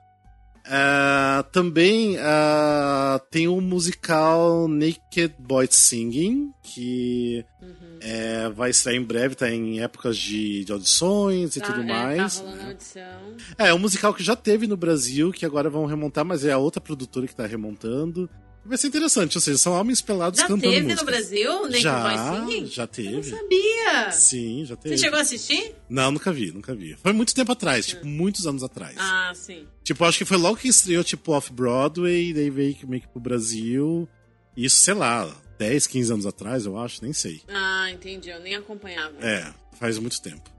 Uh, 0.65 1.43
também 1.51 2.15
uh, 2.15 3.19
tem 3.29 3.49
o 3.49 3.57
um 3.57 3.61
musical 3.61 4.65
Naked 4.69 5.35
Boys 5.37 5.75
Singing, 5.75 6.53
que 6.61 7.45
uhum. 7.61 7.97
é, 7.99 8.49
vai 8.49 8.69
estrear 8.69 8.95
em 8.95 9.03
breve, 9.03 9.35
tá 9.35 9.49
em 9.49 9.81
épocas 9.81 10.17
de, 10.17 10.63
de 10.63 10.71
audições 10.71 11.57
e 11.57 11.59
tá, 11.59 11.65
tudo 11.65 11.81
é, 11.81 11.85
mais. 11.85 12.39
Tá 12.39 12.45
rolando 12.45 12.63
audição. 12.67 13.35
É, 13.57 13.67
é 13.67 13.73
um 13.73 13.79
musical 13.79 14.13
que 14.13 14.23
já 14.23 14.37
teve 14.37 14.65
no 14.65 14.77
Brasil, 14.77 15.33
que 15.33 15.45
agora 15.45 15.69
vão 15.69 15.85
remontar, 15.85 16.23
mas 16.23 16.45
é 16.45 16.53
a 16.53 16.57
outra 16.57 16.79
produtora 16.79 17.27
que 17.27 17.35
tá 17.35 17.45
remontando. 17.45 18.29
Vai 18.65 18.77
ser 18.77 18.87
interessante, 18.87 19.37
ou 19.37 19.41
seja, 19.41 19.57
são 19.57 19.73
homens 19.73 20.01
pelados 20.01 20.39
já 20.39 20.47
cantando 20.47 20.61
teve 20.71 20.81
músicas. 20.83 20.99
no 21.01 21.05
Brasil, 21.05 21.61
Naked 21.63 21.81
já, 21.81 22.33
Singing? 22.45 22.65
Já 22.67 22.87
teve. 22.87 23.09
Eu 23.09 23.15
não 23.15 23.23
sabia. 23.23 24.11
Sim, 24.11 24.65
já 24.65 24.75
teve. 24.77 24.97
Você 24.97 25.03
chegou 25.03 25.19
a 25.19 25.21
assistir? 25.21 25.75
Não, 25.89 26.11
nunca 26.11 26.31
vi, 26.31 26.51
nunca 26.51 26.73
vi. 26.73 26.95
Foi 27.03 27.11
muito 27.11 27.35
tempo 27.35 27.51
atrás, 27.51 27.87
tipo, 27.87 28.05
muitos 28.05 28.47
anos 28.47 28.63
atrás. 28.63 28.95
Ah, 28.97 29.33
sim. 29.35 29.67
Tipo, 29.83 30.05
acho 30.05 30.17
que 30.17 30.25
foi 30.25 30.37
logo 30.37 30.55
que 30.57 30.69
estreou, 30.69 31.03
tipo, 31.03 31.33
Off-Broadway, 31.33 32.33
daí 32.33 32.49
veio 32.49 32.77
meio 32.87 33.01
que 33.01 33.07
pro 33.09 33.19
Brasil. 33.19 34.07
Isso, 34.55 34.77
sei 34.77 34.93
lá, 34.93 35.29
10, 35.57 35.87
15 35.87 36.13
anos 36.13 36.25
atrás, 36.25 36.65
eu 36.65 36.77
acho, 36.77 37.03
nem 37.03 37.11
sei. 37.11 37.41
Ah, 37.49 37.89
entendi. 37.91 38.29
Eu 38.29 38.39
nem 38.39 38.55
acompanhava. 38.55 39.15
É, 39.19 39.53
faz 39.77 39.97
muito 39.97 40.21
tempo. 40.21 40.49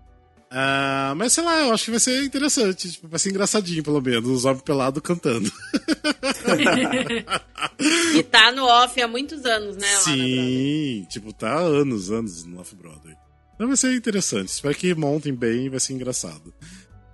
Uh, 0.55 1.11
mas 1.17 1.33
sei 1.33 1.43
lá, 1.43 1.62
eu 1.62 1.73
acho 1.73 1.87
que 1.87 1.90
vai 1.90 1.99
ser 1.99 2.23
interessante. 2.23 2.93
Tipo, 2.93 3.09
vai 3.09 3.19
ser 3.19 3.31
engraçadinho, 3.31 3.83
pelo 3.83 4.01
menos, 4.01 4.31
os 4.31 4.45
homens 4.45 4.62
pelados 4.62 5.03
cantando. 5.03 5.51
e 8.14 8.23
tá 8.23 8.53
no 8.53 8.64
off 8.64 9.03
há 9.03 9.09
muitos 9.09 9.45
anos, 9.45 9.77
né? 9.77 9.97
Sim, 9.97 11.05
tipo, 11.11 11.33
tá 11.33 11.55
há 11.55 11.59
anos, 11.59 12.12
anos 12.12 12.45
no 12.45 12.61
Off-Broadway. 12.61 13.17
Então 13.57 13.67
vai 13.67 13.77
ser 13.77 13.97
interessante. 13.97 14.51
Espero 14.51 14.77
que 14.77 14.95
montem 14.95 15.35
bem, 15.35 15.69
vai 15.69 15.81
ser 15.81 15.93
engraçado. 15.93 16.55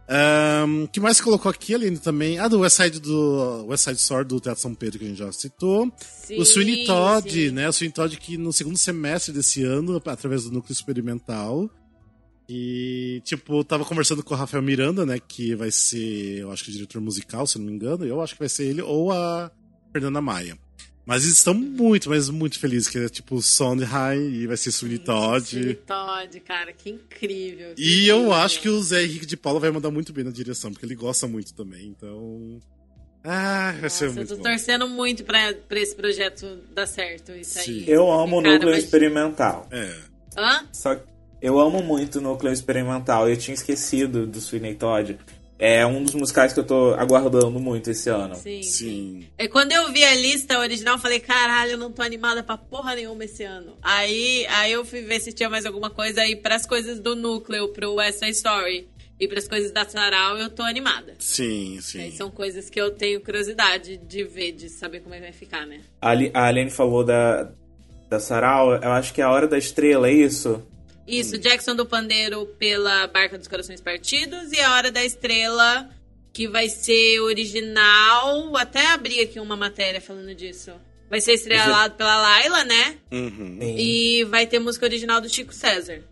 O 0.06 0.66
um, 0.66 0.86
que 0.88 1.00
mais 1.00 1.18
colocou 1.18 1.50
aqui, 1.50 1.74
Aline, 1.74 1.96
também? 1.96 2.38
Ah, 2.38 2.48
do 2.48 2.60
West 2.60 2.76
Side, 2.76 3.00
do 3.00 3.64
West 3.68 3.84
Side 3.84 4.00
Story 4.00 4.26
do 4.26 4.38
Teatro 4.38 4.60
São 4.60 4.74
Pedro, 4.74 4.98
que 4.98 5.06
a 5.06 5.08
gente 5.08 5.18
já 5.18 5.32
citou. 5.32 5.90
Sim, 5.96 6.38
o 6.38 6.44
Sweeney 6.44 6.84
Todd, 6.84 7.30
sim. 7.30 7.50
né? 7.52 7.66
O 7.68 7.72
Sweeney 7.72 7.94
Todd 7.94 8.14
que 8.18 8.36
no 8.36 8.52
segundo 8.52 8.76
semestre 8.76 9.32
desse 9.32 9.62
ano, 9.62 10.02
através 10.04 10.44
do 10.44 10.50
Núcleo 10.50 10.72
Experimental, 10.72 11.70
e, 12.52 13.20
tipo, 13.24 13.62
tava 13.62 13.84
conversando 13.84 14.24
com 14.24 14.34
o 14.34 14.36
Rafael 14.36 14.60
Miranda, 14.62 15.06
né? 15.06 15.18
Que 15.20 15.54
vai 15.54 15.70
ser, 15.70 16.38
eu 16.40 16.50
acho 16.50 16.64
que 16.64 16.70
o 16.70 16.72
diretor 16.72 17.00
musical, 17.00 17.46
se 17.46 17.58
não 17.58 17.66
me 17.66 17.72
engano. 17.72 18.04
Eu 18.04 18.20
acho 18.20 18.32
que 18.34 18.40
vai 18.40 18.48
ser 18.48 18.64
ele 18.66 18.82
ou 18.82 19.12
a 19.12 19.50
Fernanda 19.92 20.20
Maia. 20.20 20.58
Mas 21.06 21.22
eles 21.24 21.36
estão 21.38 21.54
muito, 21.54 22.08
mas 22.10 22.28
muito 22.28 22.58
felizes, 22.58 22.88
que 22.88 22.98
é 22.98 23.08
tipo 23.08 23.40
Sondheim 23.40 24.32
e 24.32 24.46
vai 24.46 24.56
ser 24.56 24.70
Sweeney 24.72 24.98
Todd. 24.98 25.44
Sweeney 25.46 25.74
Todd, 25.74 26.40
cara, 26.40 26.72
que 26.72 26.90
incrível. 26.90 27.74
Que 27.74 27.82
E 27.82 27.94
incrível. 28.04 28.16
eu 28.16 28.32
acho 28.32 28.60
que 28.60 28.68
o 28.68 28.82
Zé 28.82 29.04
Henrique 29.04 29.26
de 29.26 29.36
Paula 29.36 29.60
vai 29.60 29.70
mandar 29.70 29.90
muito 29.90 30.12
bem 30.12 30.24
na 30.24 30.30
direção, 30.30 30.72
porque 30.72 30.84
ele 30.84 30.94
gosta 30.96 31.26
muito 31.28 31.54
também, 31.54 31.86
então. 31.86 32.60
Ah, 33.24 33.74
vai 33.80 33.90
ser 33.90 34.04
Nossa, 34.04 34.04
eu 34.06 34.12
muito 34.14 34.28
tô 34.28 34.36
bom. 34.36 34.42
torcendo 34.42 34.88
muito 34.88 35.24
pra, 35.24 35.52
pra 35.68 35.78
esse 35.80 35.94
projeto 35.94 36.58
dar 36.74 36.86
certo. 36.86 37.32
Isso 37.32 37.58
aí. 37.58 37.64
Sim. 37.64 37.84
Eu 37.86 38.10
amo 38.10 38.38
o 38.38 38.40
núcleo 38.40 38.70
mas- 38.72 38.84
experimental. 38.84 39.68
É. 39.70 39.96
Hã? 40.36 40.64
Só 40.72 40.94
que 40.94 41.02
eu 41.40 41.58
amo 41.58 41.82
muito 41.82 42.18
o 42.18 42.20
núcleo 42.20 42.52
experimental. 42.52 43.28
Eu 43.28 43.36
tinha 43.36 43.54
esquecido 43.54 44.26
do 44.26 44.40
Sweeney 44.40 44.74
Todd. 44.74 45.18
É 45.62 45.84
um 45.84 46.02
dos 46.02 46.14
musicais 46.14 46.54
que 46.54 46.60
eu 46.60 46.64
tô 46.64 46.94
aguardando 46.94 47.60
muito 47.60 47.90
esse 47.90 48.08
ano. 48.08 48.34
Sim. 48.34 48.62
Sim. 48.62 49.26
E 49.38 49.46
quando 49.46 49.72
eu 49.72 49.92
vi 49.92 50.02
a 50.02 50.14
lista 50.14 50.58
original, 50.58 50.94
eu 50.94 50.98
falei, 51.00 51.20
caralho, 51.20 51.72
eu 51.72 51.78
não 51.78 51.92
tô 51.92 52.00
animada 52.00 52.42
pra 52.42 52.56
porra 52.56 52.94
nenhuma 52.94 53.24
esse 53.26 53.42
ano. 53.44 53.76
Aí, 53.82 54.46
aí 54.48 54.72
eu 54.72 54.86
fui 54.86 55.02
ver 55.02 55.20
se 55.20 55.32
tinha 55.34 55.50
mais 55.50 55.66
alguma 55.66 55.90
coisa 55.90 56.22
aí 56.22 56.34
pras 56.34 56.64
coisas 56.64 56.98
do 56.98 57.14
núcleo, 57.14 57.68
pro 57.74 57.92
West 57.96 58.20
Side 58.20 58.30
Story. 58.36 58.88
E 59.20 59.28
pras 59.28 59.46
coisas 59.46 59.70
da 59.70 59.84
Sarau, 59.86 60.38
eu 60.38 60.48
tô 60.48 60.62
animada. 60.62 61.14
Sim, 61.18 61.74
Aí 61.76 61.82
sim. 61.82 62.10
são 62.12 62.30
coisas 62.30 62.70
que 62.70 62.80
eu 62.80 62.90
tenho 62.92 63.20
curiosidade 63.20 63.98
de 63.98 64.24
ver, 64.24 64.52
de 64.52 64.70
saber 64.70 65.00
como 65.00 65.14
é 65.14 65.18
que 65.18 65.24
vai 65.24 65.32
ficar, 65.34 65.66
né? 65.66 65.80
A 66.00 66.08
Ali- 66.08 66.30
a 66.32 66.46
Aline 66.46 66.70
falou 66.70 67.04
da, 67.04 67.50
da 68.08 68.18
Sarau. 68.18 68.72
Eu 68.76 68.92
acho 68.92 69.12
que 69.12 69.20
é 69.20 69.24
a 69.24 69.30
Hora 69.30 69.46
da 69.46 69.58
Estrela, 69.58 70.08
é 70.08 70.12
isso? 70.14 70.62
Isso, 71.10 71.38
Jackson 71.38 71.74
do 71.74 71.84
Pandeiro 71.84 72.46
pela 72.58 73.06
Barca 73.08 73.36
dos 73.36 73.48
Corações 73.48 73.80
Partidos 73.80 74.52
e 74.52 74.60
a 74.60 74.74
Hora 74.74 74.92
da 74.92 75.04
Estrela, 75.04 75.90
que 76.32 76.46
vai 76.46 76.68
ser 76.68 77.20
original. 77.20 78.56
Até 78.56 78.86
abri 78.86 79.20
aqui 79.20 79.40
uma 79.40 79.56
matéria 79.56 80.00
falando 80.00 80.32
disso. 80.34 80.70
Vai 81.10 81.20
ser 81.20 81.32
estrelado 81.32 81.96
pela 81.96 82.16
Laila, 82.22 82.64
né? 82.64 82.96
Uhum. 83.10 83.58
Sim. 83.60 83.76
E 83.76 84.24
vai 84.24 84.46
ter 84.46 84.60
música 84.60 84.86
original 84.86 85.20
do 85.20 85.28
Chico 85.28 85.52
César. 85.52 86.02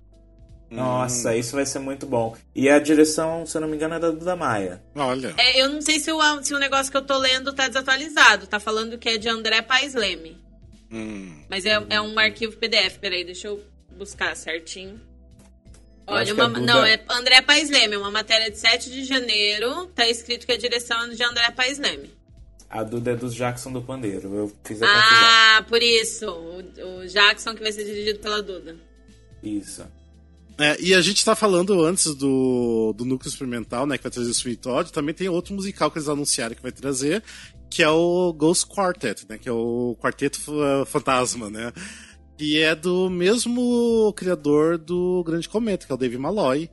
Nossa, 0.69 1.35
isso 1.37 1.55
vai 1.55 1.65
ser 1.65 1.79
muito 1.79 2.05
bom. 2.05 2.37
E 2.55 2.69
a 2.69 2.79
direção, 2.81 3.47
se 3.47 3.57
eu 3.57 3.61
não 3.61 3.69
me 3.69 3.77
engano, 3.77 3.95
é 3.95 3.99
da 4.01 4.11
Duda 4.11 4.35
Maia. 4.35 4.83
Olha. 4.97 5.35
É, 5.39 5.63
eu 5.63 5.69
não 5.69 5.81
sei 5.81 6.01
se 6.01 6.13
o, 6.13 6.43
se 6.43 6.53
o 6.53 6.59
negócio 6.59 6.91
que 6.91 6.99
eu 6.99 7.07
tô 7.07 7.17
lendo 7.17 7.53
tá 7.53 7.69
desatualizado. 7.69 8.49
Tá 8.49 8.59
falando 8.59 8.99
que 8.99 9.09
é 9.09 9.17
de 9.17 9.29
André 9.29 9.63
Paes 9.63 9.95
Leme. 9.95 10.37
Hum. 10.91 11.43
Mas 11.49 11.65
é, 11.65 11.81
é 11.89 12.01
um 12.01 12.19
arquivo 12.19 12.57
PDF. 12.57 12.99
Peraí, 12.99 13.25
deixa 13.25 13.47
eu 13.49 13.63
buscar 13.99 14.35
certinho. 14.37 15.01
Olha, 16.07 16.33
uma, 16.33 16.49
Duda- 16.49 16.61
não, 16.61 16.85
é 16.85 16.99
André 17.11 17.43
Paes 17.43 17.69
Leme, 17.69 17.97
uma 17.97 18.11
matéria 18.11 18.51
de 18.51 18.57
7 18.59 18.91
de 18.91 19.05
janeiro. 19.05 19.87
Tá 19.95 20.09
escrito 20.09 20.47
que 20.47 20.53
a 20.53 20.57
direção 20.57 21.03
é 21.05 21.09
de 21.09 21.23
André 21.23 21.51
Paes 21.51 21.79
Leme. 21.79 22.11
A 22.71 22.83
Duda 22.83 23.13
é 23.13 23.17
dos 23.17 23.35
Jackson 23.35 23.73
do 23.73 23.83
Pandeiro. 23.83 24.35
Eu 24.35 24.53
fiz 24.65 24.81
a 24.83 24.87
confusão. 24.87 25.19
Ah, 25.21 25.65
por 25.69 25.83
isso. 25.83 26.27
O, 26.31 27.01
o 27.03 27.07
Jackson 27.07 27.55
que 27.55 27.63
vai 27.63 27.73
ser 27.73 27.85
dirigido 27.85 28.21
pela 28.21 28.43
Duda. 28.43 28.77
Isso. 29.43 29.85
É, 30.59 30.77
e 30.81 30.93
a 30.95 31.01
gente 31.01 31.25
tá 31.25 31.37
falando 31.37 31.85
antes 31.85 32.15
do, 32.15 32.93
do 32.97 33.05
núcleo 33.05 33.29
experimental, 33.29 33.87
né, 33.87 33.97
que 33.97 34.03
vai 34.03 34.11
trazer 34.11 34.29
o 34.29 34.33
Sweet 34.33 34.61
Todd, 34.61 34.93
também 34.93 35.15
tem 35.15 35.29
outro 35.29 35.55
musical 35.55 35.89
que 35.91 35.99
eles 35.99 36.09
anunciaram 36.09 36.57
que 36.57 36.61
vai 36.63 36.73
trazer, 36.73 37.23
que 37.71 37.81
é 37.81 37.89
o 37.89 38.33
Ghost 38.33 38.67
Quartet, 38.67 39.25
né, 39.29 39.39
que 39.39 39.49
é 39.49 39.53
o 39.53 39.97
Quarteto 40.03 40.41
Fa- 40.41 40.85
Fantasma, 40.87 41.49
né, 41.49 41.73
que 42.39 42.61
é 42.63 42.75
do 42.75 43.11
mesmo 43.11 44.13
criador 44.17 44.79
do 44.79 45.23
Grande 45.27 45.49
Cometa, 45.49 45.85
que 45.85 45.93
é 45.93 45.95
o 45.95 45.99
Dave 45.99 46.17
Malloy, 46.17 46.71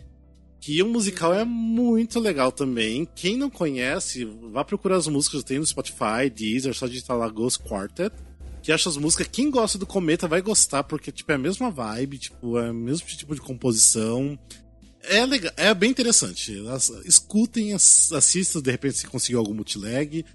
que 0.61 0.81
o 0.81 0.87
musical 0.87 1.33
é 1.33 1.43
muito 1.43 2.19
legal 2.19 2.51
também. 2.51 3.07
Quem 3.15 3.35
não 3.35 3.49
conhece, 3.49 4.25
vá 4.51 4.63
procurar 4.63 4.97
as 4.97 5.07
músicas, 5.07 5.43
tem 5.43 5.59
no 5.59 5.65
Spotify, 5.65 6.29
Deezer, 6.33 6.73
só 6.73 6.87
digitar 6.87 7.17
lá 7.17 7.27
Ghost 7.27 7.61
Quartet 7.63 8.15
que 8.61 8.71
acha 8.71 8.89
as 8.89 8.97
músicas. 8.97 9.27
Quem 9.31 9.51
gosta 9.51 9.77
do 9.77 9.85
Cometa 9.85 10.27
vai 10.27 10.41
gostar, 10.41 10.83
porque 10.83 11.11
tipo, 11.11 11.31
é 11.31 11.35
a 11.35 11.37
mesma 11.37 11.69
vibe, 11.69 12.17
tipo, 12.17 12.57
é 12.57 12.71
o 12.71 12.73
mesmo 12.73 13.05
tipo 13.07 13.35
de 13.35 13.41
composição. 13.41 14.39
É 15.03 15.23
legal, 15.23 15.53
é 15.55 15.71
bem 15.71 15.91
interessante. 15.91 16.51
Escutem, 17.05 17.73
ass- 17.73 18.11
assistam, 18.11 18.61
de 18.61 18.71
repente 18.71 18.97
se 18.97 19.05
conseguir 19.05 19.37
algum 19.37 19.53
multilag, 19.53 20.25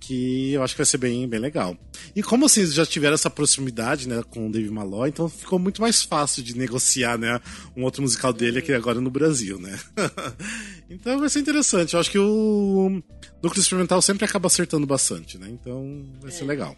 que 0.00 0.52
eu 0.52 0.62
acho 0.62 0.74
que 0.74 0.78
vai 0.78 0.86
ser 0.86 0.98
bem, 0.98 1.28
bem 1.28 1.40
legal. 1.40 1.76
E 2.14 2.22
como 2.22 2.48
vocês 2.48 2.72
já 2.72 2.86
tiveram 2.86 3.14
essa 3.14 3.28
proximidade, 3.28 4.08
né, 4.08 4.22
com 4.30 4.46
o 4.48 4.52
Dave 4.52 4.70
Malloy, 4.70 5.08
então 5.10 5.28
ficou 5.28 5.58
muito 5.58 5.80
mais 5.80 6.02
fácil 6.02 6.42
de 6.42 6.56
negociar, 6.56 7.18
né, 7.18 7.40
um 7.76 7.82
outro 7.84 8.02
musical 8.02 8.32
dele 8.32 8.60
aqui 8.60 8.72
agora 8.72 9.00
no 9.00 9.10
Brasil, 9.10 9.58
né. 9.58 9.78
então 10.90 11.18
vai 11.18 11.28
ser 11.28 11.40
interessante. 11.40 11.94
Eu 11.94 12.00
acho 12.00 12.10
que 12.10 12.18
o 12.18 13.02
núcleo 13.42 13.60
experimental 13.60 14.00
sempre 14.02 14.24
acaba 14.24 14.46
acertando 14.46 14.86
bastante, 14.86 15.38
né, 15.38 15.48
então 15.50 16.06
vai 16.20 16.30
ser 16.30 16.44
É. 16.44 16.46
legal. 16.46 16.76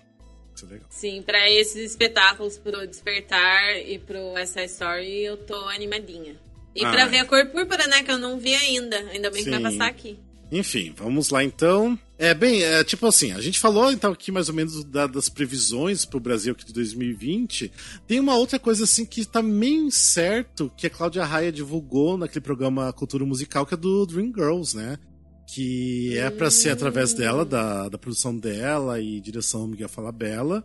Vai 0.49 0.57
ser 0.59 0.67
legal. 0.67 0.87
Sim, 0.91 1.23
pra 1.23 1.51
esses 1.51 1.91
espetáculos 1.91 2.59
pro 2.59 2.87
Despertar 2.87 3.77
e 3.87 3.99
pro 3.99 4.35
Side 4.47 4.67
Story, 4.67 5.25
eu 5.25 5.37
tô 5.37 5.55
animadinha. 5.69 6.37
E 6.75 6.85
Ah, 6.85 6.91
pra 6.91 7.03
é. 7.03 7.09
ver 7.09 7.19
a 7.19 7.25
cor 7.25 7.47
púrpura, 7.47 7.87
né, 7.87 8.03
que 8.03 8.11
eu 8.11 8.19
não 8.19 8.39
vi 8.39 8.55
ainda. 8.55 8.97
Ainda 9.11 9.31
bem 9.31 9.43
que 9.45 9.51
vai 9.51 9.59
Sim. 9.59 9.65
passar 9.65 9.87
aqui. 9.89 10.19
Enfim, 10.53 10.93
vamos 10.97 11.31
lá 11.31 11.45
então. 11.45 11.99
É, 12.19 12.35
bem, 12.35 12.63
é, 12.63 12.83
tipo 12.85 13.07
assim, 13.07 13.33
a 13.33 13.41
gente 13.41 13.59
falou 13.59 13.91
então 13.91 14.13
aqui 14.13 14.31
mais 14.33 14.49
ou 14.49 14.55
menos 14.55 14.85
da- 14.85 15.07
das 15.07 15.29
previsões 15.29 16.05
pro 16.05 16.21
Brasil 16.21 16.53
aqui 16.53 16.67
de 16.67 16.73
2020. 16.73 17.73
Tem 18.07 18.19
uma 18.21 18.37
outra 18.37 18.59
coisa 18.59 18.85
assim 18.85 19.07
que 19.07 19.25
tá 19.25 19.41
meio 19.43 19.85
incerto, 19.85 20.71
que 20.77 20.87
a 20.87 20.91
Cláudia 20.91 21.25
Raia 21.25 21.51
divulgou 21.53 22.19
naquele 22.19 22.45
programa 22.45 22.93
Cultura 22.93 23.25
Musical, 23.25 23.65
que 23.65 23.75
é 23.75 23.77
do 23.77 24.05
Dream 24.07 24.33
Girls, 24.35 24.77
né? 24.77 24.99
Que 25.47 26.17
é 26.19 26.29
pra 26.31 26.51
ser 26.51 26.71
através 26.71 27.15
dela, 27.15 27.45
da, 27.45 27.89
da 27.89 27.97
produção 27.99 28.37
dela 28.37 29.01
e 29.01 29.21
direção 29.21 29.67
Miguel 29.67 29.89
Falabella. 29.89 30.65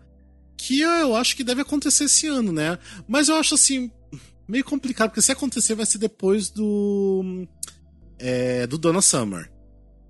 Que 0.58 0.82
eu 0.82 1.16
acho 1.16 1.36
que 1.36 1.44
deve 1.44 1.62
acontecer 1.62 2.06
esse 2.06 2.28
ano, 2.28 2.52
né? 2.52 2.78
Mas 3.08 3.30
eu 3.30 3.36
acho 3.36 3.56
assim, 3.56 3.90
meio 4.48 4.64
complicado, 4.64 5.10
porque 5.10 5.22
se 5.22 5.32
acontecer 5.32 5.74
vai 5.76 5.86
ser 5.86 6.00
depois 6.00 6.50
do. 6.50 7.46
É, 8.20 8.66
do 8.68 8.78
Donna 8.78 9.02
Summer. 9.02 9.50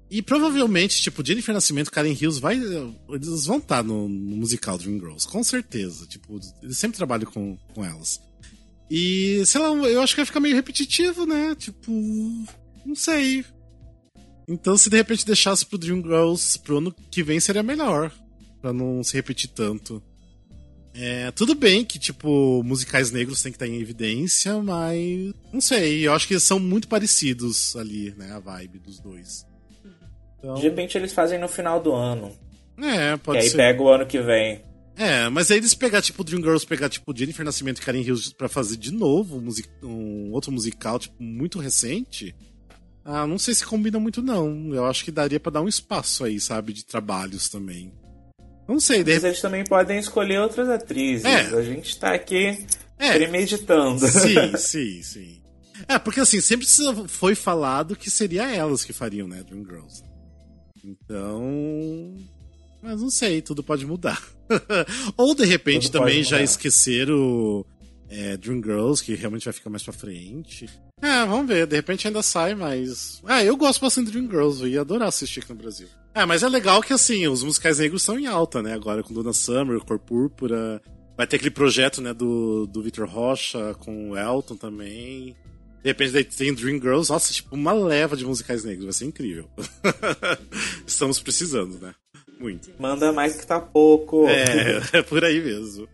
E 0.10 0.22
provavelmente, 0.22 1.02
tipo, 1.02 1.26
Jennifer 1.26 1.54
Nascimento, 1.54 1.92
Karen 1.92 2.12
Hills, 2.14 2.40
vai, 2.40 2.56
eles 3.10 3.46
vão 3.46 3.58
estar 3.58 3.84
no, 3.84 4.08
no 4.08 4.38
musical 4.38 4.78
Dreamgirls, 4.78 5.26
com 5.28 5.44
certeza. 5.44 6.06
Tipo, 6.06 6.40
eles 6.62 6.78
sempre 6.78 6.98
trabalham 6.98 7.30
com, 7.30 7.58
com 7.74 7.84
elas. 7.84 8.22
E, 8.90 9.44
sei 9.46 9.60
lá, 9.60 9.68
eu 9.68 10.02
acho 10.02 10.14
que 10.14 10.20
vai 10.20 10.26
ficar 10.26 10.40
meio 10.40 10.56
repetitivo, 10.56 11.26
né? 11.26 11.56
Tipo, 11.56 11.92
não 12.86 12.96
sei. 12.96 13.44
Então, 14.48 14.78
se 14.78 14.90
de 14.90 14.98
repente 14.98 15.26
deixasse 15.26 15.66
pro 15.66 15.78
Dreamgirls 15.78 16.58
pro 16.58 16.78
ano 16.78 16.96
que 17.10 17.24
vem, 17.24 17.40
seria 17.40 17.64
melhor. 17.64 18.12
Pra 18.62 18.72
não 18.72 19.04
se 19.04 19.14
repetir 19.16 19.50
tanto. 19.50 20.02
É, 20.94 21.30
tudo 21.32 21.56
bem 21.56 21.84
que, 21.84 22.00
tipo, 22.00 22.64
musicais 22.64 23.12
negros 23.12 23.42
tem 23.42 23.52
que 23.52 23.56
estar 23.56 23.68
em 23.68 23.82
evidência, 23.82 24.62
mas. 24.62 25.34
Não 25.52 25.60
sei, 25.60 26.08
eu 26.08 26.14
acho 26.14 26.28
que 26.28 26.36
eles 26.36 26.44
são 26.44 26.60
muito 26.60 26.88
parecidos 26.88 27.76
ali, 27.76 28.14
né? 28.16 28.32
A 28.32 28.40
vibe 28.40 28.80
dos 28.80 29.00
dois. 29.00 29.46
Então, 30.46 30.56
De 30.56 30.62
repente 30.62 30.96
eles 30.96 31.12
fazem 31.12 31.40
no 31.40 31.48
final 31.48 31.80
do 31.80 31.92
ano. 31.92 32.32
é, 32.78 33.14
Que 33.14 33.24
pode 33.24 33.40
aí 33.40 33.50
ser. 33.50 33.58
pega 33.58 33.82
o 33.82 33.90
ano 33.90 34.06
que 34.06 34.22
vem. 34.22 34.62
É, 34.96 35.28
mas 35.28 35.50
aí 35.50 35.58
eles 35.58 35.74
pegar, 35.74 36.02
tipo, 36.02 36.24
Dreamgirls, 36.24 36.66
pegar, 36.66 36.88
tipo, 36.88 37.14
Jennifer 37.18 37.44
Nascimento 37.44 37.80
e 37.80 37.82
Karen 37.82 38.00
Hills 38.02 38.34
pra 38.34 38.48
fazer 38.48 38.78
de 38.78 38.94
novo 38.94 39.38
um, 39.38 39.88
um 39.88 40.32
outro 40.32 40.52
musical, 40.52 41.00
tipo, 41.00 41.16
muito 41.22 41.60
recente. 41.60 42.34
Ah, 43.04 43.26
não 43.28 43.38
sei 43.38 43.54
se 43.56 43.66
combina 43.66 44.00
muito, 44.00 44.22
não. 44.22 44.74
Eu 44.74 44.86
acho 44.86 45.04
que 45.04 45.12
daria 45.12 45.40
pra 45.40 45.52
dar 45.52 45.62
um 45.62 45.68
espaço 45.68 46.24
aí, 46.24 46.40
sabe, 46.40 46.72
de 46.74 46.86
trabalhos 46.86 47.50
também. 47.50 47.92
Não 48.68 48.80
sei, 48.80 49.04
de 49.04 49.14
Mas 49.14 49.24
eles 49.24 49.42
também 49.42 49.64
podem 49.64 50.00
escolher 50.00 50.40
outras 50.40 50.70
atrizes. 50.70 51.26
É. 51.26 51.42
A 51.56 51.62
gente 51.62 51.98
tá 52.00 52.14
aqui 52.14 52.66
é. 52.98 53.14
premeditando. 53.14 54.08
Sim, 54.08 54.56
sim, 54.58 55.04
sim. 55.04 55.42
É, 55.88 56.00
porque 56.00 56.22
assim, 56.22 56.40
sempre 56.40 56.66
foi 57.08 57.36
falado 57.36 57.96
que 57.96 58.10
seria 58.10 58.50
elas 58.50 58.86
que 58.86 58.94
fariam, 58.94 59.28
né, 59.28 59.44
Dream 59.44 59.66
Girls. 59.66 60.04
Então. 60.86 62.16
Mas 62.82 63.02
não 63.02 63.10
sei, 63.10 63.42
tudo 63.42 63.64
pode 63.64 63.86
mudar. 63.86 64.22
Ou 65.18 65.34
de 65.34 65.44
repente 65.44 65.90
tudo 65.90 66.00
também 66.00 66.24
já 66.24 66.42
esqueceram 66.42 67.66
é, 68.08 68.38
Dream 68.38 68.62
Girls, 68.62 69.04
que 69.04 69.16
realmente 69.16 69.46
vai 69.46 69.54
ficar 69.54 69.72
mais 69.72 69.84
pra 69.84 69.92
frente. 69.92 70.70
É, 71.02 71.26
vamos 71.26 71.48
ver, 71.48 71.66
de 71.66 71.76
repente 71.76 72.08
ainda 72.08 72.22
sai, 72.22 72.54
mas. 72.54 73.22
Ah, 73.26 73.44
eu 73.44 73.58
gosto 73.58 73.82
bastante 73.82 74.08
de 74.08 74.12
Dream 74.12 74.30
Girls, 74.30 74.62
eu 74.62 74.68
ia 74.68 74.82
adorar 74.82 75.08
assistir 75.08 75.40
aqui 75.40 75.50
no 75.50 75.60
Brasil. 75.60 75.88
É, 76.14 76.26
mas 76.26 76.44
é 76.44 76.48
legal 76.48 76.82
que 76.82 76.94
assim, 76.94 77.28
os 77.28 77.44
musicais 77.44 77.80
negros 77.80 78.04
estão 78.04 78.20
em 78.20 78.28
alta, 78.28 78.62
né? 78.62 78.74
Agora 78.74 79.04
com 79.04 79.14
Dona 79.14 79.34
Summer, 79.34 79.80
Cor 79.80 80.00
Púrpura. 80.00 80.82
Vai 81.18 81.26
ter 81.26 81.38
aquele 81.38 81.52
projeto, 81.52 82.02
né, 82.02 82.14
do, 82.14 82.68
do 82.68 82.82
Victor 82.82 83.08
Rocha 83.08 83.74
com 83.80 84.12
o 84.12 84.18
Elton 84.18 84.56
também. 84.58 85.36
De 85.86 85.90
repente 85.92 86.14
daí 86.14 86.24
tem 86.24 86.52
Dream 86.52 86.82
Girls, 86.82 87.12
nossa, 87.12 87.32
tipo 87.32 87.54
uma 87.54 87.72
leva 87.72 88.18
de 88.18 88.26
musicais 88.26 88.64
negros, 88.64 88.86
vai 88.86 88.94
ser 88.94 89.06
incrível. 89.06 89.48
Estamos 90.84 91.20
precisando, 91.20 91.78
né? 91.80 91.94
Muito. 92.40 92.72
Manda 92.80 93.14
mais 93.14 93.36
que 93.36 93.46
tá 93.46 93.60
pouco. 93.60 94.28
É, 94.28 94.82
é 94.94 95.02
por 95.04 95.24
aí 95.24 95.40
mesmo. 95.40 95.88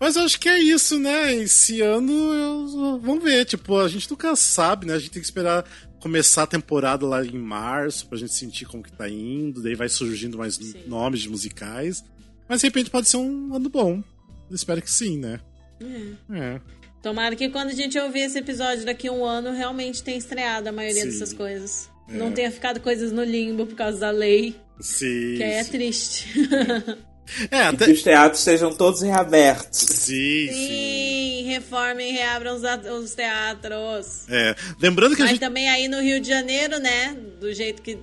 Mas 0.00 0.16
eu 0.16 0.22
acho 0.22 0.40
que 0.40 0.48
é 0.48 0.58
isso, 0.58 0.98
né? 0.98 1.34
Esse 1.34 1.82
ano, 1.82 2.10
eu... 2.10 2.98
vamos 3.00 3.22
ver. 3.22 3.44
Tipo, 3.44 3.76
a 3.76 3.86
gente 3.86 4.10
nunca 4.10 4.34
sabe, 4.34 4.86
né? 4.86 4.94
A 4.94 4.98
gente 4.98 5.10
tem 5.10 5.20
que 5.20 5.28
esperar 5.28 5.62
começar 6.00 6.44
a 6.44 6.46
temporada 6.46 7.04
lá 7.04 7.22
em 7.22 7.36
março 7.36 8.08
pra 8.08 8.16
gente 8.16 8.32
sentir 8.32 8.64
como 8.64 8.82
que 8.82 8.92
tá 8.92 9.10
indo. 9.10 9.62
Daí 9.62 9.74
vai 9.74 9.90
surgindo 9.90 10.38
mais 10.38 10.54
sim. 10.54 10.84
nomes 10.86 11.20
de 11.20 11.28
musicais. 11.28 12.02
Mas 12.48 12.62
de 12.62 12.66
repente 12.66 12.88
pode 12.88 13.06
ser 13.06 13.18
um 13.18 13.54
ano 13.54 13.68
bom. 13.68 14.02
Eu 14.48 14.56
espero 14.56 14.80
que 14.80 14.90
sim, 14.90 15.18
né? 15.18 15.38
É. 15.82 16.34
é. 16.34 16.60
Tomara 17.02 17.36
que 17.36 17.48
quando 17.48 17.70
a 17.70 17.74
gente 17.74 17.98
ouvir 17.98 18.20
esse 18.20 18.38
episódio 18.38 18.84
daqui 18.84 19.08
a 19.08 19.12
um 19.12 19.24
ano, 19.24 19.52
realmente 19.52 20.02
tenha 20.02 20.18
estreado 20.18 20.68
a 20.68 20.72
maioria 20.72 21.02
sim. 21.02 21.10
dessas 21.10 21.32
coisas. 21.32 21.88
É. 22.08 22.12
Não 22.12 22.32
tenha 22.32 22.50
ficado 22.50 22.80
coisas 22.80 23.12
no 23.12 23.22
limbo 23.22 23.66
por 23.66 23.76
causa 23.76 23.98
da 23.98 24.10
lei. 24.10 24.56
Sim. 24.80 25.34
Que 25.36 25.42
aí 25.42 25.52
é 25.52 25.64
triste. 25.64 26.26
É, 27.50 27.64
até... 27.64 27.84
Que 27.84 27.92
os 27.92 28.02
teatros 28.02 28.42
sejam 28.42 28.72
todos 28.72 29.02
reabertos. 29.02 29.78
Sim, 29.78 30.48
sim. 30.48 30.52
Sim, 30.52 31.42
reformem 31.46 32.10
e 32.10 32.12
reabram 32.12 32.56
os, 32.56 32.62
os 33.02 33.14
teatros. 33.14 34.26
É, 34.28 34.56
lembrando 34.80 35.14
que 35.14 35.20
Mas 35.20 35.30
a 35.30 35.32
gente... 35.34 35.40
também 35.40 35.68
aí 35.68 35.88
no 35.88 36.00
Rio 36.00 36.20
de 36.20 36.28
Janeiro, 36.28 36.78
né, 36.78 37.14
do 37.38 37.52
jeito 37.52 37.82
que, 37.82 37.98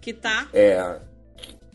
que 0.00 0.12
tá. 0.12 0.48
É, 0.52 0.98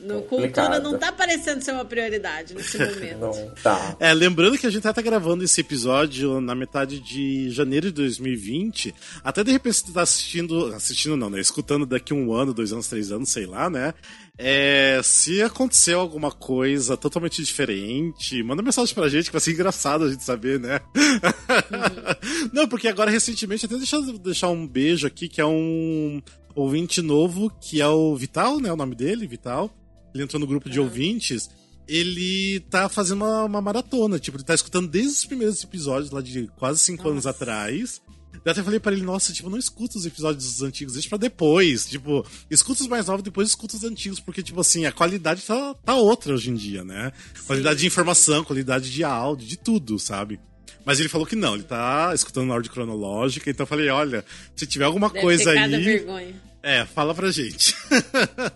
no 0.03 0.21
cultura 0.23 0.79
não 0.79 0.97
tá 0.97 1.11
parecendo 1.11 1.63
ser 1.63 1.71
uma 1.71 1.85
prioridade 1.85 2.53
nesse 2.53 2.77
momento. 2.77 3.19
não 3.19 3.49
tá. 3.63 3.95
É, 3.99 4.13
lembrando 4.13 4.57
que 4.57 4.67
a 4.67 4.69
gente 4.69 4.83
tá 4.83 5.01
gravando 5.01 5.43
esse 5.43 5.61
episódio 5.61 6.41
na 6.41 6.53
metade 6.53 6.99
de 6.99 7.49
janeiro 7.49 7.87
de 7.87 7.93
2020. 7.93 8.93
Até 9.23 9.43
de 9.43 9.51
repente 9.51 9.77
você 9.77 9.93
tá 9.93 10.01
assistindo. 10.01 10.73
Assistindo 10.73 11.15
não, 11.15 11.29
né? 11.29 11.39
Escutando 11.39 11.85
daqui 11.85 12.13
um 12.13 12.33
ano, 12.33 12.53
dois 12.53 12.73
anos, 12.73 12.87
três 12.87 13.11
anos, 13.11 13.29
sei 13.29 13.45
lá, 13.45 13.69
né? 13.69 13.93
É, 14.37 14.99
se 15.03 15.41
aconteceu 15.41 15.99
alguma 15.99 16.31
coisa 16.31 16.97
totalmente 16.97 17.43
diferente, 17.43 18.41
manda 18.41 18.63
mensagem 18.63 18.93
pra 18.93 19.07
gente 19.07 19.25
que 19.27 19.31
vai 19.31 19.41
ser 19.41 19.51
engraçado 19.51 20.05
a 20.05 20.09
gente 20.09 20.23
saber, 20.23 20.59
né? 20.59 20.81
Uhum. 20.95 22.49
Não, 22.51 22.67
porque 22.67 22.87
agora 22.87 23.11
recentemente, 23.11 23.65
até 23.65 23.77
deixa 23.77 23.95
eu 23.95 24.17
deixar 24.17 24.49
um 24.49 24.67
beijo 24.67 25.05
aqui, 25.05 25.29
que 25.29 25.39
é 25.39 25.45
um 25.45 26.21
ouvinte 26.55 27.01
novo, 27.01 27.51
que 27.61 27.79
é 27.79 27.87
o 27.87 28.15
Vital, 28.15 28.59
né? 28.59 28.73
O 28.73 28.75
nome 28.75 28.95
dele, 28.95 29.27
Vital 29.27 29.71
ele 30.13 30.23
entrou 30.23 30.39
no 30.39 30.47
grupo 30.47 30.69
de 30.69 30.79
ouvintes, 30.79 31.49
ele 31.87 32.59
tá 32.69 32.87
fazendo 32.87 33.23
uma, 33.23 33.43
uma, 33.45 33.61
maratona. 33.61 34.19
Tipo, 34.19 34.37
ele 34.37 34.43
tá 34.43 34.53
escutando 34.53 34.87
desde 34.87 35.11
os 35.11 35.25
primeiros 35.25 35.63
episódios, 35.63 36.11
lá 36.11 36.21
de 36.21 36.47
quase 36.57 36.79
cinco 36.79 37.09
anos 37.09 37.25
atrás. 37.25 38.01
Eu 38.43 38.51
até 38.51 38.61
falei 38.61 38.79
para 38.79 38.91
ele, 38.91 39.03
nossa, 39.03 39.31
tipo, 39.31 39.49
não 39.49 39.57
escuta 39.57 39.97
os 39.97 40.05
episódios 40.05 40.61
antigos, 40.61 40.93
deixa 40.93 41.07
pra 41.07 41.17
depois. 41.17 41.85
Tipo, 41.85 42.25
escuta 42.49 42.81
os 42.81 42.87
mais 42.87 43.07
novos, 43.07 43.23
depois 43.23 43.47
escuta 43.47 43.75
os 43.77 43.83
antigos, 43.83 44.19
porque, 44.19 44.43
tipo 44.43 44.59
assim, 44.59 44.85
a 44.85 44.91
qualidade 44.91 45.43
tá, 45.43 45.73
tá 45.75 45.95
outra 45.95 46.33
hoje 46.33 46.49
em 46.49 46.55
dia, 46.55 46.83
né? 46.83 47.11
Sim. 47.33 47.45
Qualidade 47.45 47.79
de 47.79 47.87
informação, 47.87 48.43
qualidade 48.43 48.91
de 48.91 49.03
áudio, 49.03 49.47
de 49.47 49.57
tudo, 49.57 49.97
sabe? 49.97 50.39
Mas 50.85 50.99
ele 50.99 51.07
falou 51.07 51.25
que 51.25 51.35
não, 51.35 51.55
ele 51.55 51.63
tá 51.63 52.11
escutando 52.13 52.47
na 52.47 52.55
ordem 52.55 52.69
cronológica, 52.69 53.49
então 53.49 53.63
eu 53.63 53.67
falei, 53.67 53.89
olha, 53.89 54.25
se 54.55 54.67
tiver 54.67 54.85
alguma 54.85 55.09
Deve 55.09 55.21
coisa 55.21 55.51
aí. 55.51 55.81
Vergonha. 55.81 56.52
É, 56.63 56.85
fala 56.85 57.13
pra 57.13 57.29
gente. 57.29 57.75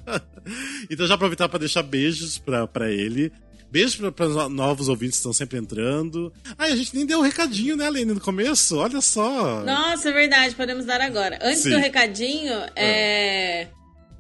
então 0.89 1.05
já 1.05 1.16
aproveitar 1.16 1.49
para 1.49 1.60
deixar 1.60 1.84
beijos 1.84 2.38
pra, 2.38 2.66
pra 2.66 2.89
ele. 2.89 3.32
Beijos 3.70 3.97
para 4.12 4.26
os 4.26 4.49
novos 4.49 4.88
ouvintes 4.88 5.18
que 5.18 5.20
estão 5.20 5.34
sempre 5.34 5.58
entrando. 5.58 6.32
Ai, 6.58 6.72
a 6.72 6.76
gente 6.76 6.95
nem 6.95 7.05
deu 7.05 7.20
o 7.20 7.22
um 7.22 7.26
recadinho, 7.26 7.76
né, 7.76 7.89
Lene, 7.89 8.14
no 8.14 8.22
começo? 8.22 8.78
Olha 8.78 9.01
só. 9.01 9.62
Nossa, 9.66 10.10
é 10.10 10.14
verdade, 10.14 10.55
podemos 10.55 10.86
dar 10.86 11.01
agora. 11.01 11.38
Antes 11.41 11.64
Sim. 11.64 11.72
do 11.72 11.78
recadinho, 11.78 12.53
é... 12.76 13.64
é... 13.64 13.68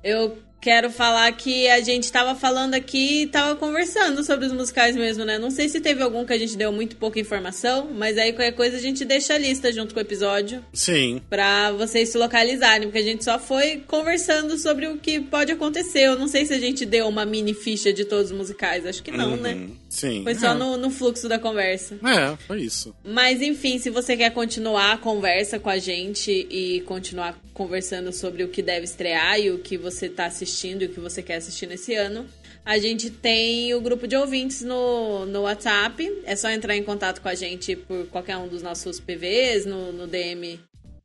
eu 0.03 0.37
Quero 0.67 0.91
falar 0.91 1.31
que 1.31 1.69
a 1.69 1.79
gente 1.79 2.11
tava 2.11 2.35
falando 2.35 2.73
aqui, 2.73 3.25
tava 3.31 3.55
conversando 3.55 4.21
sobre 4.21 4.47
os 4.47 4.51
musicais 4.51 4.97
mesmo, 4.97 5.23
né? 5.23 5.39
Não 5.39 5.49
sei 5.49 5.69
se 5.69 5.79
teve 5.79 6.03
algum 6.03 6.25
que 6.25 6.33
a 6.33 6.37
gente 6.37 6.57
deu 6.57 6.73
muito 6.73 6.97
pouca 6.97 7.17
informação, 7.17 7.89
mas 7.95 8.17
aí 8.17 8.33
qualquer 8.33 8.51
coisa 8.51 8.75
a 8.75 8.79
gente 8.81 9.05
deixa 9.05 9.35
a 9.35 9.37
lista 9.37 9.71
junto 9.71 9.93
com 9.93 10.01
o 10.01 10.03
episódio. 10.03 10.61
Sim. 10.73 11.21
Pra 11.29 11.71
vocês 11.71 12.09
se 12.09 12.17
localizarem, 12.17 12.89
porque 12.89 12.97
a 12.97 13.03
gente 13.03 13.23
só 13.23 13.39
foi 13.39 13.81
conversando 13.87 14.57
sobre 14.57 14.87
o 14.87 14.97
que 14.97 15.21
pode 15.21 15.53
acontecer. 15.53 16.01
Eu 16.01 16.19
não 16.19 16.27
sei 16.27 16.45
se 16.45 16.53
a 16.53 16.59
gente 16.59 16.85
deu 16.85 17.07
uma 17.07 17.25
mini 17.25 17.53
ficha 17.53 17.93
de 17.93 18.03
todos 18.03 18.31
os 18.31 18.37
musicais, 18.37 18.85
acho 18.85 19.01
que 19.01 19.11
não, 19.11 19.37
né? 19.37 19.53
uhum. 19.53 19.59
né? 19.67 19.69
Sim. 19.89 20.23
Foi 20.23 20.35
só 20.35 20.51
é. 20.51 20.53
no, 20.53 20.77
no 20.77 20.89
fluxo 20.89 21.29
da 21.29 21.39
conversa. 21.39 21.95
É, 21.95 22.35
foi 22.45 22.61
isso. 22.61 22.95
Mas 23.03 23.41
enfim, 23.41 23.79
se 23.79 23.89
você 23.89 24.17
quer 24.17 24.31
continuar 24.31 24.93
a 24.93 24.97
conversa 24.97 25.59
com 25.59 25.69
a 25.69 25.77
gente 25.77 26.31
e 26.31 26.81
continuar 26.81 27.39
conversando 27.53 28.11
sobre 28.13 28.43
o 28.43 28.49
que 28.49 28.61
deve 28.61 28.85
estrear 28.85 29.39
e 29.39 29.49
o 29.49 29.59
que 29.59 29.77
você 29.77 30.07
tá 30.07 30.25
assistindo 30.25 30.57
assistindo 30.57 30.81
e 30.81 30.85
o 30.85 30.89
que 30.89 30.99
você 30.99 31.21
quer 31.21 31.35
assistir 31.35 31.67
nesse 31.67 31.93
ano. 31.93 32.25
A 32.65 32.77
gente 32.79 33.09
tem 33.09 33.73
o 33.73 33.79
grupo 33.79 34.07
de 34.07 34.17
ouvintes 34.17 34.61
no, 34.61 35.25
no 35.25 35.43
WhatsApp. 35.43 36.21
É 36.25 36.35
só 36.35 36.49
entrar 36.49 36.75
em 36.75 36.83
contato 36.83 37.21
com 37.21 37.29
a 37.29 37.35
gente 37.35 37.75
por 37.75 38.07
qualquer 38.07 38.35
um 38.37 38.47
dos 38.47 38.61
nossos 38.61 38.99
PVs, 38.99 39.65
no, 39.65 39.93
no 39.93 40.05
DM, 40.05 40.59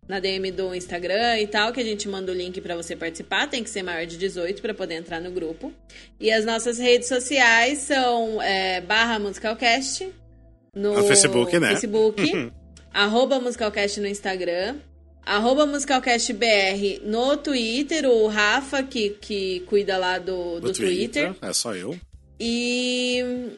na 0.08 0.20
DM 0.20 0.50
do 0.50 0.74
Instagram 0.74 1.40
e 1.40 1.46
tal, 1.46 1.72
que 1.72 1.80
a 1.80 1.84
gente 1.84 2.08
manda 2.08 2.32
o 2.32 2.34
link 2.34 2.60
para 2.60 2.76
você 2.76 2.96
participar. 2.96 3.48
Tem 3.48 3.62
que 3.62 3.70
ser 3.70 3.82
maior 3.82 4.06
de 4.06 4.16
18 4.16 4.60
para 4.60 4.74
poder 4.74 4.94
entrar 4.94 5.20
no 5.20 5.30
grupo. 5.30 5.72
E 6.18 6.30
as 6.30 6.44
nossas 6.44 6.78
redes 6.78 7.08
sociais 7.08 7.78
são 7.78 8.40
é, 8.42 8.80
barra 8.80 9.18
musicalcast 9.18 10.12
no, 10.74 10.94
no 10.94 11.04
Facebook, 11.04 11.58
né? 11.58 11.70
Facebook, 11.70 12.52
arroba 12.92 13.40
musicalcast 13.40 14.00
no 14.00 14.06
Instagram 14.06 14.76
Arroba 15.24 15.64
MusicalCastBR 15.66 17.02
no 17.04 17.36
Twitter, 17.36 18.06
o 18.06 18.26
Rafa, 18.26 18.82
que, 18.82 19.10
que 19.10 19.60
cuida 19.68 19.96
lá 19.96 20.18
do, 20.18 20.58
do, 20.58 20.62
do 20.62 20.72
Twitter. 20.72 21.28
Twitter. 21.28 21.48
É 21.48 21.52
só 21.52 21.76
eu. 21.76 21.96
E 22.40 23.52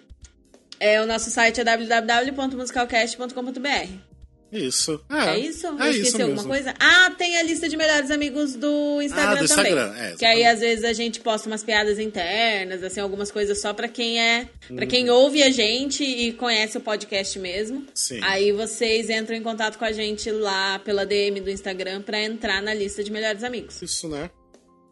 é, 0.79 1.01
o 1.01 1.07
nosso 1.07 1.31
site 1.31 1.63
é 1.63 1.65
www.musicalcast.com.br. 1.65 4.14
Isso. 4.55 5.01
É, 5.11 5.31
é 5.31 5.39
isso? 5.39 5.67
É 5.67 5.91
esqueci 5.91 6.09
isso 6.09 6.23
alguma 6.23 6.45
coisa? 6.45 6.75
Ah, 6.79 7.11
tem 7.17 7.37
a 7.37 7.43
lista 7.43 7.69
de 7.69 7.77
melhores 7.77 8.11
amigos 8.11 8.55
do 8.55 9.03
Instagram 9.03 9.31
ah, 9.31 9.35
do 9.43 9.49
também. 9.49 9.73
Instagram. 9.73 9.95
É, 9.99 10.17
que 10.17 10.25
aí 10.25 10.45
às 10.45 10.61
vezes 10.61 10.85
a 10.85 10.93
gente 10.93 11.21
posta 11.21 11.49
umas 11.49 11.65
piadas 11.65 11.99
internas, 11.99 12.83
assim, 12.83 13.01
algumas 13.01 13.31
coisas 13.31 13.61
só 13.61 13.75
para 13.75 13.89
quem 13.89 14.21
é, 14.21 14.49
hum. 14.71 14.77
para 14.77 14.87
quem 14.87 15.11
ouve 15.11 15.43
a 15.43 15.51
gente 15.51 16.05
e 16.05 16.33
conhece 16.33 16.79
o 16.79 16.81
podcast 16.81 17.39
mesmo. 17.39 17.85
Sim. 17.95 18.21
Aí 18.23 18.53
vocês 18.53 19.11
entram 19.11 19.37
em 19.37 19.43
contato 19.43 19.79
com 19.79 19.85
a 19.85 19.93
gente 19.93 20.31
lá 20.31 20.79
pela 20.79 21.05
DM 21.05 21.41
do 21.41 21.51
Instagram 21.51 22.03
para 22.03 22.23
entrar 22.23 22.63
na 22.63 22.73
lista 22.73 23.03
de 23.03 23.11
melhores 23.11 23.43
amigos. 23.43 23.83
Isso, 23.83 24.09
né? 24.09 24.31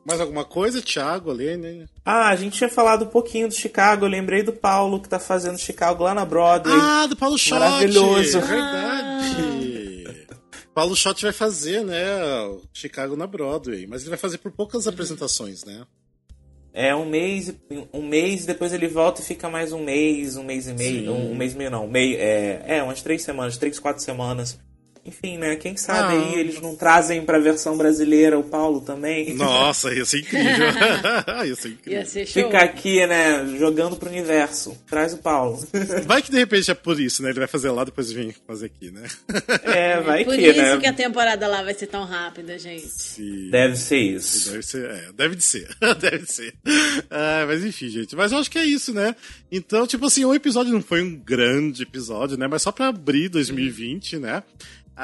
Mais 0.04 0.20
alguma 0.20 0.44
coisa, 0.44 0.82
Thiago, 0.82 1.30
ali, 1.30 1.56
né? 1.56 1.86
Ah, 2.04 2.28
a 2.28 2.36
gente 2.36 2.58
tinha 2.58 2.68
falado 2.68 3.04
um 3.04 3.08
pouquinho 3.08 3.46
do 3.46 3.54
Chicago. 3.54 4.04
Eu 4.04 4.10
lembrei 4.10 4.42
do 4.42 4.52
Paulo 4.52 5.00
que 5.00 5.08
tá 5.08 5.20
fazendo 5.20 5.58
Chicago 5.58 6.02
lá 6.02 6.12
na 6.12 6.24
Broadway. 6.24 6.76
Ah, 6.76 7.06
do 7.06 7.14
Paulo 7.14 7.38
Schott. 7.38 7.60
Maravilhoso. 7.60 8.38
É 8.38 8.40
verdade. 8.40 9.11
Paulo 10.74 10.96
Schott 10.96 11.22
vai 11.22 11.32
fazer, 11.32 11.84
né, 11.84 11.98
Chicago 12.72 13.16
na 13.16 13.26
Broadway, 13.26 13.86
mas 13.86 14.02
ele 14.02 14.10
vai 14.10 14.18
fazer 14.18 14.38
por 14.38 14.50
poucas 14.52 14.86
apresentações, 14.86 15.64
né? 15.64 15.86
É 16.72 16.94
um 16.94 17.04
mês, 17.04 17.54
um 17.92 18.00
mês, 18.00 18.46
depois 18.46 18.72
ele 18.72 18.88
volta 18.88 19.20
e 19.20 19.24
fica 19.24 19.50
mais 19.50 19.72
um 19.72 19.84
mês, 19.84 20.36
um 20.36 20.42
mês 20.42 20.66
e 20.66 20.72
meio, 20.72 21.12
um, 21.12 21.32
um, 21.32 21.34
mês 21.34 21.52
e 21.52 21.58
meio 21.58 21.70
não, 21.70 21.86
meio, 21.86 22.16
é, 22.18 22.78
é, 22.78 22.82
umas 22.82 23.02
três 23.02 23.22
semanas, 23.22 23.58
três, 23.58 23.78
quatro 23.78 24.02
semanas 24.02 24.58
enfim, 25.04 25.36
né? 25.36 25.56
Quem 25.56 25.76
sabe 25.76 26.14
ah. 26.14 26.20
aí 26.20 26.38
eles 26.38 26.60
não 26.60 26.76
trazem 26.76 27.24
pra 27.24 27.38
versão 27.40 27.76
brasileira 27.76 28.38
o 28.38 28.44
Paulo 28.44 28.80
também. 28.80 29.34
Nossa, 29.34 29.92
ia 29.92 30.04
ser 30.04 30.20
incrível. 30.20 30.66
ia 31.44 31.56
ser 31.56 31.68
incrível. 31.70 31.98
Ia 31.98 32.06
ser 32.06 32.26
show. 32.26 32.44
Fica 32.44 32.58
aqui, 32.58 33.04
né? 33.06 33.56
Jogando 33.58 33.96
pro 33.96 34.08
universo. 34.08 34.76
Traz 34.86 35.12
o 35.12 35.18
Paulo. 35.18 35.58
Vai 36.06 36.22
que 36.22 36.30
de 36.30 36.38
repente 36.38 36.70
é 36.70 36.74
por 36.74 37.00
isso, 37.00 37.20
né? 37.20 37.30
Ele 37.30 37.40
vai 37.40 37.48
fazer 37.48 37.70
lá, 37.70 37.84
depois 37.84 38.12
vem 38.12 38.32
fazer 38.46 38.66
aqui, 38.66 38.90
né? 38.90 39.02
É, 39.64 40.00
vai 40.00 40.24
por 40.24 40.34
que, 40.34 40.40
né? 40.40 40.52
Por 40.52 40.62
isso 40.62 40.80
que 40.80 40.86
a 40.86 40.92
temporada 40.92 41.48
lá 41.48 41.62
vai 41.62 41.74
ser 41.74 41.86
tão 41.86 42.04
rápida, 42.04 42.58
gente. 42.58 42.88
Sim. 42.88 43.50
Deve 43.50 43.76
ser 43.76 43.98
isso. 43.98 44.50
Deve 44.50 44.62
ser, 44.62 44.90
é, 44.90 45.12
deve 45.12 45.36
de 45.36 45.42
ser. 45.42 45.68
deve 45.98 46.26
ser. 46.26 46.54
Ah, 47.10 47.44
mas 47.46 47.64
enfim, 47.64 47.88
gente. 47.88 48.14
Mas 48.14 48.30
eu 48.30 48.38
acho 48.38 48.50
que 48.50 48.58
é 48.58 48.64
isso, 48.64 48.92
né? 48.92 49.16
Então, 49.50 49.86
tipo 49.86 50.06
assim, 50.06 50.24
o 50.24 50.34
episódio 50.34 50.72
não 50.72 50.82
foi 50.82 51.02
um 51.02 51.16
grande 51.16 51.82
episódio, 51.82 52.36
né? 52.36 52.46
Mas 52.46 52.62
só 52.62 52.70
pra 52.70 52.88
abrir 52.88 53.28
2020, 53.28 54.18
né? 54.18 54.42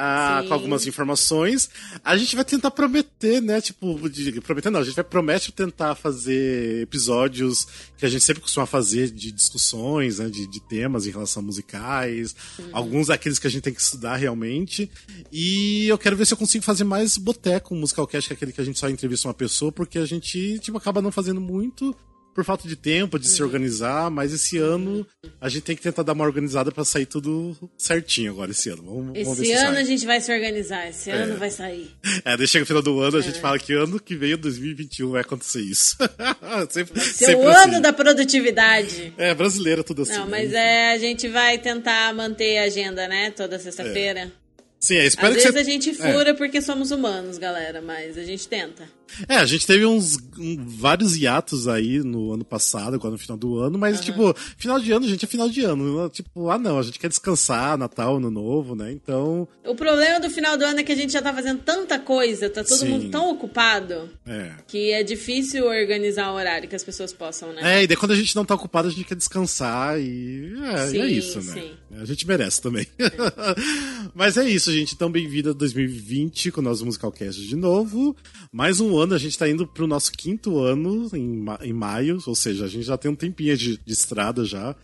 Ah, 0.01 0.45
com 0.47 0.55
algumas 0.55 0.87
informações. 0.87 1.69
A 2.05 2.17
gente 2.17 2.37
vai 2.37 2.45
tentar 2.45 2.71
prometer, 2.71 3.43
né? 3.43 3.61
Tipo, 3.61 4.09
de, 4.09 4.41
prometer 4.41 4.71
não, 4.71 4.79
a 4.79 4.85
gente 4.85 4.95
vai 4.95 5.03
promete 5.03 5.51
tentar 5.51 5.97
fazer 5.97 6.83
episódios 6.83 7.67
que 7.97 8.07
a 8.07 8.09
gente 8.09 8.23
sempre 8.23 8.41
costuma 8.41 8.65
fazer 8.65 9.11
de 9.11 9.33
discussões, 9.33 10.21
né? 10.21 10.29
De, 10.29 10.47
de 10.47 10.61
temas 10.61 11.05
em 11.05 11.11
relação 11.11 11.43
a 11.43 11.47
musicais. 11.47 12.37
Uhum. 12.57 12.71
Alguns 12.73 13.09
daqueles 13.09 13.41
que 13.41 13.49
a 13.49 13.51
gente 13.51 13.63
tem 13.63 13.75
que 13.75 13.81
estudar 13.81 14.15
realmente. 14.15 14.89
E 15.33 15.89
eu 15.89 15.99
quero 15.99 16.17
ver 16.17 16.27
se 16.27 16.33
eu 16.33 16.39
consigo 16.39 16.65
fazer 16.65 16.85
mais 16.85 17.19
boteco, 17.19 17.75
um 17.75 17.81
musicalcast, 17.81 18.29
que 18.29 18.35
é 18.35 18.37
aquele 18.37 18.53
que 18.53 18.61
a 18.61 18.65
gente 18.65 18.79
só 18.79 18.89
entrevista 18.89 19.27
uma 19.27 19.35
pessoa, 19.35 19.73
porque 19.73 19.99
a 19.99 20.07
gente, 20.07 20.61
tipo, 20.61 20.79
acaba 20.79 21.03
não 21.03 21.11
fazendo 21.11 21.41
muito 21.41 21.93
por 22.39 22.45
falta 22.45 22.69
de 22.69 22.77
tempo, 22.77 23.19
de 23.19 23.27
uhum. 23.27 23.35
se 23.35 23.43
organizar, 23.43 24.09
mas 24.13 24.33
esse 24.33 24.59
ano 24.59 25.05
a 25.41 25.49
gente 25.49 25.63
tem 25.63 25.75
que 25.75 25.83
tentar 25.83 26.05
dar 26.05 26.13
uma 26.13 26.25
organizada 26.25 26.71
para 26.71 26.85
sair 26.85 27.05
tudo 27.05 27.57
certinho 27.77 28.31
agora 28.31 28.53
esse 28.53 28.71
ano. 28.71 28.85
Vamos, 28.85 29.17
esse 29.17 29.25
vamos 29.25 29.39
ver 29.41 29.55
ano 29.55 29.77
a 29.77 29.83
gente 29.83 30.07
vai 30.07 30.21
se 30.21 30.33
organizar, 30.33 30.89
esse 30.89 31.11
é. 31.11 31.15
ano 31.15 31.37
vai 31.37 31.51
sair. 31.51 31.91
É, 32.25 32.37
deixa 32.37 32.61
no 32.61 32.65
final 32.65 32.81
do 32.81 33.01
ano, 33.01 33.17
a 33.17 33.21
gente 33.21 33.39
é. 33.39 33.41
fala 33.41 33.59
que 33.59 33.73
ano 33.73 33.99
que 33.99 34.15
vem, 34.15 34.37
2021, 34.37 35.11
vai 35.11 35.23
acontecer 35.23 35.63
isso. 35.63 35.97
sempre, 36.71 37.01
vai 37.01 37.05
ser 37.09 37.37
o 37.37 37.49
assim. 37.49 37.71
ano 37.71 37.81
da 37.81 37.93
produtividade. 37.93 39.13
É, 39.19 39.35
brasileira 39.35 39.83
tudo 39.83 40.03
assim. 40.03 40.13
Não, 40.13 40.27
né? 40.27 40.31
mas 40.31 40.53
é, 40.53 40.93
a 40.93 40.99
gente 40.99 41.27
vai 41.27 41.59
tentar 41.59 42.15
manter 42.15 42.59
a 42.59 42.65
agenda, 42.67 43.09
né, 43.09 43.33
toda 43.33 43.59
sexta-feira. 43.59 44.21
É. 44.21 44.31
Sim, 44.79 44.95
é, 44.95 45.07
espero 45.07 45.35
Às 45.35 45.39
que 45.39 45.43
vezes 45.43 45.55
você... 45.55 45.59
a 45.59 45.73
gente 45.73 45.93
fura 45.93 46.31
é. 46.31 46.35
porque 46.35 46.63
somos 46.63 46.93
humanos, 46.93 47.37
galera, 47.37 47.83
mas 47.83 48.17
a 48.17 48.23
gente 48.23 48.47
tenta. 48.47 48.85
É, 49.29 49.37
a 49.37 49.47
gente 49.47 49.67
teve 49.67 49.85
uns 49.87 50.19
um, 50.39 50.65
vários 50.67 51.17
hiatos 51.17 51.67
aí 51.69 51.99
no 52.01 52.33
ano 52.33 52.45
passado, 52.45 52.95
agora 52.95 53.13
no 53.13 53.19
final 53.19 53.37
do 53.37 53.59
ano, 53.59 53.79
mas, 53.79 53.99
uhum. 53.99 54.05
tipo, 54.05 54.35
final 54.57 54.79
de 54.79 54.93
ano, 54.93 55.09
gente, 55.09 55.25
é 55.25 55.29
final 55.29 55.49
de 55.49 55.63
ano. 55.63 56.09
Tipo, 56.09 56.51
ah, 56.51 56.59
não, 56.59 56.79
a 56.79 56.83
gente 56.83 56.99
quer 56.99 57.09
descansar, 57.09 57.77
Natal, 57.77 58.17
Ano 58.17 58.31
Novo, 58.31 58.75
né? 58.75 58.93
Então. 58.93 59.49
O 59.65 59.75
problema 59.75 60.21
do 60.21 60.31
final 60.31 60.57
do 60.57 60.65
ano 60.65 60.81
é 60.81 60.83
que 60.83 60.93
a 60.93 60.97
gente 60.97 61.13
já 61.13 61.23
tá 61.23 61.33
fazendo 61.33 61.61
tanta 61.63 61.99
coisa, 61.99 62.49
tá 62.49 62.63
todo 62.63 62.79
Sim. 62.79 62.89
mundo 62.89 63.11
tão 63.11 63.31
ocupado 63.31 64.11
é. 64.27 64.53
que 64.67 64.93
é 64.93 65.03
difícil 65.03 65.67
organizar 65.67 66.31
o 66.31 66.35
horário 66.35 66.69
que 66.69 66.77
as 66.77 66.85
pessoas 66.85 67.13
possam, 67.13 67.53
né? 67.53 67.81
É, 67.81 67.83
e 67.85 67.87
daí 67.87 67.97
quando 67.97 68.13
a 68.13 68.17
gente 68.17 68.35
não 68.37 68.45
tá 68.45 68.55
ocupado, 68.55 68.89
a 68.89 68.91
gente 68.91 69.05
quer 69.05 69.17
descansar 69.17 69.99
e 69.99 70.53
é, 70.63 70.87
sim, 70.87 70.97
e 70.97 71.01
é 71.01 71.07
isso, 71.07 71.39
né? 71.43 71.53
Sim. 71.53 71.71
A 72.01 72.05
gente 72.05 72.27
merece 72.27 72.61
também. 72.61 72.87
É. 72.99 73.09
mas 74.15 74.37
é 74.37 74.49
isso, 74.49 74.73
gente. 74.73 74.95
Então, 74.95 75.11
bem-vindo 75.11 75.51
a 75.51 75.53
2020 75.53 76.53
com 76.53 76.61
o 76.61 76.65
nosso 76.65 76.85
Musicalcast 76.85 77.41
de 77.41 77.57
novo. 77.57 78.17
Mais 78.53 78.81
um 78.81 78.93
ano, 78.99 79.15
a 79.15 79.19
gente 79.19 79.39
tá 79.39 79.49
indo 79.49 79.67
pro 79.67 79.87
nosso 79.87 80.13
quinto 80.13 80.59
ano 80.59 81.09
em, 81.15 81.37
ma 81.39 81.59
em 81.63 81.73
maio, 81.73 82.19
ou 82.27 82.35
seja, 82.35 82.65
a 82.65 82.69
gente 82.69 82.85
já 82.85 82.97
tem 82.97 83.11
um 83.11 83.17
tempinho 83.17 83.57
de, 83.57 83.79
de 83.79 83.93
estrada 83.93 84.45
já. 84.45 84.75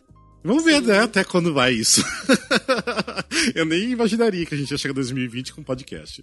Vamos 0.47 0.63
ver, 0.63 0.83
né, 0.83 0.99
até 0.99 1.25
quando 1.25 1.55
vai 1.55 1.73
isso. 1.73 2.05
Eu 3.55 3.65
nem 3.65 3.91
imaginaria 3.91 4.45
que 4.45 4.55
a 4.55 4.59
gente 4.59 4.71
ia 4.71 4.77
chegar 4.77 4.93
em 4.93 4.97
2020 4.97 5.55
com 5.55 5.63
podcast. 5.63 6.23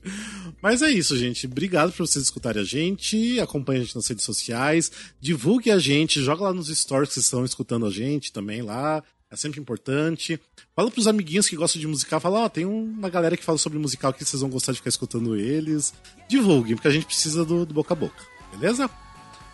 Mas 0.62 0.84
é 0.84 0.92
isso, 0.92 1.18
gente. 1.18 1.48
Obrigado 1.48 1.92
por 1.92 2.06
vocês 2.06 2.26
escutarem 2.26 2.62
a 2.62 2.66
gente. 2.66 3.40
Acompanhe 3.40 3.80
a 3.80 3.84
gente 3.84 3.96
nas 3.96 4.08
redes 4.08 4.24
sociais. 4.24 4.92
Divulgue 5.20 5.72
a 5.72 5.80
gente. 5.80 6.22
Joga 6.22 6.44
lá 6.44 6.54
nos 6.54 6.68
stories 6.68 7.10
que 7.10 7.16
vocês 7.16 7.26
estão 7.26 7.44
escutando 7.44 7.88
a 7.88 7.90
gente 7.90 8.32
também 8.32 8.62
lá. 8.62 9.04
É 9.32 9.36
sempre 9.38 9.62
importante. 9.62 10.40
Fala 10.76 10.92
pros 10.92 11.08
amiguinhos 11.08 11.48
que 11.48 11.56
gostam 11.56 11.80
de 11.80 11.88
musical. 11.88 12.20
Fala, 12.20 12.40
ó, 12.40 12.46
oh, 12.46 12.50
tem 12.50 12.66
uma 12.66 13.10
galera 13.10 13.38
que 13.38 13.44
fala 13.44 13.58
sobre 13.58 13.80
musical 13.80 14.12
que 14.12 14.26
vocês 14.26 14.42
vão 14.42 14.50
gostar 14.50 14.74
de 14.74 14.80
ficar 14.80 14.90
escutando 14.90 15.38
eles. 15.38 15.94
Divulguem, 16.28 16.76
porque 16.76 16.90
a 16.90 16.92
gente 16.92 17.06
precisa 17.06 17.46
do, 17.46 17.66
do 17.66 17.74
boca 17.74 17.94
a 17.94 17.96
boca. 17.96 18.24
Beleza? 18.54 18.90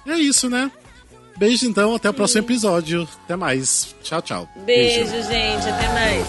E 0.06 0.12
é 0.12 0.18
isso, 0.18 0.50
né? 0.50 0.72
Beijo 1.38 1.68
então, 1.68 1.94
até 1.94 2.10
o 2.10 2.14
próximo 2.14 2.42
episódio. 2.42 3.08
Até 3.24 3.36
mais. 3.36 3.96
Tchau, 4.02 4.22
tchau. 4.24 4.50
Beijo, 4.66 5.12
Beijo. 5.12 5.30
gente. 5.30 5.70
Até 5.70 5.94
mais. 5.94 6.26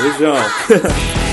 Beijão. 0.00 1.16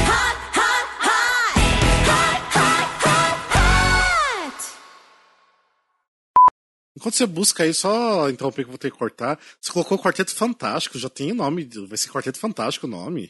Enquanto 7.03 7.17
você 7.17 7.25
busca 7.25 7.63
aí, 7.63 7.73
só 7.73 8.29
interromper 8.29 8.63
que 8.63 8.69
eu 8.69 8.71
vou 8.71 8.77
ter 8.77 8.89
que 8.89 8.97
cortar. 8.97 9.37
Você 9.59 9.73
colocou 9.73 9.99
Quarteto 9.99 10.33
Fantástico, 10.33 10.97
já 10.97 11.09
tem 11.09 11.33
o 11.33 11.35
nome, 11.35 11.69
vai 11.85 11.97
ser 11.97 12.09
Quarteto 12.09 12.39
Fantástico 12.39 12.87
o 12.87 12.89
nome. 12.89 13.29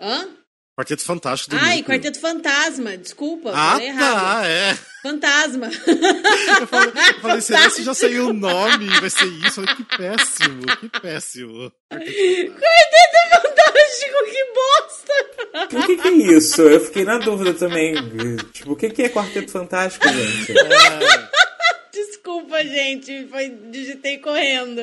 Hã? 0.00 0.30
Quarteto 0.76 1.04
Fantástico 1.04 1.52
do 1.52 1.56
Ai, 1.62 1.76
Nico. 1.76 1.90
Quarteto 1.92 2.18
Fantasma, 2.18 2.96
desculpa. 2.96 3.52
Ah, 3.54 3.74
falei 3.74 3.86
errado. 3.86 4.20
tá, 4.20 4.48
é. 4.48 4.78
Fantasma. 5.00 5.70
Eu 6.60 6.66
falei, 6.66 6.88
eu 6.88 7.20
falei 7.20 7.40
será 7.42 7.70
que 7.70 7.84
já 7.84 7.94
saiu 7.94 8.30
o 8.30 8.32
nome? 8.32 8.88
Vai 8.98 9.10
ser 9.10 9.26
isso? 9.26 9.60
Eu 9.60 9.66
falei, 9.66 9.76
que 9.76 9.84
péssimo, 9.96 10.66
que 10.80 11.00
péssimo. 11.00 11.72
Quarteto 11.92 13.14
Fantástico, 13.30 14.16
que 14.24 14.44
bosta! 14.54 15.14
O 15.76 15.86
que, 15.86 15.96
que, 15.98 16.08
é 16.08 16.12
isso? 16.36 16.62
Eu 16.62 16.80
fiquei 16.80 17.04
na 17.04 17.18
dúvida 17.18 17.54
também. 17.54 17.94
Tipo, 18.52 18.72
o 18.72 18.76
que, 18.76 18.90
que 18.90 19.02
é 19.04 19.08
Quarteto 19.08 19.52
Fantástico, 19.52 20.08
gente? 20.08 20.50
É. 20.58 21.33
Desculpa, 21.94 22.64
gente, 22.64 23.28
foi, 23.28 23.50
digitei 23.70 24.18
correndo. 24.18 24.80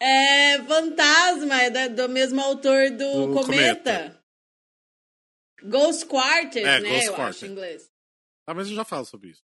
É, 0.00 0.54
é 0.54 0.62
Fantasma, 0.64 1.62
é 1.62 1.70
da, 1.70 1.86
do 1.86 2.08
mesmo 2.08 2.40
autor 2.40 2.90
do, 2.90 3.28
do 3.28 3.34
Cometa. 3.34 3.44
Cometa. 3.44 4.22
Ghost 5.62 6.06
Quartet, 6.06 6.64
é, 6.64 6.80
né? 6.80 6.88
Ghost 6.90 7.06
eu 7.06 7.14
Quartet. 7.14 7.36
acho 7.36 7.46
em 7.46 7.50
inglês. 7.50 7.90
Ah, 8.46 8.54
mas 8.54 8.68
eu 8.68 8.74
já 8.74 8.84
falo 8.84 9.04
sobre 9.04 9.30
isso. 9.30 9.42